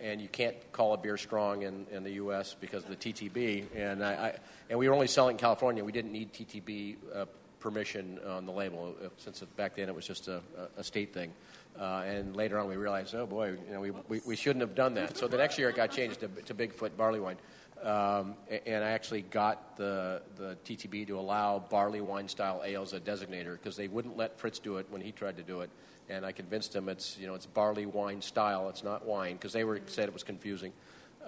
and 0.00 0.20
you 0.20 0.26
can't 0.26 0.56
call 0.72 0.94
a 0.94 0.96
beer 0.96 1.16
strong 1.16 1.62
in, 1.62 1.86
in 1.92 2.02
the 2.02 2.14
U.S. 2.14 2.56
because 2.60 2.82
of 2.82 2.90
the 2.90 2.96
TTB. 2.96 3.66
And 3.76 4.04
I, 4.04 4.12
I 4.12 4.38
and 4.68 4.78
we 4.78 4.88
were 4.88 4.94
only 4.94 5.06
selling 5.06 5.34
in 5.34 5.38
California. 5.38 5.84
We 5.84 5.92
didn't 5.92 6.10
need 6.10 6.32
TTB 6.32 6.96
uh, 7.14 7.24
permission 7.60 8.18
on 8.26 8.44
the 8.44 8.52
label 8.52 8.96
uh, 9.02 9.08
since 9.16 9.40
back 9.56 9.76
then 9.76 9.88
it 9.88 9.94
was 9.94 10.06
just 10.06 10.26
a, 10.26 10.40
a 10.76 10.82
state 10.82 11.14
thing. 11.14 11.32
Uh, 11.78 12.02
and 12.04 12.36
later 12.36 12.58
on, 12.58 12.68
we 12.68 12.76
realized, 12.76 13.14
oh 13.14 13.26
boy, 13.26 13.50
you 13.66 13.72
know, 13.72 13.80
we, 13.80 13.90
we, 14.08 14.20
we, 14.26 14.36
shouldn't 14.36 14.60
have 14.60 14.74
done 14.74 14.94
that. 14.94 15.16
So 15.16 15.26
the 15.26 15.38
next 15.38 15.58
year, 15.58 15.70
it 15.70 15.76
got 15.76 15.90
changed 15.90 16.20
to, 16.20 16.28
to 16.28 16.54
Bigfoot 16.54 16.96
barley 16.98 17.18
wine. 17.18 17.36
Um, 17.82 18.36
and 18.66 18.84
I 18.84 18.90
actually 18.90 19.22
got 19.22 19.76
the, 19.76 20.22
the 20.36 20.56
TTB 20.64 21.08
to 21.08 21.18
allow 21.18 21.58
barley 21.58 22.00
wine 22.00 22.28
style 22.28 22.62
ales 22.64 22.92
a 22.92 23.00
designator 23.00 23.52
because 23.52 23.76
they 23.76 23.88
wouldn't 23.88 24.16
let 24.16 24.38
Fritz 24.38 24.60
do 24.60 24.76
it 24.76 24.86
when 24.90 25.00
he 25.00 25.10
tried 25.10 25.36
to 25.38 25.42
do 25.42 25.62
it. 25.62 25.70
And 26.08 26.24
I 26.24 26.32
convinced 26.32 26.74
him 26.74 26.88
it's 26.88 27.18
you 27.18 27.26
know 27.26 27.34
it's 27.34 27.46
barley 27.46 27.86
wine 27.86 28.22
style, 28.22 28.68
it's 28.68 28.84
not 28.84 29.04
wine 29.04 29.34
because 29.34 29.52
they 29.52 29.64
were 29.64 29.80
said 29.86 30.08
it 30.08 30.12
was 30.12 30.22
confusing. 30.22 30.72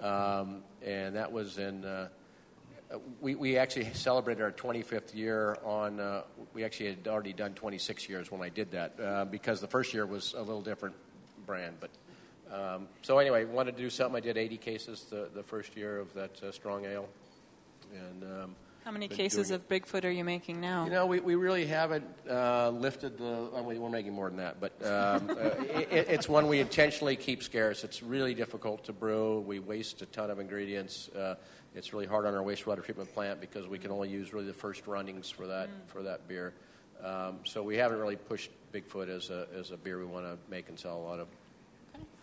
Um, 0.01 0.63
and 0.85 1.15
that 1.15 1.31
was 1.31 1.57
in. 1.57 1.83
Uh, 1.83 2.09
we, 3.19 3.35
we 3.35 3.57
actually 3.57 3.85
celebrated 3.93 4.43
our 4.43 4.51
25th 4.51 5.15
year 5.15 5.57
on, 5.63 5.99
uh, 5.99 6.21
we 6.53 6.63
actually 6.63 6.87
had 6.87 7.07
already 7.07 7.33
done 7.33 7.53
26 7.53 8.07
years 8.07 8.31
when 8.31 8.41
I 8.41 8.49
did 8.49 8.71
that 8.71 8.99
uh, 8.99 9.25
because 9.25 9.61
the 9.61 9.67
first 9.67 9.93
year 9.93 10.05
was 10.05 10.33
a 10.33 10.41
little 10.41 10.61
different 10.61 10.95
brand. 11.45 11.77
But 11.79 11.89
um, 12.55 12.87
so 13.01 13.19
anyway, 13.19 13.43
wanted 13.45 13.75
to 13.75 13.81
do 13.81 13.89
something. 13.89 14.15
I 14.15 14.19
did 14.21 14.37
80 14.37 14.57
cases 14.57 15.05
the, 15.09 15.29
the 15.33 15.43
first 15.43 15.75
year 15.75 15.99
of 15.99 16.13
that 16.13 16.41
uh, 16.41 16.51
strong 16.51 16.85
ale. 16.85 17.09
And 17.93 18.23
um, 18.23 18.55
how 18.85 18.91
many 18.91 19.07
cases 19.07 19.51
of 19.51 19.67
Bigfoot 19.67 20.05
are 20.05 20.11
you 20.11 20.23
making 20.23 20.61
now? 20.61 20.85
You 20.85 20.91
know, 20.91 21.05
we, 21.07 21.19
we 21.19 21.33
really 21.33 21.65
haven't 21.65 22.05
uh, 22.29 22.69
lifted 22.69 23.17
the. 23.17 23.49
I 23.55 23.61
mean, 23.63 23.81
we're 23.81 23.89
making 23.89 24.13
more 24.13 24.29
than 24.29 24.37
that, 24.37 24.59
but 24.59 24.73
um, 24.85 25.29
uh, 25.31 25.63
it, 25.89 26.07
it's 26.07 26.29
one 26.29 26.47
we 26.47 26.59
intentionally 26.59 27.15
keep 27.15 27.41
scarce. 27.41 27.83
It's 27.83 28.03
really 28.03 28.35
difficult 28.35 28.85
to 28.85 28.93
brew. 28.93 29.39
We 29.39 29.57
waste 29.57 30.03
a 30.03 30.05
ton 30.05 30.29
of 30.29 30.39
ingredients. 30.39 31.09
Uh, 31.09 31.35
it's 31.73 31.93
really 31.93 32.05
hard 32.05 32.27
on 32.27 32.35
our 32.35 32.43
wastewater 32.43 32.83
treatment 32.83 33.11
plant 33.13 33.41
because 33.41 33.67
we 33.67 33.79
can 33.79 33.89
only 33.89 34.09
use 34.09 34.33
really 34.33 34.45
the 34.45 34.53
first 34.53 34.85
runnings 34.85 35.31
for 35.31 35.47
that 35.47 35.69
mm. 35.69 35.87
for 35.87 36.03
that 36.03 36.27
beer. 36.27 36.53
Um, 37.03 37.39
so 37.43 37.63
we 37.63 37.77
haven't 37.77 37.97
really 37.97 38.15
pushed 38.15 38.51
Bigfoot 38.71 39.09
as 39.09 39.31
a 39.31 39.47
as 39.57 39.71
a 39.71 39.77
beer 39.77 39.97
we 39.97 40.05
want 40.05 40.25
to 40.25 40.37
make 40.47 40.69
and 40.69 40.79
sell 40.79 40.97
a 40.97 41.03
lot 41.03 41.19
of. 41.19 41.27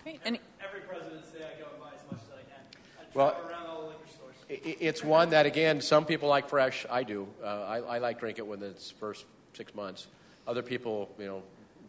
Okay, 0.03 0.19
great. 0.19 0.21
Any, 0.25 0.41
every 0.65 0.81
President's 0.81 1.29
Day, 1.31 1.39
I 1.45 1.61
go 1.61 1.69
and 1.71 1.81
buy 1.81 1.91
as 1.95 2.11
much 2.11 2.21
as 2.23 2.33
I 2.35 2.43
can. 2.43 2.61
I 2.99 3.05
well, 3.15 3.37
around 3.49 3.67
all 3.67 3.83
the 3.83 3.87
liquor 3.89 4.09
stores. 4.09 4.35
It's 4.49 5.05
one 5.05 5.31
that 5.31 5.47
again, 5.47 5.81
some 5.81 6.05
people 6.05 6.29
like 6.29 6.49
fresh. 6.49 6.85
I 6.91 7.05
do. 7.05 7.29
Uh, 7.43 7.47
I, 7.47 7.79
I 7.79 7.99
like 7.99 8.19
drink 8.19 8.39
it 8.39 8.47
when 8.47 8.63
it's 8.63 8.91
first 8.91 9.25
six 9.55 9.75
months. 9.75 10.09
Other 10.47 10.63
people, 10.63 11.15
you 11.19 11.27
know, 11.27 11.43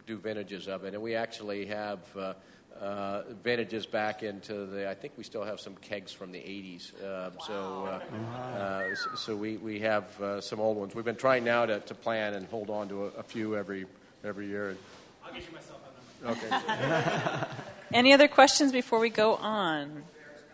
do 0.05 0.17
vintages 0.17 0.67
of 0.67 0.83
it, 0.83 0.93
and 0.93 1.01
we 1.03 1.15
actually 1.15 1.65
have. 1.67 1.99
Uh, 2.15 2.33
uh, 2.81 3.21
vintages 3.43 3.85
back 3.85 4.23
into 4.23 4.65
the. 4.65 4.89
I 4.89 4.95
think 4.95 5.13
we 5.15 5.23
still 5.23 5.43
have 5.43 5.59
some 5.59 5.75
kegs 5.75 6.11
from 6.11 6.31
the 6.31 6.39
80s. 6.39 6.91
Um, 7.05 7.33
so, 7.45 7.85
uh, 7.85 8.57
uh, 8.57 8.95
so 9.15 9.35
we, 9.35 9.57
we 9.57 9.79
have 9.81 10.19
uh, 10.19 10.41
some 10.41 10.59
old 10.59 10.77
ones. 10.77 10.95
We've 10.95 11.05
been 11.05 11.15
trying 11.15 11.43
now 11.43 11.67
to, 11.67 11.79
to 11.81 11.93
plan 11.93 12.33
and 12.33 12.47
hold 12.47 12.71
on 12.71 12.89
to 12.89 13.05
a, 13.05 13.07
a 13.19 13.23
few 13.23 13.55
every 13.55 13.85
every 14.23 14.47
year. 14.47 14.75
I'll 15.23 15.31
get 15.31 15.43
you 15.47 15.53
myself 15.53 15.81
on 16.25 16.31
Okay. 16.31 17.47
Any 17.93 18.11
other 18.11 18.27
questions 18.27 18.71
before 18.71 18.97
we 18.99 19.11
go 19.11 19.35
on? 19.35 20.03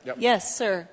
Yep. 0.06 0.18
Yes, 0.20 0.58
sir. 0.58 0.90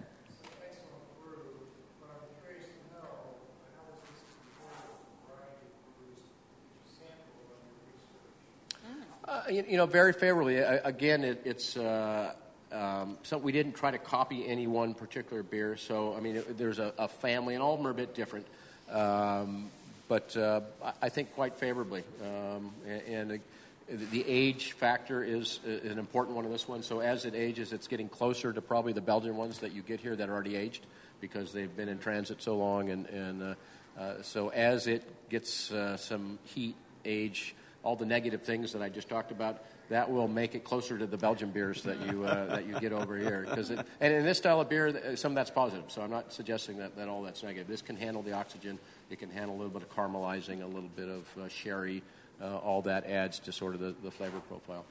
Uh, 9.27 9.43
you, 9.51 9.65
you, 9.69 9.77
know, 9.77 9.87
very 9.87 10.13
favorably. 10.13 10.63
Uh, 10.63 10.79
again, 10.85 11.25
it, 11.25 11.43
it's 11.45 11.77
uh, 11.77 12.33
um, 12.71 13.19
so 13.25 13.39
we 13.39 13.51
didn't 13.51 13.75
try 13.75 13.91
to 13.91 13.99
copy 13.99 14.47
any 14.47 14.69
one 14.69 14.95
particular 14.95 15.43
beer. 15.43 15.77
So 15.77 16.15
I 16.17 16.21
mean, 16.21 16.37
it, 16.37 16.57
there's 16.57 16.79
a, 16.79 16.93
a, 16.97 17.09
family, 17.09 17.55
and 17.55 17.63
all 17.63 17.73
of 17.73 17.81
them 17.81 17.89
are 17.89 17.91
a 17.91 17.95
bit 17.95 18.15
different. 18.15 18.47
Um, 18.89 19.69
but 20.07 20.37
uh, 20.37 20.61
I 21.03 21.09
think 21.09 21.35
quite 21.35 21.57
favorably, 21.57 22.05
um, 22.23 22.71
and, 22.87 23.31
and 23.31 23.41
the 23.89 24.25
age 24.27 24.73
factor 24.73 25.23
is 25.23 25.61
an 25.65 25.99
important 25.99 26.35
one 26.37 26.45
in 26.45 26.51
this 26.51 26.67
one. 26.67 26.83
So 26.83 27.01
as 27.01 27.25
it 27.25 27.35
ages, 27.35 27.73
it's 27.73 27.87
getting 27.87 28.09
closer 28.09 28.53
to 28.53 28.61
probably 28.61 28.93
the 28.93 29.01
Belgian 29.01 29.37
ones 29.37 29.61
that 29.61 29.73
you 29.73 29.83
get 29.83 30.01
here 30.01 30.17
that 30.17 30.29
are 30.29 30.33
already 30.33 30.57
aged 30.57 30.87
because 31.21 31.53
they've 31.53 31.75
been 31.75 31.89
in 31.89 31.99
transit 31.99 32.43
so 32.43 32.57
long. 32.57 32.91
And, 32.91 33.07
and 33.07 33.43
uh, 33.43 33.55
uh, 33.99 34.23
so 34.23 34.49
as 34.49 34.87
it 34.87 35.03
gets 35.31 35.71
uh, 35.71 35.97
some 35.97 36.39
heat, 36.45 36.75
age, 37.05 37.55
all 37.83 37.95
the 37.95 38.07
negative 38.07 38.43
things 38.43 38.73
that 38.73 38.83
I 38.83 38.89
just 38.89 39.09
talked 39.09 39.31
about, 39.31 39.65
that 39.89 40.11
will 40.11 40.27
make 40.27 40.57
it 40.57 40.65
closer 40.65 40.99
to 40.99 41.07
the 41.07 41.17
Belgian 41.17 41.51
beers 41.51 41.83
that 41.85 42.01
you 42.09 42.25
uh, 42.25 42.47
that 42.47 42.67
you 42.67 42.79
get 42.81 42.93
over 42.93 43.17
here. 43.17 43.47
Because 43.49 43.71
and 43.71 43.85
in 44.01 44.25
this 44.25 44.39
style 44.39 44.61
of 44.61 44.69
beer, 44.69 44.89
uh, 44.89 45.15
some 45.15 45.31
of 45.31 45.37
that's 45.37 45.51
positive. 45.51 45.85
So 45.89 46.03
I'm 46.03 46.11
not 46.11 46.33
suggesting 46.33 46.79
that, 46.79 46.97
that 46.97 47.09
all 47.09 47.23
that's 47.23 47.45
negative. 47.45 47.69
This 47.69 47.83
can 47.83 47.95
handle 47.95 48.23
the 48.23 48.33
oxygen. 48.33 48.81
It 49.11 49.21
can 49.21 49.31
handle 49.31 49.55
a 49.55 49.59
little 49.59 49.71
bit 49.73 49.83
of 49.83 49.95
caramelizing, 49.95 50.65
a 50.65 50.67
little 50.67 50.91
bit 50.97 51.09
of 51.09 51.25
uh, 51.39 51.49
sherry. 51.49 52.03
Uh, 52.41 52.57
all 52.57 52.83
that 52.83 53.07
adds 53.07 53.39
to 53.39 53.53
sort 53.53 53.75
of 53.75 53.81
the, 53.81 53.95
the 54.03 54.11
flavor 54.11 54.41
profile. 54.41 54.85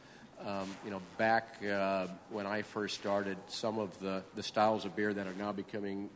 Um, 0.45 0.75
you 0.83 0.91
know, 0.91 1.01
back 1.17 1.63
uh, 1.63 2.07
when 2.29 2.45
I 2.45 2.63
first 2.63 2.95
started, 2.95 3.37
some 3.47 3.79
of 3.79 3.97
the, 3.99 4.23
the 4.35 4.43
styles 4.43 4.83
of 4.83 4.95
beer 4.95 5.13
that 5.13 5.27
are 5.27 5.33
now 5.35 5.51
becoming 5.51 6.09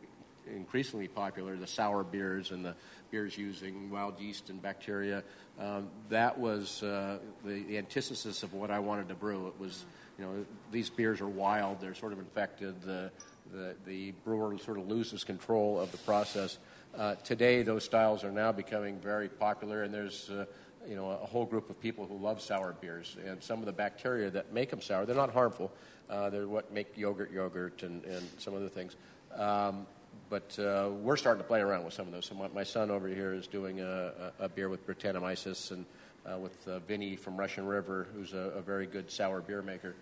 increasingly 0.54 1.08
popular, 1.08 1.56
the 1.56 1.66
sour 1.66 2.02
beers 2.02 2.50
and 2.50 2.64
the 2.64 2.74
beers 3.10 3.36
using 3.36 3.90
wild 3.90 4.20
yeast 4.20 4.50
and 4.50 4.60
bacteria. 4.60 5.22
Um, 5.58 5.88
that 6.08 6.38
was 6.38 6.82
uh, 6.82 7.18
the, 7.44 7.62
the, 7.62 7.78
antithesis 7.78 8.42
of 8.42 8.52
what 8.54 8.70
I 8.70 8.78
wanted 8.78 9.08
to 9.08 9.14
brew. 9.14 9.48
It 9.48 9.58
was, 9.58 9.84
you 10.18 10.24
know, 10.24 10.46
these 10.70 10.90
beers 10.90 11.20
are 11.20 11.28
wild, 11.28 11.80
they're 11.80 11.94
sort 11.94 12.12
of 12.12 12.18
infected, 12.18 12.80
the, 12.82 13.10
the, 13.52 13.74
the 13.86 14.12
brewer 14.24 14.56
sort 14.58 14.78
of 14.78 14.88
loses 14.88 15.24
control 15.24 15.78
of 15.78 15.90
the 15.92 15.98
process. 15.98 16.58
Uh, 16.96 17.14
today, 17.16 17.62
those 17.62 17.84
styles 17.84 18.24
are 18.24 18.32
now 18.32 18.52
becoming 18.52 18.98
very 18.98 19.28
popular, 19.28 19.82
and 19.82 19.94
there's 19.94 20.30
uh, 20.30 20.44
you 20.88 20.96
know 20.96 21.10
a 21.10 21.26
whole 21.26 21.44
group 21.44 21.70
of 21.70 21.80
people 21.80 22.06
who 22.06 22.16
love 22.16 22.40
sour 22.40 22.74
beers, 22.80 23.16
and 23.26 23.42
some 23.42 23.60
of 23.60 23.66
the 23.66 23.72
bacteria 23.72 24.30
that 24.30 24.52
make 24.52 24.70
them 24.70 24.80
sour, 24.80 25.06
they're 25.06 25.16
not 25.16 25.32
harmful. 25.32 25.70
Uh, 26.08 26.30
they're 26.30 26.48
what 26.48 26.72
make 26.72 26.96
yogurt 26.96 27.32
yogurt 27.32 27.82
and, 27.82 28.04
and 28.04 28.28
some 28.38 28.54
other 28.54 28.68
things. 28.68 28.96
Um, 29.36 29.86
but 30.28 30.58
uh, 30.58 30.90
we're 31.02 31.16
starting 31.16 31.42
to 31.42 31.46
play 31.46 31.60
around 31.60 31.84
with 31.84 31.94
some 31.94 32.06
of 32.06 32.12
those. 32.12 32.26
So 32.26 32.34
my, 32.34 32.48
my 32.48 32.64
son 32.64 32.90
over 32.90 33.08
here 33.08 33.32
is 33.32 33.46
doing 33.46 33.80
a, 33.80 34.12
a, 34.40 34.44
a 34.44 34.48
beer 34.48 34.68
with 34.68 34.86
Brettanomyces 34.86 35.70
and 35.70 35.84
uh, 36.26 36.38
with 36.38 36.66
uh, 36.68 36.78
Vinny 36.80 37.16
from 37.16 37.36
Russian 37.36 37.66
River, 37.66 38.06
who's 38.14 38.32
a, 38.32 38.52
a 38.56 38.60
very 38.60 38.86
good 38.86 39.10
sour 39.10 39.40
beer 39.40 39.62
maker. 39.62 39.94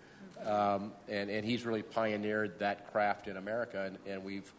Um, 0.45 0.93
and, 1.07 1.29
and 1.29 1.45
he's 1.45 1.65
really 1.65 1.81
pioneered 1.81 2.59
that 2.59 2.91
craft 2.91 3.27
in 3.27 3.37
America, 3.37 3.83
and, 3.83 3.97
and 4.07 4.23
we've, 4.23 4.51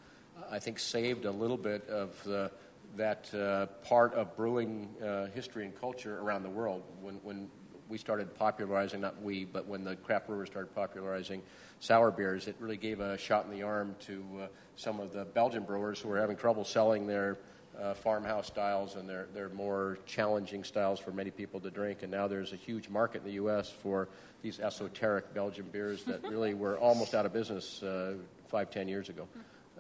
I 0.51 0.59
think, 0.59 0.79
saved 0.79 1.25
a 1.25 1.31
little 1.31 1.57
bit 1.57 1.89
of 1.89 2.23
the, 2.25 2.51
that 2.97 3.33
uh, 3.35 3.67
part 3.87 4.15
of 4.15 4.37
brewing 4.37 4.89
uh, 5.03 5.27
history 5.27 5.65
and 5.65 5.79
culture 5.81 6.19
around 6.21 6.43
the 6.43 6.51
world. 6.51 6.83
When, 7.01 7.15
when 7.23 7.49
we 7.89 7.99
started 7.99 8.35
popularizing, 8.35 9.01
not 9.01 9.21
we, 9.23 9.45
but 9.45 9.67
when 9.67 9.85
the 9.85 9.97
craft 9.97 10.29
brewers 10.29 10.49
started 10.49 10.75
popularizing 10.75 11.43
sour 11.81 12.11
beers, 12.11 12.47
it 12.47 12.57
really 12.61 12.77
gave 12.77 13.01
a 13.01 13.19
shot 13.19 13.45
in 13.45 13.51
the 13.51 13.63
arm 13.63 13.97
to 14.07 14.25
uh, 14.43 14.47
some 14.77 15.01
of 15.01 15.13
the 15.13 15.25
Belgian 15.25 15.65
brewers 15.65 16.01
who 16.01 16.09
were 16.09 16.21
having 16.21 16.37
trouble 16.37 16.65
selling 16.65 17.07
their 17.07 17.39
uh, 17.81 17.95
farmhouse 17.95 18.47
styles 18.47 18.97
and 18.97 19.09
their, 19.09 19.27
their 19.35 19.49
more 19.51 19.99
challenging 20.07 20.65
styles 20.65 21.01
for 21.01 21.13
many 21.13 21.31
people 21.31 21.61
to 21.61 21.71
drink. 21.71 22.03
And 22.03 22.11
now 22.11 22.29
there's 22.29 22.53
a 22.53 22.57
huge 22.57 22.89
market 22.89 23.19
in 23.19 23.25
the 23.25 23.35
U.S. 23.35 23.71
for 23.71 24.09
these 24.43 24.61
esoteric 24.61 25.33
Belgian 25.35 25.67
beers 25.71 26.05
that 26.05 26.23
really 26.29 26.55
were 26.55 26.79
almost 26.79 27.15
out 27.15 27.27
of 27.27 27.33
business 27.33 27.83
uh, 27.83 28.15
five, 28.49 28.71
ten 28.71 28.89
years 28.89 29.09
ago. 29.09 29.27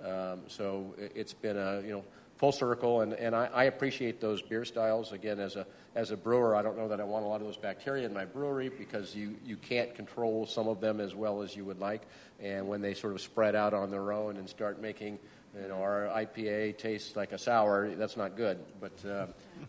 Um, 0.02 0.40
so 0.46 0.94
it, 0.98 1.12
it's 1.14 1.34
been 1.34 1.58
a, 1.58 1.82
you 1.82 1.92
know, 1.92 2.04
full 2.40 2.52
circle, 2.52 3.02
and, 3.02 3.12
and 3.12 3.36
I, 3.36 3.50
I, 3.52 3.64
appreciate 3.64 4.18
those 4.18 4.40
beer 4.40 4.64
styles. 4.64 5.12
Again, 5.12 5.38
as 5.38 5.56
a, 5.56 5.66
as 5.94 6.10
a 6.10 6.16
brewer, 6.16 6.56
I 6.56 6.62
don't 6.62 6.78
know 6.78 6.88
that 6.88 6.98
I 6.98 7.04
want 7.04 7.26
a 7.26 7.28
lot 7.28 7.42
of 7.42 7.46
those 7.46 7.58
bacteria 7.58 8.06
in 8.06 8.14
my 8.14 8.24
brewery 8.24 8.70
because 8.70 9.14
you, 9.14 9.36
you 9.44 9.58
can't 9.58 9.94
control 9.94 10.46
some 10.46 10.66
of 10.66 10.80
them 10.80 11.00
as 11.00 11.14
well 11.14 11.42
as 11.42 11.54
you 11.54 11.66
would 11.66 11.78
like. 11.78 12.00
And 12.40 12.66
when 12.66 12.80
they 12.80 12.94
sort 12.94 13.12
of 13.12 13.20
spread 13.20 13.54
out 13.54 13.74
on 13.74 13.90
their 13.90 14.10
own 14.10 14.38
and 14.38 14.48
start 14.48 14.80
making 14.80 15.18
you 15.54 15.68
know, 15.68 15.82
our 15.82 16.08
IPA 16.16 16.78
tastes 16.78 17.14
like 17.14 17.32
a 17.32 17.38
sour, 17.38 17.94
that's 17.94 18.16
not 18.16 18.38
good. 18.38 18.58
But 18.80 18.92
uh, 19.04 19.26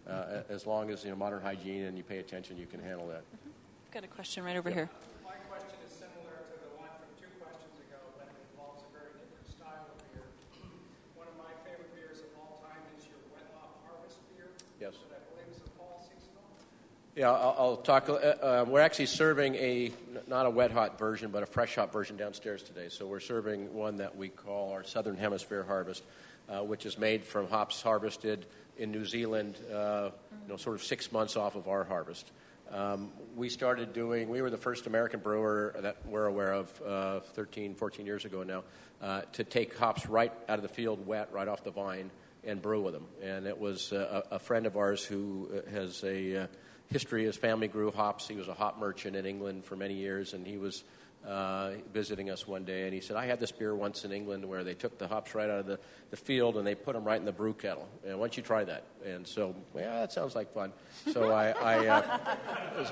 uh, 0.10 0.44
as 0.48 0.66
long 0.66 0.92
as 0.92 1.04
you 1.04 1.10
know 1.10 1.18
modern 1.18 1.42
hygiene 1.42 1.84
and 1.84 1.98
you 1.98 2.04
pay 2.04 2.20
attention, 2.20 2.58
you 2.58 2.68
can 2.68 2.80
handle 2.80 3.08
that. 3.10 3.24
Got 3.92 4.06
a 4.06 4.08
question 4.08 4.46
right 4.46 4.56
over 4.56 4.70
here. 4.70 4.90
Yeah, 17.14 17.30
I'll, 17.30 17.55
I'll 17.59 17.78
talk. 17.78 18.07
Uh, 18.07 18.14
uh, 18.14 18.66
we're 18.66 18.80
actually 18.80 19.07
serving 19.07 19.55
a 19.55 19.91
not 20.28 20.45
a 20.45 20.49
wet 20.49 20.72
hop 20.72 20.97
version, 20.97 21.30
but 21.30 21.43
a 21.43 21.45
fresh 21.45 21.76
hop 21.76 21.91
version 21.91 22.16
downstairs 22.16 22.64
today. 22.64 22.88
So 22.88 23.05
we're 23.05 23.20
serving 23.20 23.74
one 23.74 23.97
that 23.97 24.16
we 24.16 24.30
call 24.30 24.72
our 24.72 24.86
Southern 24.86 25.18
Hemisphere 25.18 25.64
Harvest, 25.64 26.03
uh, 26.47 26.59
which 26.59 26.86
is 26.86 26.97
made 26.97 27.26
from 27.26 27.49
hops 27.49 27.82
harvested 27.82 28.45
in 28.78 28.91
New 28.91 29.03
Zealand, 29.03 29.57
uh, 29.74 30.12
you 30.43 30.47
know, 30.47 30.55
sort 30.55 30.78
of 30.78 30.84
six 30.84 31.12
months 31.12 31.36
off 31.36 31.55
of 31.55 31.68
our 31.68 31.84
harvest. 31.84 32.32
Um, 32.72 33.12
we 33.36 33.49
started 33.49 33.91
doing, 33.91 34.30
we 34.30 34.41
were 34.41 34.49
the 34.49 34.55
first 34.55 34.88
American 34.88 35.20
brewer 35.20 35.76
that 35.82 35.97
we're 36.05 36.28
aware 36.28 36.53
of 36.53 36.82
uh, 36.82 37.20
13, 37.34 37.76
14 37.76 38.05
years 38.05 38.24
ago 38.24 38.43
now, 38.43 38.64
uh, 39.01 39.24
to 39.34 39.43
take 39.43 39.78
hops 39.78 40.05
right 40.05 40.32
out 40.47 40.59
of 40.59 40.64
the 40.64 40.70
field 40.70 41.05
wet, 41.05 41.28
right 41.34 41.49
off 41.49 41.66
the 41.66 41.72
vine, 41.72 42.09
and 42.45 42.62
brew 42.62 42.82
with 42.82 42.93
them. 42.93 43.05
And 43.22 43.47
it 43.47 43.59
was 43.59 43.91
a, 43.91 44.24
a 44.32 44.39
friend 44.39 44.66
of 44.66 44.78
ours 44.78 45.03
who 45.03 45.62
has 45.74 46.01
a 46.05 46.47
history, 46.92 47.26
his 47.26 47.38
family 47.38 47.68
grew 47.68 47.92
hops. 47.92 48.28
He 48.28 48.36
was 48.36 48.48
a 48.48 48.54
hop 48.54 48.80
merchant 48.80 49.16
in 49.16 49.26
England 49.26 49.66
for 49.66 49.76
many 49.76 49.96
years, 49.96 50.34
and 50.34 50.46
he 50.46 50.58
was 50.58 50.84
uh, 51.26 51.72
visiting 51.94 52.30
us 52.30 52.48
one 52.48 52.64
day, 52.64 52.86
and 52.86 52.94
he 52.94 53.00
said, 53.00 53.16
I 53.16 53.26
had 53.26 53.39
this 53.39 53.52
beer 53.52 53.76
once 53.76 54.06
in 54.06 54.12
England 54.12 54.44
where 54.46 54.64
they 54.64 54.74
took 54.74 54.98
the 54.98 55.08
hops 55.08 55.36
right 55.36 55.50
out 55.50 55.60
of 55.60 55.66
the, 55.68 55.80
the 56.10 56.18
field 56.18 56.58
and 56.58 56.66
they 56.66 56.76
put 56.76 56.94
them 56.94 57.04
right 57.04 57.20
in 57.20 57.26
the 57.26 57.32
brew 57.32 57.54
kettle. 57.54 57.88
And 58.06 58.18
why 58.18 58.26
don't 58.26 58.38
you 58.38 58.44
try 58.44 58.64
that? 58.64 58.86
And 59.06 59.28
so, 59.28 59.56
yeah, 59.76 60.00
that 60.00 60.12
sounds 60.12 60.36
like 60.36 60.54
fun. 60.54 60.74
So 61.12 61.32
I, 61.32 61.50
I 61.50 61.88
uh, 61.88 62.36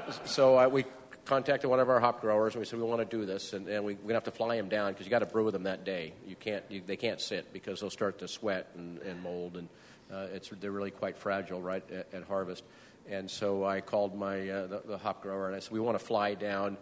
so 0.26 0.56
I, 0.56 0.68
we 0.68 0.86
contacted 1.26 1.70
one 1.70 1.80
of 1.80 1.89
our 1.89 2.00
hop 2.00 2.22
growers 2.22 2.54
and 2.54 2.60
we 2.60 2.66
said 2.66 2.80
we 2.80 2.86
want 2.86 3.08
to 3.08 3.18
do 3.18 3.26
this, 3.26 3.54
and, 3.54 3.68
and 3.68 3.84
we, 3.84 3.95
we're 3.95 4.02
gonna 4.02 4.14
have 4.16 4.24
to 4.26 4.32
fly 4.32 4.56
them 4.58 4.70
down 4.70 4.91
because 4.91 5.06
you 5.06 5.12
got 5.12 5.20
to 5.20 5.26
brew 5.26 5.45
with 5.45 5.54
them 5.54 5.64
that 5.64 5.84
day. 5.84 6.14
You 6.28 6.36
can't, 6.36 6.64
you, 6.70 6.82
they 6.86 6.97
can't 6.97 7.20
sit 7.20 7.52
because 7.52 7.80
they'll 7.80 7.89
start 7.89 8.20
to 8.20 8.28
sweat 8.28 8.70
and, 8.76 9.00
and 9.00 9.22
mold, 9.24 9.58
and 9.58 9.70
uh, 10.12 10.28
it's 10.34 10.50
they're 10.60 10.72
really 10.72 10.91
quite 10.91 11.18
fragile 11.18 11.62
right 11.62 11.84
at, 11.91 12.14
at 12.14 12.24
harvest. 12.24 12.64
And 13.10 13.30
so 13.30 13.66
I 13.66 13.82
called 13.82 14.16
my 14.16 14.47
uh, 14.47 14.68
the, 14.68 14.82
the 14.86 14.97
hop 14.97 15.24
grower 15.24 15.47
and 15.47 15.55
I 15.55 15.60
said 15.60 15.72
we 15.72 15.80
want 15.80 15.97
to 15.97 16.05
fly 16.05 16.36
down 16.36 16.78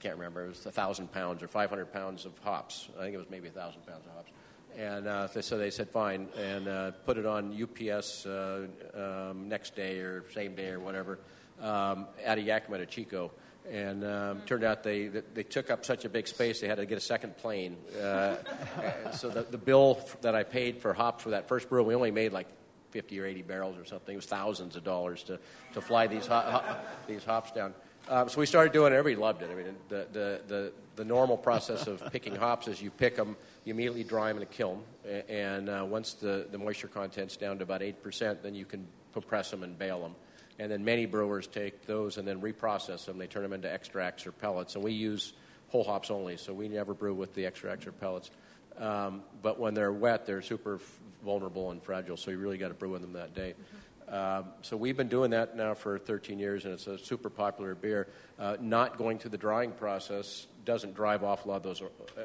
I 0.00 0.02
can't 0.02 0.16
remember, 0.16 0.46
it 0.46 0.48
was 0.48 0.60
a 0.64 0.68
1,000 0.68 1.12
pounds 1.12 1.42
or 1.42 1.48
500 1.48 1.92
pounds 1.92 2.24
of 2.24 2.32
hops. 2.38 2.88
I 2.98 3.02
think 3.02 3.14
it 3.14 3.18
was 3.18 3.28
maybe 3.28 3.48
a 3.48 3.52
1,000 3.52 3.86
pounds 3.86 4.06
of 4.06 4.12
hops. 4.12 4.30
And 4.78 5.06
uh, 5.06 5.28
so 5.28 5.58
they 5.58 5.70
said, 5.70 5.90
fine, 5.90 6.28
and 6.38 6.68
uh, 6.68 6.90
put 7.04 7.18
it 7.18 7.26
on 7.26 7.52
UPS 7.60 8.24
uh, 8.24 8.66
um, 8.94 9.48
next 9.48 9.74
day 9.74 9.98
or 9.98 10.24
same 10.30 10.54
day 10.54 10.68
or 10.68 10.80
whatever 10.80 11.18
um, 11.60 12.06
out 12.24 12.38
of 12.38 12.44
Yakima 12.44 12.78
to 12.78 12.86
Chico. 12.86 13.32
And 13.70 14.04
um, 14.04 14.40
turned 14.46 14.64
out 14.64 14.82
they, 14.82 15.08
they 15.08 15.42
took 15.42 15.70
up 15.70 15.84
such 15.84 16.04
a 16.04 16.08
big 16.08 16.26
space, 16.26 16.60
they 16.60 16.68
had 16.68 16.78
to 16.78 16.86
get 16.86 16.96
a 16.96 17.00
second 17.02 17.36
plane. 17.36 17.76
Uh, 18.00 18.36
so 19.12 19.28
the, 19.28 19.42
the 19.42 19.58
bill 19.58 20.00
that 20.22 20.34
I 20.34 20.44
paid 20.44 20.78
for 20.78 20.94
hops 20.94 21.22
for 21.24 21.30
that 21.30 21.46
first 21.46 21.68
brew, 21.68 21.82
we 21.82 21.94
only 21.94 22.10
made 22.10 22.32
like 22.32 22.48
50 22.90 23.20
or 23.20 23.26
80 23.26 23.42
barrels 23.42 23.78
or 23.78 23.84
something. 23.84 24.14
It 24.14 24.16
was 24.16 24.26
thousands 24.26 24.76
of 24.76 24.84
dollars 24.84 25.22
to, 25.24 25.38
to 25.74 25.80
fly 25.80 26.06
these, 26.06 26.26
ho- 26.26 26.40
ho- 26.40 26.76
these 27.06 27.24
hops 27.24 27.52
down. 27.52 27.74
Um, 28.08 28.28
so 28.28 28.40
we 28.40 28.46
started 28.46 28.72
doing 28.72 28.92
it. 28.92 28.96
Everybody 28.96 29.20
loved 29.20 29.42
it. 29.42 29.50
I 29.50 29.54
mean, 29.54 29.76
the, 29.88 30.06
the, 30.12 30.40
the, 30.48 30.72
the 30.96 31.04
normal 31.04 31.36
process 31.36 31.86
of 31.86 32.02
picking 32.12 32.34
hops 32.34 32.66
is 32.66 32.82
you 32.82 32.90
pick 32.90 33.16
them, 33.16 33.36
you 33.64 33.72
immediately 33.72 34.04
dry 34.04 34.28
them 34.28 34.38
in 34.38 34.42
a 34.42 34.46
kiln, 34.46 34.82
and 35.28 35.68
uh, 35.68 35.84
once 35.88 36.14
the, 36.14 36.46
the 36.50 36.58
moisture 36.58 36.88
content's 36.88 37.36
down 37.36 37.58
to 37.58 37.62
about 37.62 37.82
8%, 37.82 38.42
then 38.42 38.54
you 38.54 38.64
can 38.64 38.86
compress 39.12 39.50
them 39.50 39.62
and 39.62 39.78
bale 39.78 40.00
them. 40.00 40.14
And 40.58 40.70
then 40.70 40.84
many 40.84 41.06
brewers 41.06 41.46
take 41.46 41.86
those 41.86 42.18
and 42.18 42.28
then 42.28 42.40
reprocess 42.40 43.06
them. 43.06 43.16
They 43.16 43.26
turn 43.26 43.42
them 43.42 43.52
into 43.52 43.72
extracts 43.72 44.26
or 44.26 44.32
pellets. 44.32 44.74
And 44.74 44.84
we 44.84 44.92
use 44.92 45.32
whole 45.68 45.84
hops 45.84 46.10
only, 46.10 46.36
so 46.36 46.52
we 46.52 46.68
never 46.68 46.92
brew 46.92 47.14
with 47.14 47.34
the 47.34 47.46
extracts 47.46 47.86
or 47.86 47.92
pellets. 47.92 48.30
Um, 48.76 49.22
but 49.42 49.58
when 49.58 49.74
they're 49.74 49.92
wet, 49.92 50.26
they're 50.26 50.42
super 50.42 50.80
vulnerable 51.22 51.70
and 51.70 51.82
fragile, 51.82 52.16
so 52.16 52.30
you 52.30 52.38
really 52.38 52.58
got 52.58 52.68
to 52.68 52.74
brew 52.74 52.90
with 52.90 53.02
them 53.02 53.12
that 53.14 53.34
day. 53.34 53.54
Mm-hmm. 53.54 53.76
Um, 54.10 54.46
so 54.62 54.76
we've 54.76 54.96
been 54.96 55.08
doing 55.08 55.30
that 55.30 55.56
now 55.56 55.74
for 55.74 55.98
13 55.98 56.38
years, 56.38 56.64
and 56.64 56.74
it's 56.74 56.88
a 56.88 56.98
super 56.98 57.30
popular 57.30 57.76
beer. 57.76 58.08
Uh, 58.38 58.56
not 58.60 58.98
going 58.98 59.18
through 59.18 59.30
the 59.30 59.38
drying 59.38 59.70
process 59.70 60.46
doesn't 60.64 60.94
drive 60.94 61.22
off 61.22 61.44
a 61.44 61.48
lot 61.48 61.56
of 61.56 61.62
those 61.62 61.82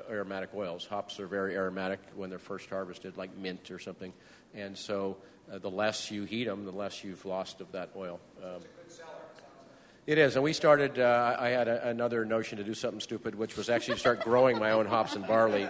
aromatic 0.09 0.49
oils. 0.55 0.85
Hops 0.85 1.19
are 1.19 1.27
very 1.27 1.55
aromatic 1.55 1.99
when 2.15 2.29
they're 2.29 2.39
first 2.39 2.69
harvested, 2.69 3.17
like 3.17 3.37
mint 3.37 3.69
or 3.69 3.79
something. 3.79 4.13
And 4.55 4.75
so 4.77 5.17
uh, 5.51 5.59
the 5.59 5.69
less 5.69 6.09
you 6.09 6.23
heat 6.23 6.45
them, 6.45 6.65
the 6.65 6.71
less 6.71 7.03
you've 7.03 7.23
lost 7.25 7.61
of 7.61 7.71
that 7.73 7.91
oil. 7.95 8.19
Um, 8.43 8.61
it 10.07 10.19
is, 10.19 10.35
and 10.35 10.43
we 10.43 10.53
started. 10.53 10.99
Uh, 10.99 11.35
I 11.39 11.49
had 11.49 11.67
a, 11.67 11.87
another 11.87 12.25
notion 12.25 12.59
to 12.59 12.63
do 12.63 12.75
something 12.75 12.99
stupid, 12.99 13.33
which 13.33 13.57
was 13.57 13.69
actually 13.69 13.95
to 13.95 13.99
start 13.99 14.21
growing 14.21 14.59
my 14.59 14.71
own 14.71 14.85
hops 14.85 15.15
and 15.15 15.25
barley 15.25 15.67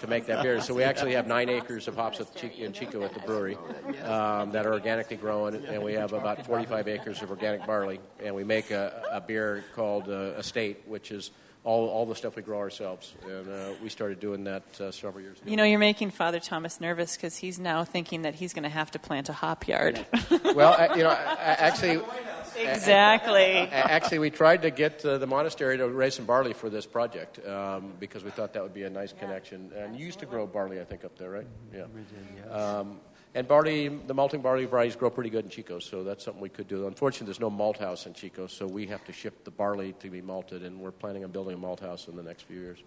to 0.00 0.06
make 0.06 0.24
that 0.26 0.42
beer. 0.42 0.60
So 0.62 0.72
we 0.72 0.84
actually 0.84 1.12
have 1.12 1.26
nine 1.26 1.50
acres 1.50 1.86
of 1.86 1.94
hops 1.94 2.18
in 2.42 2.72
Chico 2.72 3.02
at 3.02 3.12
the 3.12 3.20
brewery 3.20 3.58
um, 4.04 4.52
that 4.52 4.64
are 4.64 4.72
organically 4.72 5.18
grown, 5.18 5.54
and 5.54 5.82
we 5.82 5.92
have 5.92 6.14
about 6.14 6.46
45 6.46 6.88
acres 6.88 7.20
of 7.20 7.30
organic 7.30 7.66
barley, 7.66 8.00
and 8.22 8.34
we 8.34 8.42
make 8.42 8.70
a, 8.70 9.02
a 9.12 9.20
beer 9.20 9.64
called 9.74 10.08
uh, 10.08 10.38
Estate, 10.38 10.82
which 10.86 11.10
is 11.10 11.30
all, 11.68 11.86
all 11.88 12.06
the 12.06 12.14
stuff 12.14 12.34
we 12.34 12.42
grow 12.42 12.58
ourselves. 12.58 13.14
And 13.24 13.46
uh, 13.46 13.72
we 13.82 13.90
started 13.90 14.20
doing 14.20 14.44
that 14.44 14.62
uh, 14.80 14.90
several 14.90 15.22
years 15.22 15.38
ago. 15.38 15.50
You 15.50 15.56
know, 15.58 15.64
you're 15.64 15.78
making 15.78 16.10
Father 16.10 16.40
Thomas 16.40 16.80
nervous 16.80 17.14
because 17.14 17.36
he's 17.36 17.58
now 17.58 17.84
thinking 17.84 18.22
that 18.22 18.36
he's 18.36 18.54
going 18.54 18.62
to 18.62 18.70
have 18.70 18.90
to 18.92 18.98
plant 18.98 19.28
a 19.28 19.34
hop 19.34 19.68
yard. 19.68 20.04
well, 20.54 20.74
I, 20.78 20.96
you 20.96 21.02
know, 21.02 21.10
I, 21.10 21.36
actually, 21.58 22.00
Exactly. 22.56 23.68
Actually, 23.70 24.18
we 24.18 24.30
tried 24.30 24.62
to 24.62 24.70
get 24.70 25.04
uh, 25.04 25.18
the 25.18 25.26
monastery 25.26 25.76
to 25.76 25.88
raise 25.88 26.14
some 26.14 26.24
barley 26.24 26.54
for 26.54 26.70
this 26.70 26.86
project 26.86 27.46
um, 27.46 27.92
because 28.00 28.24
we 28.24 28.30
thought 28.30 28.54
that 28.54 28.62
would 28.62 28.74
be 28.74 28.82
a 28.84 28.90
nice 28.90 29.12
connection. 29.12 29.70
And 29.76 29.94
you 29.94 30.06
used 30.06 30.20
to 30.20 30.26
grow 30.26 30.46
barley, 30.46 30.80
I 30.80 30.84
think, 30.84 31.04
up 31.04 31.16
there, 31.18 31.30
right? 31.30 31.46
Yeah. 31.72 31.84
We 31.94 32.00
did, 32.00 32.26
yes. 32.36 32.52
Um, 32.52 32.98
and 33.38 33.46
barley, 33.46 33.86
the 33.86 34.14
malting 34.14 34.42
barley 34.42 34.64
varieties 34.64 34.96
grow 34.96 35.10
pretty 35.10 35.30
good 35.30 35.44
in 35.44 35.50
Chico, 35.50 35.78
so 35.78 36.02
that's 36.02 36.24
something 36.24 36.42
we 36.42 36.48
could 36.48 36.66
do. 36.66 36.88
Unfortunately, 36.88 37.26
there's 37.26 37.38
no 37.38 37.50
malt 37.50 37.78
house 37.78 38.04
in 38.04 38.12
Chico, 38.12 38.48
so 38.48 38.66
we 38.66 38.86
have 38.86 39.04
to 39.04 39.12
ship 39.12 39.44
the 39.44 39.50
barley 39.52 39.92
to 40.00 40.10
be 40.10 40.20
malted, 40.20 40.64
and 40.64 40.80
we're 40.80 40.90
planning 40.90 41.22
on 41.22 41.30
building 41.30 41.54
a 41.54 41.56
malt 41.56 41.78
house 41.78 42.08
in 42.08 42.16
the 42.16 42.22
next 42.22 42.42
few 42.42 42.58
years. 42.58 42.80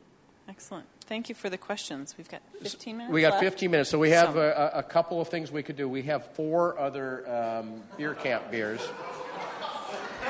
Excellent. 0.49 0.85
Thank 1.05 1.29
you 1.29 1.35
for 1.35 1.49
the 1.49 1.57
questions. 1.57 2.15
We've 2.17 2.27
got 2.27 2.41
15 2.61 2.97
minutes. 2.97 3.13
We 3.13 3.21
got 3.21 3.31
left. 3.31 3.43
15 3.45 3.71
minutes, 3.71 3.89
so 3.89 3.97
we 3.97 4.09
have 4.09 4.33
so. 4.33 4.41
a, 4.41 4.79
a, 4.79 4.83
couple 4.83 5.21
of 5.21 5.29
things 5.29 5.53
we 5.53 5.63
could 5.63 5.77
do. 5.77 5.87
We 5.87 6.01
have 6.03 6.25
four 6.33 6.77
other 6.77 7.29
um, 7.33 7.83
beer 7.95 8.13
camp 8.13 8.51
beers. 8.51 8.81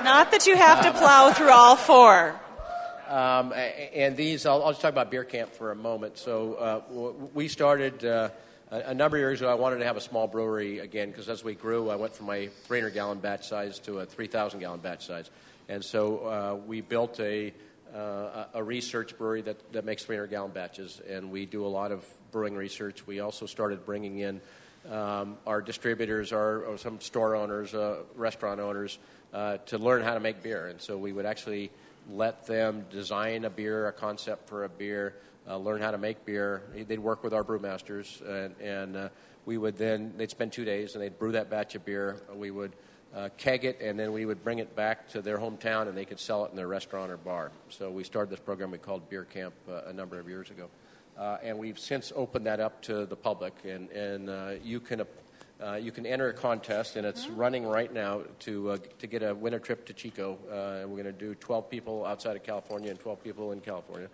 Not 0.04 0.30
that 0.30 0.46
you 0.46 0.56
have 0.56 0.84
to 0.84 0.92
plow 0.92 1.32
through 1.32 1.50
all 1.50 1.76
four. 1.76 2.40
Um, 3.08 3.54
and 3.54 4.16
these, 4.16 4.46
I'll, 4.46 4.64
I'll, 4.64 4.70
just 4.70 4.82
talk 4.82 4.92
about 4.92 5.10
beer 5.10 5.24
camp 5.24 5.52
for 5.54 5.72
a 5.72 5.76
moment. 5.76 6.20
So 6.20 6.54
uh, 6.54 7.30
we 7.34 7.48
started 7.48 8.06
uh, 8.06 8.30
a, 8.72 8.94
number 8.94 9.18
of 9.18 9.22
years 9.22 9.42
ago. 9.42 9.52
I 9.52 9.56
wanted 9.56 9.80
to 9.80 9.86
have 9.86 9.98
a 9.98 10.02
small 10.02 10.28
brewery 10.28 10.80
again 10.80 11.12
because 11.12 11.30
as 11.30 11.44
we 11.44 11.54
grew, 11.54 11.90
I 11.90 11.96
went 11.98 12.16
from 12.16 12.28
my 12.28 12.50
300 12.64 12.94
gallon 12.94 13.20
batch 13.20 13.48
size 13.48 13.78
to 13.80 14.00
a 14.00 14.06
3,000 14.06 14.60
gallon 14.60 14.80
batch 14.80 15.06
size, 15.06 15.30
and 15.70 15.84
so 15.84 16.18
uh, 16.20 16.56
we 16.66 16.82
built 16.82 17.20
a 17.20 17.54
uh, 17.94 18.46
a 18.54 18.64
research 18.64 19.18
brewery 19.18 19.42
that, 19.42 19.74
that 19.74 19.86
makes 19.86 20.06
300 20.06 20.28
gallon 20.28 20.52
batches, 20.52 21.02
and 21.10 21.30
we 21.30 21.46
do 21.46 21.66
a 21.66 21.68
lot 21.68 21.92
of 21.92 22.06
brewing 22.32 22.56
research. 22.56 23.06
We 23.06 23.20
also 23.20 23.46
started 23.46 23.86
bringing 23.86 24.20
in 24.20 24.42
um, 24.90 25.38
our 25.46 25.62
distributors, 25.62 26.32
our, 26.32 26.78
some 26.78 27.02
store 27.02 27.36
owners, 27.36 27.74
uh, 27.74 27.98
restaurant 28.16 28.60
owners, 28.60 28.98
uh, 29.34 29.58
to 29.68 29.78
learn 29.78 30.04
how 30.04 30.14
to 30.14 30.20
make 30.20 30.42
beer. 30.42 30.68
And 30.68 30.80
so 30.80 30.98
we 30.98 31.12
would 31.12 31.26
actually 31.26 31.72
let 32.10 32.48
them 32.48 32.86
design 32.90 33.46
a 33.46 33.50
beer, 33.50 33.88
a 33.88 33.92
concept 33.92 34.50
for 34.50 34.64
a 34.64 34.70
beer, 34.70 35.16
uh, 35.52 35.58
learn 35.58 35.82
how 35.82 35.92
to 35.92 35.98
make 35.98 36.26
beer. 36.26 36.64
They'd 36.74 37.00
work 37.00 37.24
with 37.24 37.34
our 37.34 37.44
brewmasters, 37.44 38.22
and, 38.22 38.56
and 38.62 38.96
uh, 38.96 39.10
we 39.46 39.58
would 39.58 39.78
then, 39.78 40.14
they'd 40.16 40.32
spend 40.32 40.54
two 40.54 40.66
days 40.66 40.94
and 40.96 41.04
they'd 41.04 41.18
brew 41.18 41.34
that 41.34 41.50
batch 41.50 41.76
of 41.76 41.84
beer. 41.84 42.22
We 42.34 42.52
would 42.52 42.72
uh, 43.14 43.30
keg 43.38 43.66
it, 43.66 43.82
and 43.82 44.00
then 44.00 44.14
we 44.14 44.26
would 44.26 44.44
bring 44.44 44.60
it 44.60 44.76
back 44.76 45.10
to 45.10 45.22
their 45.22 45.38
hometown 45.38 45.90
and 45.90 45.98
they 45.98 46.06
could 46.06 46.20
sell 46.20 46.46
it 46.46 46.52
in 46.52 46.56
their 46.56 46.70
restaurant 46.70 47.12
or 47.12 47.18
bar. 47.18 47.52
So 47.70 47.92
we 47.92 48.04
started 48.04 48.30
this 48.30 48.40
program 48.40 48.72
we 48.72 48.78
called 48.78 49.10
Beer 49.10 49.26
Camp 49.26 49.54
uh, 49.70 49.82
a 49.88 49.94
number 49.94 50.20
of 50.20 50.30
years 50.30 50.50
ago. 50.50 50.70
Uh, 51.18 51.38
and 51.44 51.58
we've 51.58 51.78
since 51.78 52.14
opened 52.16 52.46
that 52.46 52.62
up 52.62 52.82
to 52.84 53.06
the 53.06 53.18
public, 53.18 53.54
and, 53.66 53.90
and 53.92 54.30
uh, 54.30 54.52
you 54.64 54.80
can 54.80 55.04
you 55.80 55.92
can 55.92 56.08
enter 56.08 56.30
a 56.30 56.34
contest, 56.34 56.96
and 56.96 57.06
it's 57.06 57.28
running 57.28 57.64
right 57.68 57.94
now 57.94 58.22
to 58.40 58.80
to 58.98 59.06
get 59.06 59.22
a 59.22 59.36
winter 59.36 59.60
trip 59.60 59.86
to 59.86 59.94
Chico. 59.94 60.40
We're 60.88 61.04
going 61.04 61.04
to 61.04 61.12
do 61.12 61.36
12 61.36 61.70
people 61.70 62.04
outside 62.06 62.36
of 62.36 62.42
California 62.42 62.90
and 62.90 63.00
12 63.00 63.24
people 63.24 63.52
in 63.52 63.60
California. 63.60 64.08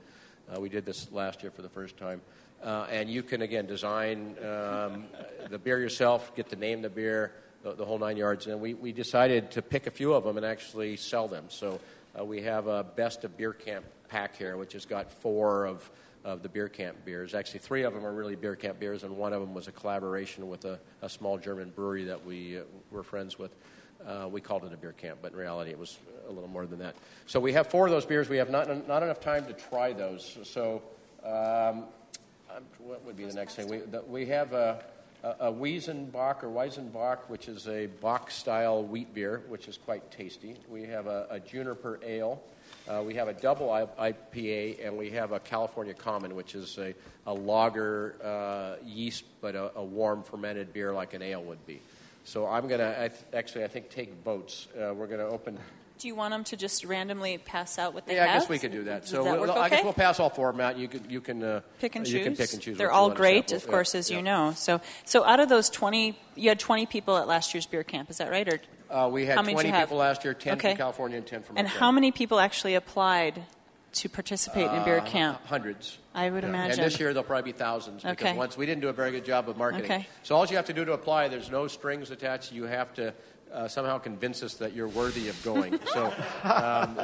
Uh, 0.54 0.60
we 0.60 0.70
did 0.70 0.86
this 0.86 1.12
last 1.12 1.44
year 1.44 1.52
for 1.52 1.62
the 1.62 1.70
first 1.70 1.98
time, 1.98 2.22
uh, 2.64 2.88
and 2.90 3.10
you 3.10 3.22
can 3.22 3.42
again 3.42 3.66
design 3.66 4.36
um, 4.40 5.06
the 5.50 5.60
beer 5.62 5.80
yourself, 5.80 6.34
get 6.36 6.50
to 6.50 6.56
name 6.56 6.82
the 6.82 6.90
beer, 6.90 7.34
the, 7.64 7.74
the, 7.74 7.84
whole 7.84 8.00
nine 8.00 8.16
yards. 8.16 8.48
And 8.48 8.62
we, 8.62 8.74
we 8.74 8.92
decided 8.94 9.52
to 9.52 9.62
pick 9.62 9.88
a 9.88 9.92
few 9.92 10.14
of 10.14 10.24
them 10.24 10.38
and 10.38 10.46
actually 10.46 10.96
sell 10.96 11.28
them. 11.28 11.46
So 11.50 11.80
uh, 12.18 12.24
we 12.24 12.42
have 12.44 12.68
a 12.68 12.84
best 12.84 13.26
of 13.26 13.36
beer 13.36 13.52
camp 13.52 13.86
pack 14.08 14.38
here, 14.38 14.56
which 14.56 14.74
has 14.74 14.86
got 14.86 15.12
four 15.12 15.66
of 15.66 15.90
of 16.28 16.44
the 16.44 16.50
beer 16.50 16.68
camp 16.68 16.98
beers. 17.06 17.34
Actually, 17.34 17.60
three 17.60 17.84
of 17.84 17.94
them 17.94 18.06
are 18.06 18.12
really 18.12 18.36
beer 18.36 18.56
camp 18.56 18.80
beers, 18.80 19.04
and 19.04 19.16
one 19.16 19.32
of 19.32 19.40
them 19.40 19.54
was 19.54 19.70
a 19.70 19.72
collaboration 19.72 20.50
with 20.50 20.66
a, 20.66 20.78
a 21.02 21.08
small 21.08 21.38
German 21.38 21.70
brewery 21.70 22.04
that 22.04 22.26
we 22.26 22.60
uh, 22.60 22.64
were 22.92 23.04
friends 23.04 23.40
with. 23.40 23.56
Uh, 24.08 24.28
we 24.28 24.40
called 24.40 24.64
it 24.64 24.72
a 24.72 24.78
beer 24.78 24.94
camp, 24.94 25.20
but 25.22 25.34
in 25.34 25.38
reality, 25.38 25.70
it 25.70 25.78
was 25.78 25.98
a 26.30 26.32
little 26.32 26.50
more 26.50 26.66
than 26.66 26.80
that. 26.80 26.96
So 27.26 27.40
we 27.42 27.52
have 27.54 27.68
four 27.68 27.86
of 27.86 27.92
those 27.92 28.06
beers. 28.06 28.30
We 28.30 28.38
have 28.38 28.50
not, 28.50 28.88
not 28.88 29.04
enough 29.04 29.20
time 29.20 29.46
to 29.48 29.54
try 29.54 29.92
those. 29.92 30.38
So, 30.44 30.82
um, 31.26 31.84
what 32.80 33.04
would 33.06 33.18
be 33.18 33.26
the 33.26 33.34
next 33.34 33.56
thing? 33.56 33.68
We, 33.68 33.80
the, 33.80 34.02
we 34.08 34.26
have 34.28 34.54
a, 34.54 34.82
a, 35.24 35.36
a 35.42 35.52
or 35.52 35.54
Weizenbock, 35.54 37.30
which 37.30 37.50
is 37.50 37.68
a 37.68 37.88
bock 37.88 38.32
style 38.32 38.84
wheat 38.84 39.14
beer, 39.14 39.44
which 39.50 39.68
is 39.68 39.78
quite 39.78 40.10
tasty. 40.10 40.56
We 40.70 40.84
have 40.84 41.08
a, 41.08 41.28
a 41.30 41.40
Juniper 41.40 42.00
Ale. 42.04 42.42
Uh, 42.88 43.04
we 43.06 43.14
have 43.16 43.28
a 43.28 43.34
double 43.34 43.68
IPA, 43.68 44.86
and 44.86 44.98
we 44.98 45.10
have 45.12 45.34
a 45.34 45.40
California 45.40 45.94
Common, 45.94 46.36
which 46.36 46.56
is 46.56 46.78
a, 46.78 46.94
a 47.26 47.34
lager 47.34 48.16
uh, 48.24 48.82
yeast, 48.86 49.26
but 49.42 49.56
a, 49.56 49.78
a, 49.78 49.84
warm 49.84 50.24
fermented 50.24 50.72
beer 50.72 50.94
like 50.94 51.14
an 51.14 51.22
ale 51.22 51.44
would 51.44 51.66
be. 51.66 51.82
So 52.28 52.46
I'm 52.46 52.68
going 52.68 52.82
to 52.82 53.10
actually, 53.34 53.64
I 53.64 53.68
think, 53.70 53.90
take 53.90 54.14
votes. 54.26 54.68
Uh, 54.76 54.94
we're 54.94 55.08
going 55.08 55.22
to 55.22 55.28
open 55.28 55.58
Do 55.98 56.10
you 56.10 56.14
want 56.16 56.34
them 56.34 56.44
to 56.44 56.58
just 56.58 56.84
randomly 56.84 57.38
pass 57.38 57.80
out 57.80 57.94
what 57.94 58.06
they 58.06 58.16
Yeah, 58.16 58.24
I 58.26 58.28
guess 58.38 58.50
we 58.50 58.60
could 58.60 58.74
do 58.74 58.84
that. 58.84 59.04
Does 59.04 59.12
So 59.12 59.24
that 59.24 59.40
we'll- 59.40 59.48
work 59.48 59.58
I 59.58 59.70
guess 59.70 59.82
we'll 59.86 59.94
pass 59.94 60.20
all 60.20 60.30
four 60.30 60.50
of 60.50 60.58
them 60.58 60.66
out. 60.66 60.78
You 60.78 60.90
can 60.90 61.10
you 61.10 61.22
can 61.22 61.42
uh, 61.42 61.62
pick 61.80 61.96
and 61.96 62.06
choose. 62.06 62.14
You 62.16 62.24
can 62.26 62.36
pick 62.36 62.52
and 62.52 62.62
choose. 62.62 62.78
They're 62.78 62.92
all 62.92 63.12
great, 63.12 63.54
of 63.54 63.66
course, 63.66 63.94
Yeah, 63.94 64.00
as 64.00 64.12
yeah. 64.12 64.18
you 64.18 64.24
know. 64.24 64.52
So, 64.58 64.82
so 65.06 65.24
out 65.24 65.40
of 65.40 65.48
those 65.48 65.70
twenty, 65.70 66.20
you 66.36 66.50
had 66.50 66.60
twenty 66.60 66.86
people 66.86 67.16
at 67.16 67.28
last 67.30 67.54
year's 67.54 67.66
beer 67.66 67.84
camp. 67.86 68.10
Is 68.10 68.18
that 68.18 68.30
right? 68.30 68.48
Or 68.48 68.60
Uh, 68.90 69.08
we 69.10 69.26
had 69.26 69.36
How 69.38 69.42
many 69.42 69.54
20 69.54 69.70
you 69.70 69.74
have? 69.74 69.88
people 69.88 69.98
last 69.98 70.24
year, 70.26 70.34
10 70.34 70.54
Okay. 70.54 70.70
from 70.72 70.78
California 70.78 71.18
and 71.18 71.28
10 71.28 71.44
from 71.44 71.58
and 71.58 71.68
how 71.68 71.92
many 71.92 72.12
people 72.12 72.40
actually 72.40 72.76
applied 72.76 73.44
to 73.94 74.10
participate 74.10 74.72
in 74.72 74.84
beer 74.84 75.00
Uh, 75.00 75.06
camp? 75.06 75.46
Hundreds. 75.46 75.98
I 76.14 76.30
would 76.30 76.44
Yeah. 76.44 76.50
imagine. 76.50 76.80
And 76.80 76.92
this 76.92 77.00
year 77.00 77.14
there'll 77.14 77.24
probably 77.28 77.52
be 77.52 77.58
thousands 77.58 78.04
because 78.04 78.28
Okay. 78.28 78.38
once 78.38 78.58
we 78.58 78.66
didn't 78.66 78.82
do 78.82 78.90
a 78.90 78.94
very 78.94 79.12
good 79.12 79.26
job 79.26 79.50
of 79.50 79.58
marketing. 79.58 79.86
Okay. 79.92 80.08
So 80.24 80.36
all 80.36 80.46
you 80.46 80.56
have 80.56 80.66
to 80.66 80.74
do 80.74 80.86
to 80.86 80.94
apply, 80.94 81.28
there's 81.30 81.50
no 81.50 81.68
strings 81.68 82.12
attached. 82.12 82.52
You 82.52 82.66
have 82.66 82.94
to 82.96 83.14
uh, 83.52 83.66
somehow 83.66 83.98
convince 83.98 84.44
us 84.44 84.56
that 84.56 84.74
you're 84.74 84.90
worthy 84.90 85.30
of 85.30 85.42
going. 85.42 85.80
so 85.94 86.14
um, 86.44 87.00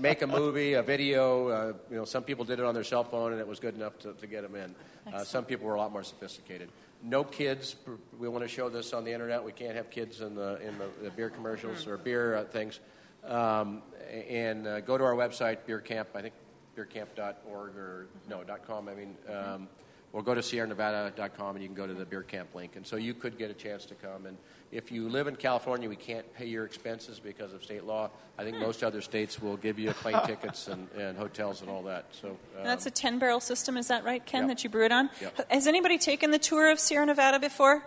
make 0.00 0.22
a 0.22 0.26
movie, 0.26 0.74
a 0.74 0.82
video. 0.82 1.48
Uh, 1.48 1.72
you 1.90 1.96
know, 1.96 2.04
some 2.04 2.22
people 2.22 2.44
did 2.44 2.60
it 2.60 2.64
on 2.64 2.72
their 2.72 2.84
cell 2.84 3.02
phone 3.02 3.32
and 3.32 3.40
it 3.40 3.46
was 3.48 3.58
good 3.58 3.74
enough 3.74 3.98
to, 3.98 4.12
to 4.12 4.26
get 4.28 4.42
them 4.42 4.54
in. 4.54 4.74
Uh, 5.12 5.24
some 5.24 5.44
people 5.44 5.66
were 5.66 5.74
a 5.74 5.78
lot 5.80 5.90
more 5.92 6.04
sophisticated. 6.04 6.68
No 7.02 7.24
kids. 7.24 7.74
We 8.18 8.28
want 8.28 8.44
to 8.44 8.48
show 8.48 8.68
this 8.68 8.92
on 8.92 9.04
the 9.04 9.12
internet. 9.12 9.42
We 9.42 9.50
can't 9.50 9.74
have 9.74 9.90
kids 9.90 10.20
in 10.20 10.36
the 10.36 10.60
in 10.62 10.78
the, 10.78 10.86
the 11.02 11.10
beer 11.10 11.30
commercials 11.30 11.86
or 11.88 11.96
beer 11.98 12.36
uh, 12.36 12.44
things. 12.44 12.78
Um, 13.24 13.82
and 14.28 14.66
uh, 14.66 14.80
go 14.80 14.98
to 14.98 15.04
our 15.04 15.14
website, 15.14 15.58
Beer 15.66 15.80
Camp. 15.80 16.08
I 16.14 16.22
think 16.22 16.34
beercamp.org 16.76 17.76
or 17.76 18.06
no 18.28 18.42
.com. 18.66 18.88
I 18.88 18.94
mean, 18.94 19.16
um, 19.28 19.68
or 20.12 20.22
go 20.22 20.34
to 20.34 20.40
SierraNevada.com 20.42 21.56
and 21.56 21.62
you 21.62 21.68
can 21.68 21.74
go 21.74 21.86
to 21.86 21.94
the 21.94 22.04
beer 22.04 22.22
camp 22.22 22.54
link. 22.54 22.76
And 22.76 22.86
so 22.86 22.96
you 22.96 23.14
could 23.14 23.38
get 23.38 23.50
a 23.50 23.54
chance 23.54 23.86
to 23.86 23.94
come. 23.94 24.26
And 24.26 24.36
if 24.70 24.92
you 24.92 25.08
live 25.08 25.26
in 25.26 25.36
California, 25.36 25.88
we 25.88 25.96
can't 25.96 26.30
pay 26.34 26.46
your 26.46 26.64
expenses 26.66 27.18
because 27.18 27.54
of 27.54 27.62
state 27.64 27.84
law. 27.84 28.10
I 28.38 28.44
think 28.44 28.58
most 28.58 28.84
other 28.84 29.00
states 29.00 29.40
will 29.40 29.56
give 29.56 29.78
you 29.78 29.90
plane 29.92 30.20
tickets 30.26 30.68
and, 30.68 30.86
and 30.98 31.16
hotels 31.16 31.62
and 31.62 31.70
all 31.70 31.82
that. 31.84 32.06
So 32.10 32.28
um, 32.28 32.64
that's 32.64 32.84
a 32.86 32.90
10 32.90 33.18
barrel 33.18 33.40
system, 33.40 33.76
is 33.76 33.88
that 33.88 34.04
right, 34.04 34.24
Ken, 34.24 34.42
Yep. 34.42 34.48
that 34.48 34.64
you 34.64 34.70
brew 34.70 34.84
it 34.84 34.92
on? 34.92 35.08
Yep. 35.20 35.50
Has 35.50 35.66
anybody 35.66 35.96
taken 35.98 36.30
the 36.30 36.38
tour 36.38 36.70
of 36.70 36.78
Sierra 36.78 37.06
Nevada 37.06 37.38
before? 37.38 37.82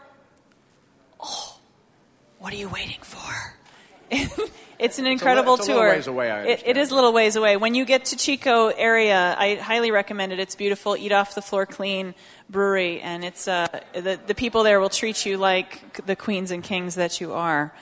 Oh, 1.19 1.59
what 2.39 2.53
are 2.53 2.57
you 2.57 2.69
waiting 2.69 3.01
for? 3.01 3.55
it's 4.79 4.99
an 4.99 5.05
incredible 5.05 5.55
it's 5.55 5.67
a 5.67 5.71
little 5.71 5.81
tour. 5.83 5.89
ways 5.91 6.07
away, 6.07 6.31
I 6.31 6.41
It- 6.41 6.45
it 6.45 6.49
understand. 6.51 6.77
is 6.77 6.91
a 6.91 6.95
little 6.95 7.13
ways 7.13 7.35
away. 7.35 7.57
When 7.57 7.75
you 7.75 7.85
get 7.85 8.05
to 8.05 8.15
Chico 8.15 8.67
area, 8.67 9.35
I 9.37 9.55
highly 9.55 9.91
recommend 9.91 10.33
it. 10.33 10.39
It's 10.39 10.55
beautiful. 10.55 10.95
Eat 10.97 11.11
off 11.11 11.35
the 11.35 11.41
floor 11.41 11.65
clean 11.65 12.13
brewery, 12.49 13.01
and 13.01 13.23
it's 13.23 13.47
uh, 13.47 13.67
the 13.93 14.19
the 14.25 14.35
people 14.35 14.63
there 14.63 14.79
will 14.79 14.89
treat 14.89 15.25
you 15.25 15.37
like 15.37 16.05
the 16.05 16.15
queens 16.15 16.51
and 16.51 16.63
kings 16.63 16.95
that 16.95 17.19
you 17.19 17.33
are. 17.33 17.73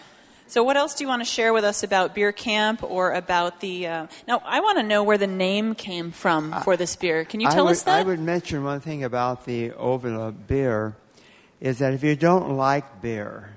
So, 0.45 0.61
what 0.61 0.77
else 0.77 0.93
do 0.93 1.03
you 1.03 1.07
want 1.07 1.21
to 1.21 1.25
share 1.25 1.51
with 1.51 1.63
us 1.63 1.83
about 1.83 2.13
beer 2.13 2.31
camp 2.31 2.83
or 2.83 3.13
about 3.13 3.59
the? 3.59 3.87
Uh, 3.87 4.07
now, 4.27 4.41
I 4.45 4.59
want 4.59 4.77
to 4.77 4.83
know 4.83 5.01
where 5.01 5.17
the 5.17 5.25
name 5.27 5.73
came 5.73 6.11
from 6.11 6.53
for 6.63 6.77
this 6.77 6.95
beer. 6.95 7.25
Can 7.25 7.39
you 7.39 7.49
tell 7.49 7.65
would, 7.65 7.71
us 7.71 7.83
that? 7.83 8.01
I 8.01 8.03
would 8.03 8.19
mention 8.19 8.63
one 8.63 8.79
thing 8.79 9.03
about 9.03 9.45
the 9.45 9.71
Ovila 9.71 10.33
beer 10.47 10.95
is 11.59 11.79
that 11.79 11.93
if 11.93 12.03
you 12.03 12.15
don't 12.15 12.55
like 12.57 13.01
beer, 13.01 13.49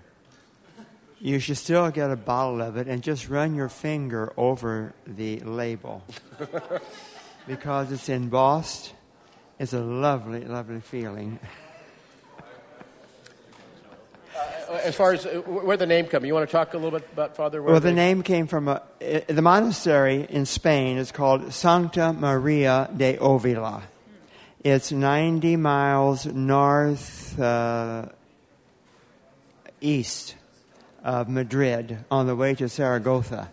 you 1.21 1.39
should 1.39 1.57
still 1.57 1.91
get 1.91 2.11
a 2.11 2.17
bottle 2.17 2.61
of 2.61 2.77
it 2.77 2.89
and 2.89 3.03
just 3.03 3.29
run 3.29 3.55
your 3.55 3.69
finger 3.69 4.33
over 4.37 4.95
the 5.07 5.41
label 5.41 6.03
because 7.47 7.91
it's 7.93 8.09
embossed. 8.09 8.93
It's 9.59 9.73
a 9.73 9.81
lovely, 9.81 10.45
lovely 10.45 10.81
feeling. 10.81 11.39
as 14.83 14.95
far 14.95 15.13
as 15.13 15.25
uh, 15.25 15.41
where 15.47 15.77
the 15.77 15.87
name 15.87 16.07
come, 16.07 16.25
you 16.25 16.35
want 16.35 16.49
to 16.49 16.53
talk 16.53 16.75
a 16.75 16.77
little 16.77 16.99
bit 16.99 17.09
about 17.13 17.37
Father? 17.37 17.63
Well, 17.63 17.81
the 17.81 17.93
name 17.93 18.23
came 18.23 18.47
from 18.47 18.69
a, 18.69 18.83
i 19.01 19.25
the 19.27 19.43
monastery 19.43 20.27
in 20.29 20.45
Spain 20.45 20.99
is 20.99 21.13
called 21.13 21.53
Santa 21.53 22.13
Maria 22.13 22.91
de 22.95 23.17
Ovila. 23.17 23.83
It's 24.63 24.91
90 24.91 25.57
miles 25.57 26.27
north 26.27 27.39
uh, 27.39 28.07
east 29.81 30.35
of 31.07 31.29
Madrid 31.29 32.05
on 32.11 32.27
the 32.27 32.35
way 32.35 32.53
to 32.57 32.67
Zaragoza. 32.69 33.49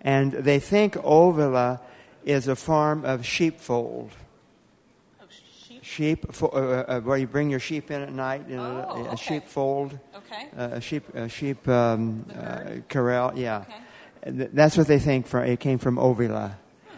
And 0.00 0.30
they 0.32 0.60
think 0.60 0.94
Ovila 0.94 1.80
is 2.24 2.46
a 2.48 2.54
farm 2.56 3.04
of 3.04 3.26
sheepfold. 3.26 4.10
Sheep, 5.84 6.32
fo- 6.32 6.46
uh, 6.48 6.84
uh, 6.88 7.00
where 7.00 7.18
you 7.18 7.26
bring 7.26 7.50
your 7.50 7.58
sheep 7.58 7.90
in 7.90 8.00
at 8.02 8.12
night 8.12 8.48
in 8.48 8.58
a, 8.58 8.86
Oh, 8.88 8.94
a 8.94 9.08
okay. 9.08 9.16
sheepfold 9.16 9.98
okay. 10.14 10.48
uh, 10.56 10.76
a 10.78 10.80
sheep 10.80 11.12
a 11.14 11.28
sheep 11.28 11.66
um, 11.68 12.24
uh, 12.38 12.76
corral. 12.88 13.32
Yeah, 13.36 13.64
Okay. 14.24 14.36
Th- 14.38 14.50
that's 14.52 14.76
what 14.76 14.86
they 14.86 15.00
think. 15.00 15.26
From 15.26 15.42
it 15.44 15.58
came 15.58 15.78
from 15.78 15.96
Ovila. 15.96 16.52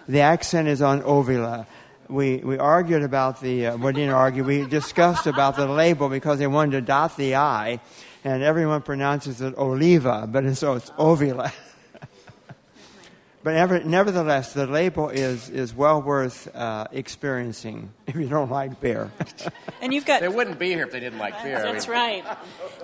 The 0.06 0.20
accent 0.20 0.68
is 0.68 0.82
on 0.82 1.00
Ovila. 1.00 1.66
We 2.08 2.36
we 2.44 2.58
argued 2.58 3.02
about 3.02 3.40
the. 3.40 3.68
Uh, 3.68 3.76
we 3.78 3.92
didn't 3.94 4.10
argue. 4.14 4.44
We 4.44 4.66
discussed 4.66 5.26
about 5.26 5.56
the 5.56 5.66
label 5.66 6.10
because 6.10 6.38
they 6.38 6.46
wanted 6.46 6.72
to 6.72 6.80
dot 6.82 7.16
the 7.16 7.36
i, 7.36 7.80
and 8.24 8.42
everyone 8.42 8.82
pronounces 8.82 9.40
it 9.40 9.56
Oliva, 9.56 10.26
but 10.26 10.44
it's, 10.44 10.60
so 10.60 10.74
it's 10.74 10.90
Ovila. 10.90 11.52
But 13.42 13.56
ever, 13.56 13.84
nevertheless, 13.84 14.54
the 14.54 14.66
label 14.66 15.10
is, 15.10 15.50
is 15.50 15.74
well 15.74 16.00
worth 16.00 16.48
uh, 16.56 16.86
experiencing 16.92 17.92
if 18.06 18.16
you 18.16 18.26
don't 18.26 18.50
like 18.50 18.80
beer. 18.80 19.10
And 19.82 19.92
you've 19.92 20.06
got 20.06 20.22
They 20.22 20.28
wouldn't 20.28 20.58
be 20.58 20.68
here 20.70 20.84
if 20.86 20.92
they 20.92 21.00
didn't 21.00 21.18
like 21.18 21.42
beer. 21.42 21.58
I 21.58 21.70
That's 21.70 21.86
mean, 21.86 21.94
right. 21.94 22.24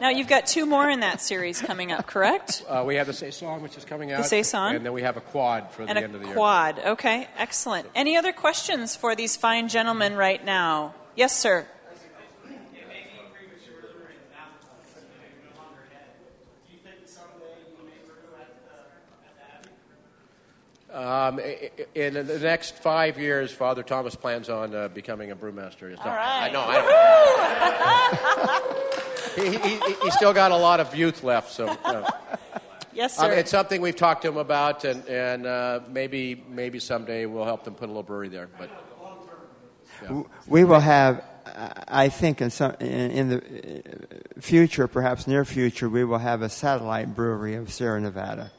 Now 0.02 0.10
you've 0.10 0.28
got 0.28 0.46
two 0.46 0.66
more 0.66 0.90
in 0.90 1.00
that 1.00 1.22
series 1.22 1.62
coming 1.62 1.92
up, 1.92 2.06
correct? 2.06 2.62
Uh, 2.68 2.84
we 2.86 2.96
have 2.96 3.06
the 3.06 3.14
saison, 3.14 3.62
which 3.62 3.78
is 3.78 3.86
coming 3.86 4.12
out. 4.12 4.26
saison? 4.26 4.76
And 4.76 4.84
then 4.84 4.92
we 4.92 5.00
have 5.00 5.16
a 5.16 5.22
quad 5.22 5.70
for 5.72 5.80
And 5.84 5.96
the 5.96 6.02
end 6.02 6.14
of 6.14 6.16
a 6.16 6.18
the 6.18 6.24
year. 6.26 6.34
A 6.34 6.36
quad. 6.36 6.78
Okay, 6.78 7.26
excellent. 7.38 7.88
Any 7.94 8.18
other 8.18 8.32
questions 8.34 8.94
for 8.96 9.16
these 9.16 9.34
fine 9.34 9.68
gentlemen 9.68 10.14
right 10.14 10.44
now? 10.44 10.94
Yes, 11.16 11.34
sir. 11.38 11.66
It 12.44 12.50
may 12.50 12.56
be 12.56 12.60
premature 13.32 14.12
and 14.12 14.20
not 14.36 14.60
no 14.60 15.62
longer 15.62 15.80
ahead. 15.88 16.20
Do 16.68 16.74
you 16.76 16.80
think 16.84 17.08
someday 17.08 17.64
you 17.64 17.86
may 17.86 17.96
brew 18.04 18.28
at 18.38 18.52
the, 18.68 18.76
at 19.24 19.34
the 19.40 19.44
Abbey? 19.56 19.72
Um, 21.00 21.38
i- 21.38 21.70
i- 21.78 21.86
in 21.98 22.14
the 22.14 22.38
next 22.38 22.76
five 22.76 23.18
years, 23.18 23.50
Father 23.52 23.82
Thomas 23.82 24.14
plans 24.14 24.48
on 24.50 24.74
uh, 24.74 24.88
becoming 24.88 25.30
a 25.30 25.36
brewmaster. 25.36 25.96
All 25.98 26.04
right. 26.06 26.42
I 26.42 26.50
know. 26.52 26.62
I 26.66 26.76
know. 29.36 29.42
he, 29.44 29.50
he, 29.56 29.76
he- 29.76 29.94
he's 30.02 30.14
still 30.14 30.32
got 30.34 30.50
a 30.50 30.56
lot 30.56 30.80
of 30.80 30.94
youth 30.94 31.22
left, 31.24 31.50
so. 31.52 31.66
Uh, 31.68 32.10
Yes, 32.92 33.16
sir. 33.16 33.28
mean, 33.30 33.38
it's 33.38 33.52
something 33.52 33.80
we've 33.80 33.94
talked 33.96 34.22
to 34.22 34.28
him 34.28 34.36
about, 34.36 34.84
and, 34.84 35.06
and 35.06 35.46
uh, 35.46 35.80
maybe 35.88 36.44
maybe 36.48 36.80
someday 36.80 37.24
we'll 37.24 37.44
help 37.44 37.62
them 37.64 37.74
put 37.74 37.84
a 37.84 37.92
little 37.92 38.02
brewery 38.02 38.28
there. 38.28 38.48
But 38.58 38.68
We 40.48 40.64
will 40.64 40.80
have, 40.80 41.22
I 41.86 42.08
think, 42.08 42.40
in, 42.42 42.50
some, 42.50 42.74
in, 42.80 43.10
in 43.12 43.28
the 43.28 43.38
uh, 43.38 44.40
future, 44.40 44.88
perhaps 44.88 45.26
near 45.28 45.44
future, 45.44 45.88
we 45.88 46.04
will 46.04 46.18
have 46.18 46.42
a 46.42 46.48
satellite 46.48 47.14
brewery 47.14 47.54
of 47.54 47.72
Sierra 47.72 48.00
Nevada. 48.00 48.50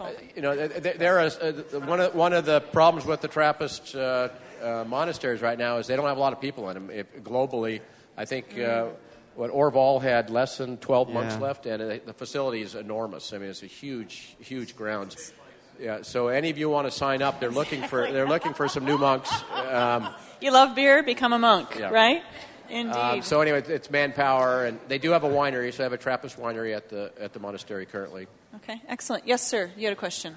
Excellent. 0.00 0.36
You 0.36 0.42
know, 0.42 0.54
th- 0.54 0.82
th- 0.82 0.96
there 0.96 1.20
is 1.24 1.36
uh, 1.36 1.52
one 1.84 2.00
of 2.00 2.14
one 2.14 2.32
of 2.32 2.44
the 2.44 2.60
problems 2.60 3.06
with 3.06 3.20
the 3.20 3.28
Trappist 3.28 3.94
uh, 3.94 4.28
uh, 4.62 4.84
monasteries 4.86 5.40
right 5.42 5.58
now 5.58 5.78
is 5.78 5.86
they 5.86 5.96
don't 5.96 6.06
have 6.06 6.16
a 6.16 6.20
lot 6.20 6.32
of 6.32 6.40
people 6.40 6.68
in 6.70 6.74
them. 6.74 6.90
If, 6.90 7.22
globally, 7.22 7.80
I 8.16 8.24
think 8.24 8.58
uh, 8.58 8.86
what 9.34 9.50
Orval 9.50 10.00
had 10.02 10.30
less 10.30 10.58
than 10.58 10.76
12 10.78 11.10
months 11.10 11.38
left, 11.38 11.66
and 11.66 11.82
uh, 11.82 11.98
the 12.04 12.12
facility 12.12 12.62
is 12.62 12.74
enormous. 12.74 13.32
I 13.32 13.38
mean, 13.38 13.50
it's 13.50 13.62
a 13.62 13.66
huge, 13.66 14.36
huge 14.40 14.74
grounds. 14.76 15.32
Yeah. 15.80 16.02
So 16.02 16.28
any 16.28 16.50
of 16.50 16.58
you 16.58 16.68
want 16.68 16.88
to 16.88 16.90
sign 16.90 17.22
up? 17.22 17.38
They're 17.38 17.50
looking 17.50 17.82
for 17.82 18.10
they're 18.10 18.26
looking 18.28 18.52
for 18.54 18.66
some 18.68 18.84
new 18.84 18.98
monks. 18.98 19.30
Um, 19.70 20.08
You 20.40 20.52
love 20.52 20.74
beer, 20.76 21.02
become 21.02 21.32
a 21.32 21.38
monk, 21.38 21.76
Yeah. 21.78 21.90
right? 21.90 22.22
Indeed. 22.70 22.94
um, 22.96 23.22
so 23.22 23.40
anyway, 23.40 23.58
it's- 23.58 23.70
it's 23.74 23.90
manpower, 23.90 24.64
and 24.66 24.78
they 24.88 24.98
do 24.98 25.10
have 25.12 25.24
a 25.24 25.28
winery. 25.28 25.72
So 25.72 25.78
they 25.78 25.84
have 25.84 25.92
a 25.92 25.98
Trappist 25.98 26.36
winery 26.38 26.76
at 26.76 26.88
the 26.88 27.12
at 27.18 27.32
the 27.32 27.40
monastery 27.40 27.86
currently. 27.86 28.26
okay, 28.56 28.80
excellent. 28.88 29.26
Yes, 29.26 29.42
sir. 29.46 29.70
You 29.76 29.84
had 29.86 29.92
a 29.92 29.96
question. 29.96 30.36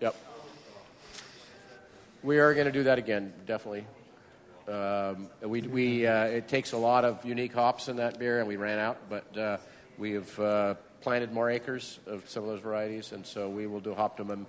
Yep. 0.00 0.14
We 2.22 2.38
are 2.38 2.54
going 2.54 2.66
to 2.66 2.72
do 2.72 2.84
that 2.84 2.98
again, 2.98 3.32
definitely. 3.46 3.86
Um, 4.68 5.28
we, 5.42 5.62
we, 5.62 6.06
uh, 6.06 6.24
it 6.24 6.48
takes 6.48 6.72
a 6.72 6.76
lot 6.76 7.04
of 7.04 7.24
unique 7.24 7.52
hops 7.54 7.88
in 7.88 7.96
that 7.96 8.18
beer, 8.18 8.40
and 8.40 8.48
we 8.48 8.56
ran 8.56 8.78
out, 8.78 8.98
but 9.08 9.38
uh, 9.38 9.56
we 9.96 10.12
have 10.12 10.40
uh, 10.40 10.74
planted 11.00 11.32
more 11.32 11.48
acres 11.48 11.98
of 12.06 12.28
some 12.28 12.42
of 12.42 12.48
those 12.50 12.60
varieties, 12.60 13.12
and 13.12 13.24
so 13.24 13.48
we 13.48 13.66
will 13.66 13.80
do 13.80 13.94
Hoptimum. 13.94 14.44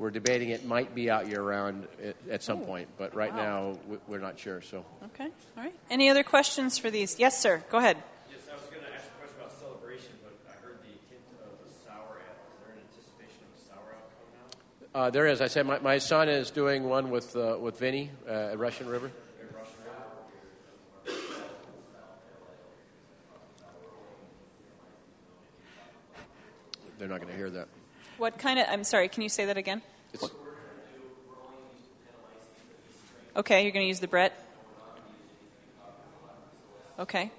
We're 0.00 0.10
debating 0.10 0.48
it 0.48 0.64
might 0.64 0.94
be 0.94 1.10
out 1.10 1.28
year 1.28 1.42
round 1.42 1.86
at, 2.02 2.16
at 2.30 2.42
some 2.42 2.62
point, 2.62 2.88
but 2.96 3.14
right 3.14 3.36
now 3.36 3.76
we, 3.86 3.98
we're 4.08 4.18
not 4.18 4.38
sure. 4.38 4.62
So 4.62 4.82
Okay, 5.04 5.28
all 5.58 5.62
right. 5.62 5.74
Any 5.90 6.08
other 6.08 6.22
questions 6.22 6.78
for 6.78 6.90
these? 6.90 7.18
Yes, 7.18 7.38
sir. 7.38 7.62
Go 7.70 7.76
ahead. 7.76 7.98
Yes, 8.30 8.40
I 8.50 8.56
was 8.56 8.64
going 8.70 8.80
to 8.82 8.94
ask 8.94 9.04
a 9.04 9.18
question 9.20 9.36
about 9.38 9.52
celebration, 9.60 10.12
but 10.24 10.32
I 10.48 10.52
heard 10.64 10.78
the 10.80 10.88
hint 11.10 11.20
of 11.44 11.52
a 11.52 11.70
sour 11.84 12.16
ale. 12.16 12.32
Is 12.32 12.64
there 12.64 12.72
an 12.72 12.80
anticipation 12.80 13.44
of 13.44 13.60
a 13.60 13.68
sour 13.68 13.92
ale 13.92 14.08
coming 14.16 15.04
out? 15.04 15.08
uh, 15.08 15.10
there 15.10 15.26
is. 15.26 15.42
I 15.42 15.48
said 15.48 15.66
my, 15.66 15.78
my 15.80 15.98
son 15.98 16.30
is 16.30 16.50
doing 16.50 16.84
one 16.84 17.10
with 17.10 17.36
uh, 17.36 17.58
with 17.60 17.78
Vinny 17.78 18.10
uh, 18.26 18.52
at 18.52 18.58
Russian 18.58 18.88
River. 18.88 19.12
they're 26.98 27.08
not 27.08 27.20
going 27.20 27.32
to 27.32 27.36
hear 27.36 27.50
that. 27.50 27.68
What 28.20 28.36
kind 28.36 28.58
of? 28.58 28.66
I'm 28.68 28.84
sorry. 28.84 29.08
Can 29.08 29.22
you 29.22 29.30
say 29.30 29.46
that 29.46 29.56
again? 29.56 29.80
It's, 30.12 30.28
Okay, 33.34 33.62
you're 33.62 33.72
going 33.72 33.84
to 33.84 33.88
use 33.88 34.00
the 34.00 34.08
Brett. 34.08 34.36
Okay. 36.98 37.30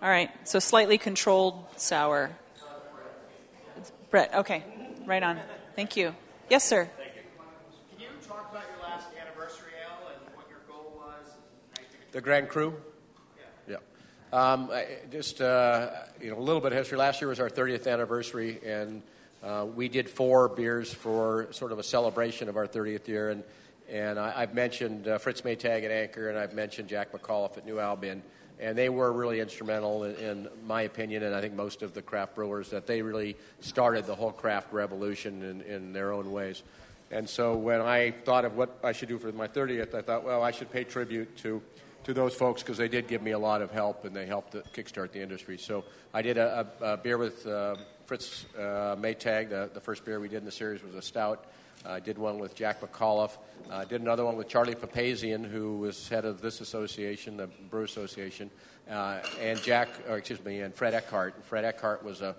All 0.00 0.08
right. 0.08 0.30
So 0.46 0.60
slightly 0.60 0.98
controlled 0.98 1.64
sour. 1.76 2.30
It's 3.76 3.90
Brett. 4.12 4.32
Okay. 4.32 4.62
Right 5.04 5.24
on. 5.24 5.40
Thank 5.74 5.96
you. 5.96 6.14
Yes, 6.48 6.62
sir. 6.62 6.88
Can 7.90 8.00
you 8.00 8.06
talk 8.24 8.46
about 8.52 8.62
your 8.70 8.88
last 8.88 9.08
anniversary 9.20 9.72
ale 9.82 10.12
and 10.14 10.36
what 10.36 10.46
your 10.48 10.60
goal 10.68 10.92
was? 10.96 11.26
and 11.26 11.76
how 11.76 11.82
you 11.82 11.88
think 11.90 12.02
it- 12.04 12.12
The 12.12 12.20
Grand 12.20 12.48
Cru? 12.48 12.74
Um, 14.30 14.70
just, 15.10 15.40
uh, 15.40 15.90
you 16.20 16.30
know, 16.30 16.38
a 16.38 16.40
little 16.40 16.60
bit 16.60 16.72
of 16.72 16.78
history. 16.78 16.98
Last 16.98 17.22
year 17.22 17.28
was 17.28 17.40
our 17.40 17.48
30th 17.48 17.90
anniversary, 17.90 18.60
and 18.64 19.02
uh, 19.42 19.66
we 19.74 19.88
did 19.88 20.10
four 20.10 20.50
beers 20.50 20.92
for 20.92 21.48
sort 21.52 21.72
of 21.72 21.78
a 21.78 21.82
celebration 21.82 22.50
of 22.50 22.56
our 22.58 22.66
30th 22.66 23.08
year. 23.08 23.30
And, 23.30 23.42
and 23.90 24.18
I, 24.18 24.34
I've 24.36 24.52
mentioned 24.52 25.08
uh, 25.08 25.16
Fritz 25.16 25.40
Maytag 25.40 25.82
at 25.84 25.90
Anchor, 25.90 26.28
and 26.28 26.38
I've 26.38 26.52
mentioned 26.52 26.88
Jack 26.90 27.12
McAuliffe 27.12 27.56
at 27.56 27.64
New 27.64 27.78
Albion. 27.78 28.22
And 28.60 28.76
they 28.76 28.90
were 28.90 29.10
really 29.12 29.40
instrumental, 29.40 30.04
in, 30.04 30.16
in 30.16 30.48
my 30.66 30.82
opinion, 30.82 31.22
and 31.22 31.34
I 31.34 31.40
think 31.40 31.54
most 31.54 31.80
of 31.80 31.94
the 31.94 32.02
craft 32.02 32.34
brewers, 32.34 32.68
that 32.70 32.86
they 32.86 33.00
really 33.00 33.34
started 33.60 34.04
the 34.04 34.14
whole 34.14 34.32
craft 34.32 34.74
revolution 34.74 35.42
in, 35.42 35.62
in 35.62 35.92
their 35.94 36.12
own 36.12 36.32
ways. 36.32 36.62
And 37.10 37.26
so 37.26 37.56
when 37.56 37.80
I 37.80 38.10
thought 38.10 38.44
of 38.44 38.56
what 38.56 38.78
I 38.84 38.92
should 38.92 39.08
do 39.08 39.18
for 39.18 39.32
my 39.32 39.48
30th, 39.48 39.94
I 39.94 40.02
thought, 40.02 40.24
well, 40.24 40.42
I 40.42 40.50
should 40.50 40.70
pay 40.70 40.84
tribute 40.84 41.34
to, 41.38 41.62
to 42.08 42.14
those 42.14 42.32
folks 42.32 42.62
because 42.62 42.78
they 42.78 42.88
did 42.88 43.06
give 43.06 43.20
me 43.20 43.32
a 43.32 43.38
lot 43.38 43.60
of 43.60 43.70
help 43.70 44.06
and 44.06 44.16
they 44.16 44.24
helped 44.24 44.54
kickstart 44.72 45.12
the 45.12 45.20
industry. 45.20 45.58
So 45.58 45.84
I 46.14 46.22
did 46.22 46.38
a, 46.38 46.66
a, 46.80 46.92
a 46.92 46.96
beer 46.96 47.18
with 47.18 47.46
uh, 47.46 47.76
Fritz 48.06 48.46
uh, 48.56 48.96
Maytag. 48.96 49.50
The, 49.50 49.68
the 49.74 49.80
first 49.80 50.06
beer 50.06 50.18
we 50.18 50.26
did 50.26 50.38
in 50.38 50.46
the 50.46 50.50
series 50.50 50.82
was 50.82 50.94
a 50.94 51.02
stout. 51.02 51.44
I 51.84 52.00
did 52.00 52.16
one 52.16 52.38
with 52.38 52.54
Jack 52.54 52.80
McAuliffe. 52.80 53.36
I 53.70 53.84
did 53.84 54.00
another 54.00 54.24
one 54.24 54.36
with 54.38 54.48
Charlie 54.48 54.74
Papazian, 54.74 55.44
who 55.44 55.76
was 55.76 56.08
head 56.08 56.24
of 56.24 56.40
this 56.40 56.62
association, 56.62 57.36
the 57.36 57.46
Brew 57.68 57.84
Association, 57.84 58.50
uh, 58.90 59.18
and 59.42 59.60
Jack, 59.60 59.88
or 60.08 60.16
excuse 60.16 60.42
me, 60.42 60.60
and 60.60 60.74
Fred 60.74 60.94
Eckhardt. 60.94 61.34
And 61.34 61.44
Fred 61.44 61.66
Eckhardt 61.66 62.02
was 62.02 62.22
a, 62.22 62.34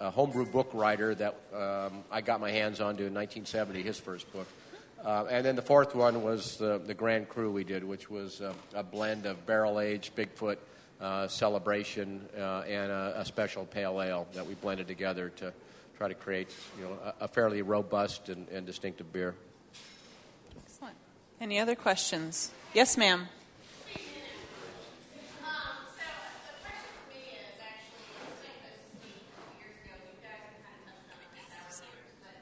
a 0.00 0.10
homebrew 0.10 0.44
book 0.44 0.68
writer 0.74 1.14
that 1.14 1.34
um, 1.56 2.04
I 2.10 2.20
got 2.20 2.40
my 2.40 2.50
hands 2.50 2.82
on 2.82 2.96
to 2.98 3.06
in 3.06 3.14
1970, 3.14 3.82
his 3.82 3.98
first 3.98 4.30
book. 4.34 4.46
Uh, 5.04 5.26
and 5.30 5.44
then 5.44 5.54
the 5.54 5.62
fourth 5.62 5.94
one 5.94 6.22
was 6.22 6.56
the, 6.56 6.78
the 6.78 6.94
Grand 6.94 7.28
Cru 7.28 7.50
we 7.50 7.62
did, 7.62 7.84
which 7.84 8.08
was 8.08 8.40
uh, 8.40 8.54
a 8.74 8.82
blend 8.82 9.26
of 9.26 9.44
barrel 9.44 9.78
aged 9.78 10.16
Bigfoot 10.16 10.56
uh, 11.00 11.28
celebration 11.28 12.26
uh, 12.38 12.60
and 12.60 12.90
a, 12.90 13.20
a 13.20 13.24
special 13.24 13.66
pale 13.66 14.00
ale 14.00 14.26
that 14.32 14.46
we 14.46 14.54
blended 14.54 14.88
together 14.88 15.28
to 15.36 15.52
try 15.98 16.08
to 16.08 16.14
create 16.14 16.48
you 16.78 16.84
know, 16.84 16.98
a, 17.20 17.24
a 17.24 17.28
fairly 17.28 17.62
robust 17.62 18.28
and, 18.28 18.48
and 18.48 18.64
distinctive 18.66 19.12
beer. 19.12 19.34
Excellent. 20.64 20.96
Any 21.40 21.58
other 21.58 21.74
questions? 21.74 22.50
Yes, 22.72 22.96
ma'am. 22.96 23.20
Um, 23.20 23.28
so 25.94 26.02
the 26.48 26.56
question 26.64 26.90
for 26.98 27.06
me 27.12 27.38
is 27.38 27.54
actually, 27.60 28.10
it's 28.26 28.42
like 28.42 28.58
this 28.64 28.80
a 28.90 28.98
few 29.04 29.14
years 29.60 29.76
ago, 29.84 29.94
you 30.02 30.18
guys 30.24 30.40
have 30.40 30.58
kind 30.66 30.74
of 30.82 30.88
touched 30.88 31.10
on 31.12 31.20
it 31.20 31.30
in 31.30 31.46
sour 31.46 31.86
beers, 31.86 32.18
but 32.24 32.34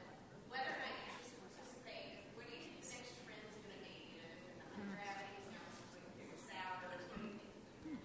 whether 0.49 0.71
or 0.71 0.79
not 0.81 0.93
you 0.97 1.13
just 1.13 1.35
participate, 1.37 2.25
what 2.33 2.49
do 2.49 2.57
you 2.57 2.73
think 2.81 2.81
the 2.81 2.97
next 2.97 3.21
trend 3.21 3.43
is 3.43 3.53
going 3.61 3.77
to 3.77 3.85
be? 3.85 4.17
You 4.17 4.25
know, 4.25 4.33
with 4.81 4.89
the 4.89 5.05
high 5.13 5.29
gravities, 5.45 6.41
now 6.49 6.73
with 6.89 6.97
sours, 6.97 7.05
what 7.13 7.21
do 7.21 7.29
you 7.29 7.37
think? 7.85 8.01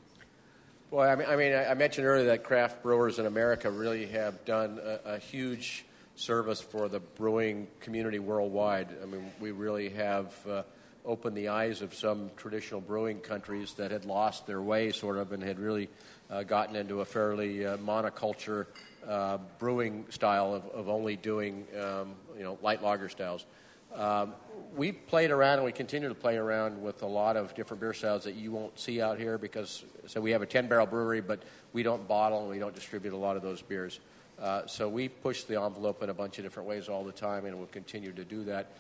Well, 0.99 1.09
I 1.09 1.15
mean, 1.15 1.29
I, 1.29 1.37
mean, 1.37 1.55
I 1.55 1.75
mentioned 1.75 2.09
earlier 2.09 2.27
that 2.27 2.43
craft 2.43 2.83
brewers 2.83 3.21
in 3.21 3.27
America 3.27 3.71
really 3.71 4.07
have 4.07 4.45
done 4.45 4.81
a, 4.83 5.13
a 5.13 5.19
huge 5.19 5.85
service 6.17 6.61
for 6.61 6.89
the 6.89 6.99
brewing 6.99 7.69
community 7.79 8.19
worldwide. 8.19 8.89
I 9.01 9.07
mean, 9.07 9.31
we 9.39 9.53
really 9.53 9.91
have 9.91 10.35
uh, 10.49 10.63
opened 11.07 11.37
the 11.37 11.51
eyes 11.51 11.83
of 11.83 11.95
some 11.95 12.33
traditional 12.37 12.81
brewing 12.81 13.21
countries 13.21 13.75
that 13.75 13.93
had 13.93 14.07
lost 14.07 14.49
their 14.49 14.61
way, 14.61 14.91
sort 14.91 15.19
of, 15.19 15.31
and 15.31 15.41
had 15.41 15.61
really 15.61 15.89
uh, 16.31 16.43
gotten 16.43 16.75
into 16.75 17.01
a 17.01 17.05
fairly 17.05 17.65
uh, 17.65 17.77
monoculture 17.77 18.67
uh, 19.07 19.39
brewing 19.61 20.05
style 20.11 20.53
of, 20.53 20.67
of 20.71 20.89
only 20.89 21.15
doing, 21.15 21.65
um, 21.81 22.17
you 22.37 22.43
know, 22.43 22.59
light 22.61 22.83
lager 22.83 23.09
styles. 23.09 23.47
Um, 23.95 24.35
we've 24.77 25.07
played 25.07 25.31
around 25.31 25.55
and 25.55 25.65
we 25.65 25.73
continue 25.73 26.09
to 26.09 26.15
play 26.15 26.37
around 26.37 26.81
with 26.83 27.03
a 27.03 27.07
lot 27.07 27.37
of 27.37 27.55
different 27.55 27.81
beer 27.81 27.95
styles 27.95 28.25
that 28.25 28.35
you 28.35 28.53
won't 28.53 28.79
see 28.79 29.01
out 29.01 29.19
here 29.19 29.39
because 29.39 29.85
so 30.07 30.21
we 30.21 30.31
have 30.31 30.43
a 30.43 30.47
10 30.47 30.69
barrel 30.69 30.87
brewery 30.87 31.21
but 31.21 31.43
we 31.73 31.83
don't 31.83 32.07
bottle 32.07 32.41
and 32.41 32.51
we 32.51 32.59
don't 32.59 32.75
distribute 32.75 33.13
a 33.13 33.17
lot 33.17 33.37
of 33.37 33.43
those 33.43 33.63
beers. 33.63 34.01
Uh, 34.41 34.67
so 34.67 34.89
we 34.89 35.09
push 35.09 35.43
the 35.45 35.61
envelope 35.61 36.03
in 36.03 36.11
a 36.11 36.15
bunch 36.15 36.39
of 36.39 36.45
different 36.45 36.69
ways 36.69 36.89
all 36.89 37.03
the 37.03 37.13
time 37.13 37.45
and 37.45 37.57
we'll 37.57 37.67
continue 37.67 38.13
to 38.13 38.25
do 38.25 38.45
that. 38.45 38.71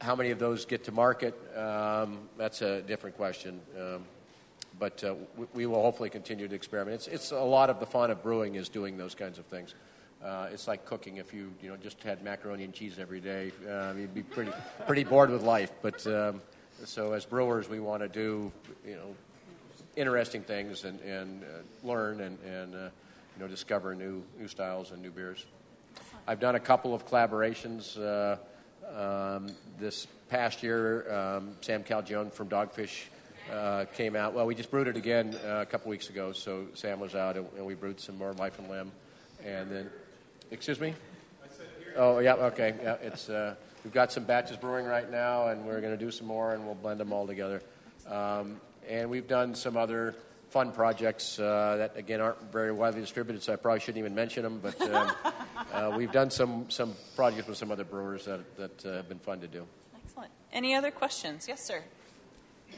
How 0.00 0.16
many 0.16 0.30
of 0.30 0.38
those 0.38 0.64
get 0.64 0.84
to 0.84 0.92
market? 0.92 1.34
Um, 1.56 2.28
that's 2.36 2.62
a 2.62 2.82
different 2.82 3.16
question. 3.16 3.60
Um, 3.78 4.04
but 4.76 5.04
uh, 5.04 5.14
we, 5.36 5.46
we 5.54 5.66
will 5.66 5.82
hopefully 5.82 6.10
continue 6.10 6.48
to 6.48 6.54
experiment. 6.54 6.96
It's, 6.96 7.06
it's 7.06 7.30
a 7.30 7.38
lot 7.38 7.70
of 7.70 7.78
the 7.78 7.86
fun 7.86 8.10
of 8.10 8.24
brewing 8.24 8.56
is 8.56 8.68
doing 8.68 8.96
those 8.96 9.14
kinds 9.14 9.38
of 9.38 9.46
things 9.46 9.74
uh, 10.24 10.48
it's 10.50 10.66
like 10.66 10.86
cooking. 10.86 11.18
If 11.18 11.34
you 11.34 11.52
you 11.62 11.68
know 11.68 11.76
just 11.76 12.02
had 12.02 12.22
macaroni 12.22 12.64
and 12.64 12.72
cheese 12.72 12.98
every 12.98 13.20
day, 13.20 13.52
uh, 13.68 13.92
you'd 13.96 14.14
be 14.14 14.22
pretty 14.22 14.52
pretty 14.86 15.04
bored 15.04 15.30
with 15.30 15.42
life. 15.42 15.70
But 15.82 16.06
um, 16.06 16.40
so 16.84 17.12
as 17.12 17.24
brewers, 17.24 17.68
we 17.68 17.80
want 17.80 18.02
to 18.02 18.08
do 18.08 18.50
you 18.86 18.94
know 18.94 19.14
interesting 19.96 20.42
things 20.42 20.84
and, 20.84 21.00
and 21.00 21.42
uh, 21.42 21.86
learn 21.86 22.20
and, 22.20 22.38
and 22.40 22.74
uh, 22.74 22.78
you 23.36 23.40
know 23.40 23.48
discover 23.48 23.94
new 23.94 24.22
new 24.38 24.48
styles 24.48 24.92
and 24.92 25.02
new 25.02 25.10
beers. 25.10 25.44
I've 26.26 26.40
done 26.40 26.54
a 26.54 26.60
couple 26.60 26.94
of 26.94 27.06
collaborations. 27.06 27.98
Uh, 27.98 28.36
um, 28.96 29.48
this 29.78 30.06
past 30.28 30.62
year, 30.62 31.12
um, 31.12 31.56
Sam 31.60 31.84
Calagione 31.84 32.32
from 32.32 32.48
Dogfish 32.48 33.04
uh, 33.52 33.84
came 33.94 34.16
out. 34.16 34.34
Well, 34.34 34.46
we 34.46 34.54
just 34.54 34.70
brewed 34.70 34.88
it 34.88 34.96
again 34.96 35.36
a 35.46 35.66
couple 35.66 35.90
weeks 35.90 36.08
ago. 36.08 36.32
So 36.32 36.66
Sam 36.74 37.00
was 37.00 37.14
out, 37.14 37.36
and, 37.36 37.46
and 37.56 37.66
we 37.66 37.74
brewed 37.74 38.00
some 38.00 38.16
more 38.16 38.32
Life 38.34 38.58
and 38.58 38.68
Limb. 38.68 38.92
And 39.44 39.70
then, 39.70 39.90
excuse 40.50 40.80
me. 40.80 40.94
Oh 41.96 42.18
yeah, 42.18 42.34
okay. 42.34 42.74
Yeah, 42.82 42.96
it's 43.02 43.28
uh, 43.28 43.54
we've 43.84 43.92
got 43.92 44.10
some 44.12 44.24
batches 44.24 44.56
brewing 44.56 44.86
right 44.86 45.10
now, 45.10 45.48
and 45.48 45.64
we're 45.64 45.80
going 45.80 45.96
to 45.96 46.04
do 46.04 46.10
some 46.10 46.26
more, 46.26 46.54
and 46.54 46.64
we'll 46.64 46.74
blend 46.74 46.98
them 47.00 47.12
all 47.12 47.26
together. 47.26 47.62
Um, 48.08 48.60
and 48.88 49.08
we've 49.08 49.28
done 49.28 49.54
some 49.54 49.76
other 49.76 50.14
fun 50.50 50.72
projects 50.72 51.38
uh, 51.38 51.76
that 51.78 51.96
again 51.96 52.20
aren't 52.20 52.40
very 52.52 52.70
widely 52.72 53.00
distributed, 53.00 53.42
so 53.42 53.52
I 53.52 53.56
probably 53.56 53.80
shouldn't 53.80 53.98
even 53.98 54.14
mention 54.14 54.42
them. 54.42 54.60
But 54.62 54.80
um, 54.82 55.12
uh, 55.72 55.92
we've 55.96 56.12
done 56.12 56.30
some 56.30 56.70
some 56.70 56.94
projects 57.16 57.48
with 57.48 57.56
some 57.56 57.70
other 57.70 57.84
brewers 57.84 58.24
that 58.26 58.56
that 58.56 58.84
uh, 58.86 58.96
have 58.96 59.08
been 59.08 59.18
fun 59.18 59.40
to 59.40 59.48
do. 59.48 59.64
Excellent. 60.04 60.30
Any 60.52 60.74
other 60.74 60.90
questions? 60.90 61.48
Yes, 61.48 61.64
sir. 61.66 61.82
If 62.68 62.76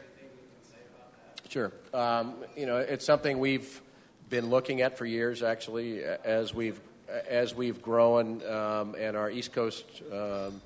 Sure. 1.49 1.71
Um, 1.93 2.35
you 2.55 2.65
know, 2.65 2.77
it's 2.77 3.05
something 3.05 3.39
we've 3.39 3.81
been 4.29 4.49
looking 4.49 4.81
at 4.81 4.97
for 4.97 5.05
years, 5.05 5.43
actually, 5.43 6.03
as 6.03 6.53
we've 6.53 6.79
as 7.27 7.53
we've 7.53 7.81
grown 7.81 8.41
um, 8.47 8.95
and 8.97 9.17
our 9.17 9.29
East 9.29 9.51
Coast 9.51 9.85
um, 10.11 10.61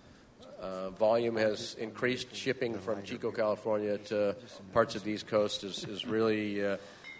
uh, 0.61 0.89
volume 0.91 1.35
has 1.35 1.75
increased. 1.79 2.35
Shipping 2.35 2.77
from 2.77 3.03
Chico, 3.03 3.31
California, 3.31 3.97
to 3.97 4.35
parts 4.73 4.95
of 4.95 5.03
the 5.03 5.11
East 5.11 5.27
Coast 5.27 5.63
is 5.63 5.83
is 5.85 6.05
really 6.05 6.63
uh, 6.63 6.77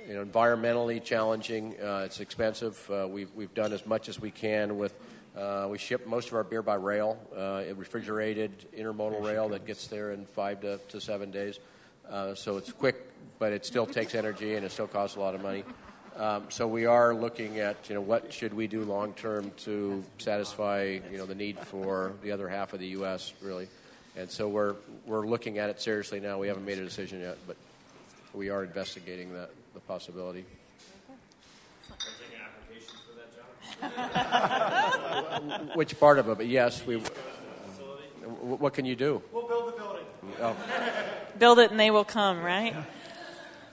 you 0.08 0.14
know 0.14 0.24
environmentally 0.24 1.04
challenging. 1.04 1.76
Uh, 1.82 2.04
it's 2.06 2.20
expensive. 2.20 2.90
Uh, 2.90 3.08
we've 3.08 3.34
we've 3.36 3.54
done 3.54 3.74
as 3.74 3.86
much 3.86 4.10
as 4.10 4.20
we 4.20 4.32
can 4.32 4.78
with. 4.78 4.94
Uh, 5.38 5.68
we 5.70 5.78
ship 5.78 6.08
most 6.08 6.30
of 6.30 6.34
our 6.34 6.44
beer 6.44 6.62
by 6.62 6.76
rail, 6.76 7.18
uh, 7.36 7.64
refrigerated 7.76 8.66
intermodal 8.78 9.24
rail 9.24 9.50
that 9.50 9.66
gets 9.66 9.88
there 9.88 10.14
in 10.14 10.26
five 10.26 10.62
to, 10.62 10.78
to 10.88 11.02
seven 11.02 11.30
days. 11.30 11.60
Uh, 12.10 12.34
so 12.36 12.56
it's 12.58 12.72
quick, 12.72 13.12
but 13.38 13.52
it 13.52 13.66
still 13.66 13.86
takes 13.86 14.16
energy 14.16 14.56
and 14.56 14.66
it 14.66 14.72
still 14.72 14.88
costs 14.88 15.18
a 15.18 15.20
lot 15.20 15.36
of 15.36 15.42
money. 15.42 15.64
Um, 16.18 16.46
so 16.48 16.66
we 16.66 16.86
are 16.86 17.14
looking 17.14 17.60
at 17.60 17.90
you 17.90 17.96
know 17.96 18.02
what 18.02 18.32
should 18.32 18.54
we 18.54 18.68
do 18.68 18.86
long 18.86 19.14
term 19.14 19.52
to 19.58 20.02
satisfy 20.18 21.00
you 21.12 21.18
know 21.18 21.26
the 21.26 21.36
need 21.36 21.60
for 21.60 22.14
the 22.24 22.32
other 22.32 22.48
half 22.48 22.72
of 22.72 22.80
the 22.80 22.88
U.S. 22.88 23.34
really, 23.42 23.68
and 24.16 24.32
so 24.32 24.48
we're 24.48 24.76
we're 25.06 25.28
looking 25.28 25.58
at 25.58 25.70
it 25.70 25.82
seriously 25.82 26.22
now. 26.22 26.40
We 26.40 26.48
haven't 26.48 26.66
made 26.66 26.78
a 26.78 26.86
decision 26.86 27.20
yet, 27.20 27.38
but 27.46 27.58
we 28.34 28.50
are 28.50 28.64
investigating 28.64 29.34
that 29.34 29.50
the 29.74 29.82
possibility. 29.82 30.46
Which 35.76 36.00
part 36.00 36.20
of 36.20 36.30
it? 36.30 36.38
But 36.38 36.48
yes, 36.48 36.86
we. 36.86 37.02
What 38.42 38.74
can 38.74 38.86
you 38.86 38.96
do? 38.96 39.22
We'll 39.32 39.48
build 39.48 39.74
the 39.74 39.78
building. 39.78 40.06
Oh. 40.42 40.56
Build 41.38 41.60
it 41.60 41.72
and 41.72 41.80
they 41.80 41.92
will 41.92 42.06
come, 42.06 42.42
right? 42.42 42.76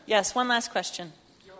Yes, 0.06 0.34
one 0.34 0.48
last 0.48 0.70
question. 0.72 1.12
Uh, 1.48 1.54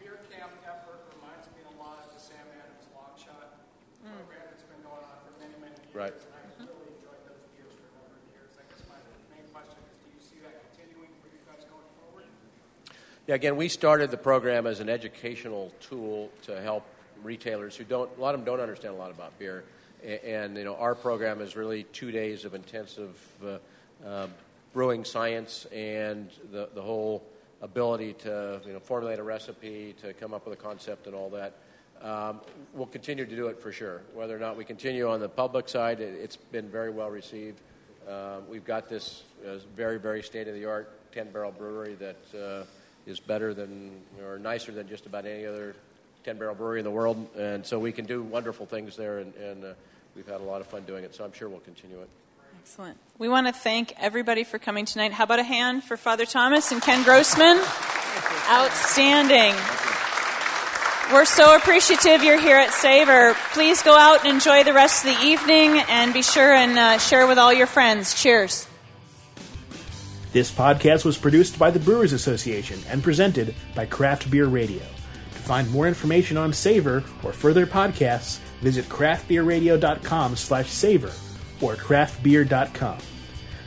beer 0.00 0.18
camp 0.30 0.50
effort 0.64 1.00
reminds 1.14 1.46
me 1.48 1.60
a 1.66 1.82
lot 1.82 1.98
of 2.06 2.14
the 2.14 2.20
Sam 2.20 2.36
Adams 2.52 2.86
Shot 3.18 3.58
mm. 4.00 4.10
program 4.14 4.40
that's 4.48 4.62
been 4.62 4.82
going 4.82 5.04
on 5.04 5.18
for 5.26 5.32
many, 5.40 5.54
many 5.60 5.74
years. 5.74 5.94
Right. 5.94 6.14
And 6.58 6.68
I 6.68 6.72
really 6.72 6.94
Yeah, 13.26 13.34
again, 13.36 13.56
we 13.56 13.68
started 13.68 14.10
the 14.10 14.18
program 14.18 14.66
as 14.66 14.80
an 14.80 14.88
educational 14.88 15.72
tool 15.80 16.30
to 16.42 16.60
help 16.60 16.84
retailers 17.22 17.76
who 17.76 17.84
don't, 17.84 18.10
a 18.16 18.20
lot 18.20 18.34
of 18.34 18.40
them 18.40 18.44
don't 18.46 18.60
understand 18.60 18.94
a 18.94 18.98
lot 18.98 19.10
about 19.10 19.38
beer. 19.38 19.64
A- 20.04 20.24
And, 20.26 20.56
you 20.56 20.64
know, 20.64 20.76
our 20.76 20.94
program 20.94 21.40
is 21.40 21.56
really 21.56 21.84
two 21.92 22.10
days 22.10 22.44
of 22.44 22.54
intensive 22.54 23.16
uh, 23.44 24.06
uh, 24.06 24.26
brewing 24.72 25.04
science 25.04 25.66
and 25.72 26.30
the, 26.52 26.68
the 26.74 26.82
whole 26.82 27.22
ability 27.62 28.12
to, 28.14 28.60
you 28.66 28.72
know, 28.72 28.80
formulate 28.80 29.18
a 29.18 29.22
recipe, 29.22 29.94
to 30.02 30.12
come 30.14 30.34
up 30.34 30.46
with 30.46 30.58
a 30.58 30.62
concept 30.62 31.06
and 31.06 31.14
all 31.14 31.30
that. 31.30 31.54
Um, 32.02 32.40
we'll 32.74 32.86
continue 32.86 33.24
to 33.24 33.36
do 33.36 33.46
it 33.46 33.58
for 33.58 33.72
sure. 33.72 34.02
Whether 34.14 34.36
or 34.36 34.40
not 34.40 34.56
we 34.56 34.64
continue 34.64 35.08
on 35.08 35.20
the 35.20 35.28
public 35.28 35.68
side, 35.68 36.00
it, 36.00 36.14
it's 36.20 36.36
been 36.36 36.68
very 36.68 36.90
well 36.90 37.08
received. 37.08 37.60
Uh, 38.06 38.40
we've 38.50 38.64
got 38.66 38.88
this 38.90 39.22
uh, 39.46 39.58
very, 39.74 39.98
very 39.98 40.22
state 40.22 40.46
of 40.48 40.54
the 40.54 40.66
art 40.66 40.90
10 41.12 41.30
barrel 41.30 41.52
brewery 41.52 41.94
that 41.94 42.16
uh, 42.38 42.64
is 43.06 43.20
better 43.20 43.54
than 43.54 43.92
or 44.22 44.38
nicer 44.38 44.72
than 44.72 44.86
just 44.88 45.06
about 45.06 45.24
any 45.24 45.46
other 45.46 45.74
10 46.24 46.38
barrel 46.38 46.54
brewery 46.54 46.80
in 46.80 46.84
the 46.84 46.90
world. 46.90 47.28
And 47.36 47.64
so 47.64 47.78
we 47.78 47.92
can 47.92 48.06
do 48.06 48.22
wonderful 48.22 48.66
things 48.66 48.96
there, 48.96 49.18
and, 49.18 49.34
and 49.34 49.64
uh, 49.64 49.74
we've 50.16 50.26
had 50.26 50.40
a 50.40 50.44
lot 50.44 50.60
of 50.60 50.66
fun 50.66 50.82
doing 50.84 51.04
it. 51.04 51.14
So 51.14 51.24
I'm 51.24 51.32
sure 51.32 51.48
we'll 51.48 51.60
continue 51.60 52.00
it. 52.00 52.08
Excellent. 52.62 52.96
We 53.18 53.28
want 53.28 53.46
to 53.46 53.52
thank 53.52 53.92
everybody 53.98 54.42
for 54.42 54.58
coming 54.58 54.86
tonight. 54.86 55.12
How 55.12 55.24
about 55.24 55.38
a 55.38 55.44
hand 55.44 55.84
for 55.84 55.98
Father 55.98 56.24
Thomas 56.24 56.72
and 56.72 56.80
Ken 56.80 57.04
Grossman? 57.04 57.58
Outstanding. 58.48 59.54
We're 61.12 61.26
so 61.26 61.54
appreciative 61.54 62.24
you're 62.24 62.40
here 62.40 62.56
at 62.56 62.72
Savor. 62.72 63.36
Please 63.52 63.82
go 63.82 63.94
out 63.94 64.24
and 64.24 64.32
enjoy 64.32 64.64
the 64.64 64.72
rest 64.72 65.04
of 65.04 65.14
the 65.14 65.26
evening 65.26 65.78
and 65.90 66.14
be 66.14 66.22
sure 66.22 66.54
and 66.54 66.78
uh, 66.78 66.98
share 66.98 67.26
with 67.26 67.36
all 67.36 67.52
your 67.52 67.66
friends. 67.66 68.14
Cheers. 68.14 68.66
This 70.32 70.50
podcast 70.50 71.04
was 71.04 71.18
produced 71.18 71.58
by 71.58 71.70
the 71.70 71.78
Brewers 71.78 72.14
Association 72.14 72.80
and 72.88 73.02
presented 73.02 73.54
by 73.74 73.84
Craft 73.84 74.30
Beer 74.30 74.46
Radio. 74.46 74.82
Find 75.44 75.70
more 75.70 75.86
information 75.86 76.38
on 76.38 76.54
Savor 76.54 77.04
or 77.22 77.32
further 77.32 77.66
podcasts, 77.66 78.38
visit 78.62 78.86
craftbeerradio.com 78.86 80.36
slash 80.36 80.70
savor 80.70 81.12
or 81.60 81.74
craftbeer.com. 81.76 82.98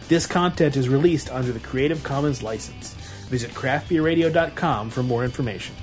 This 0.08 0.26
content 0.26 0.76
is 0.76 0.90
released 0.90 1.30
under 1.30 1.52
the 1.52 1.60
Creative 1.60 2.04
Commons 2.04 2.42
license. 2.42 2.94
Visit 3.30 3.52
craftbeerradio.com 3.52 4.90
for 4.90 5.04
more 5.04 5.24
information. 5.24 5.76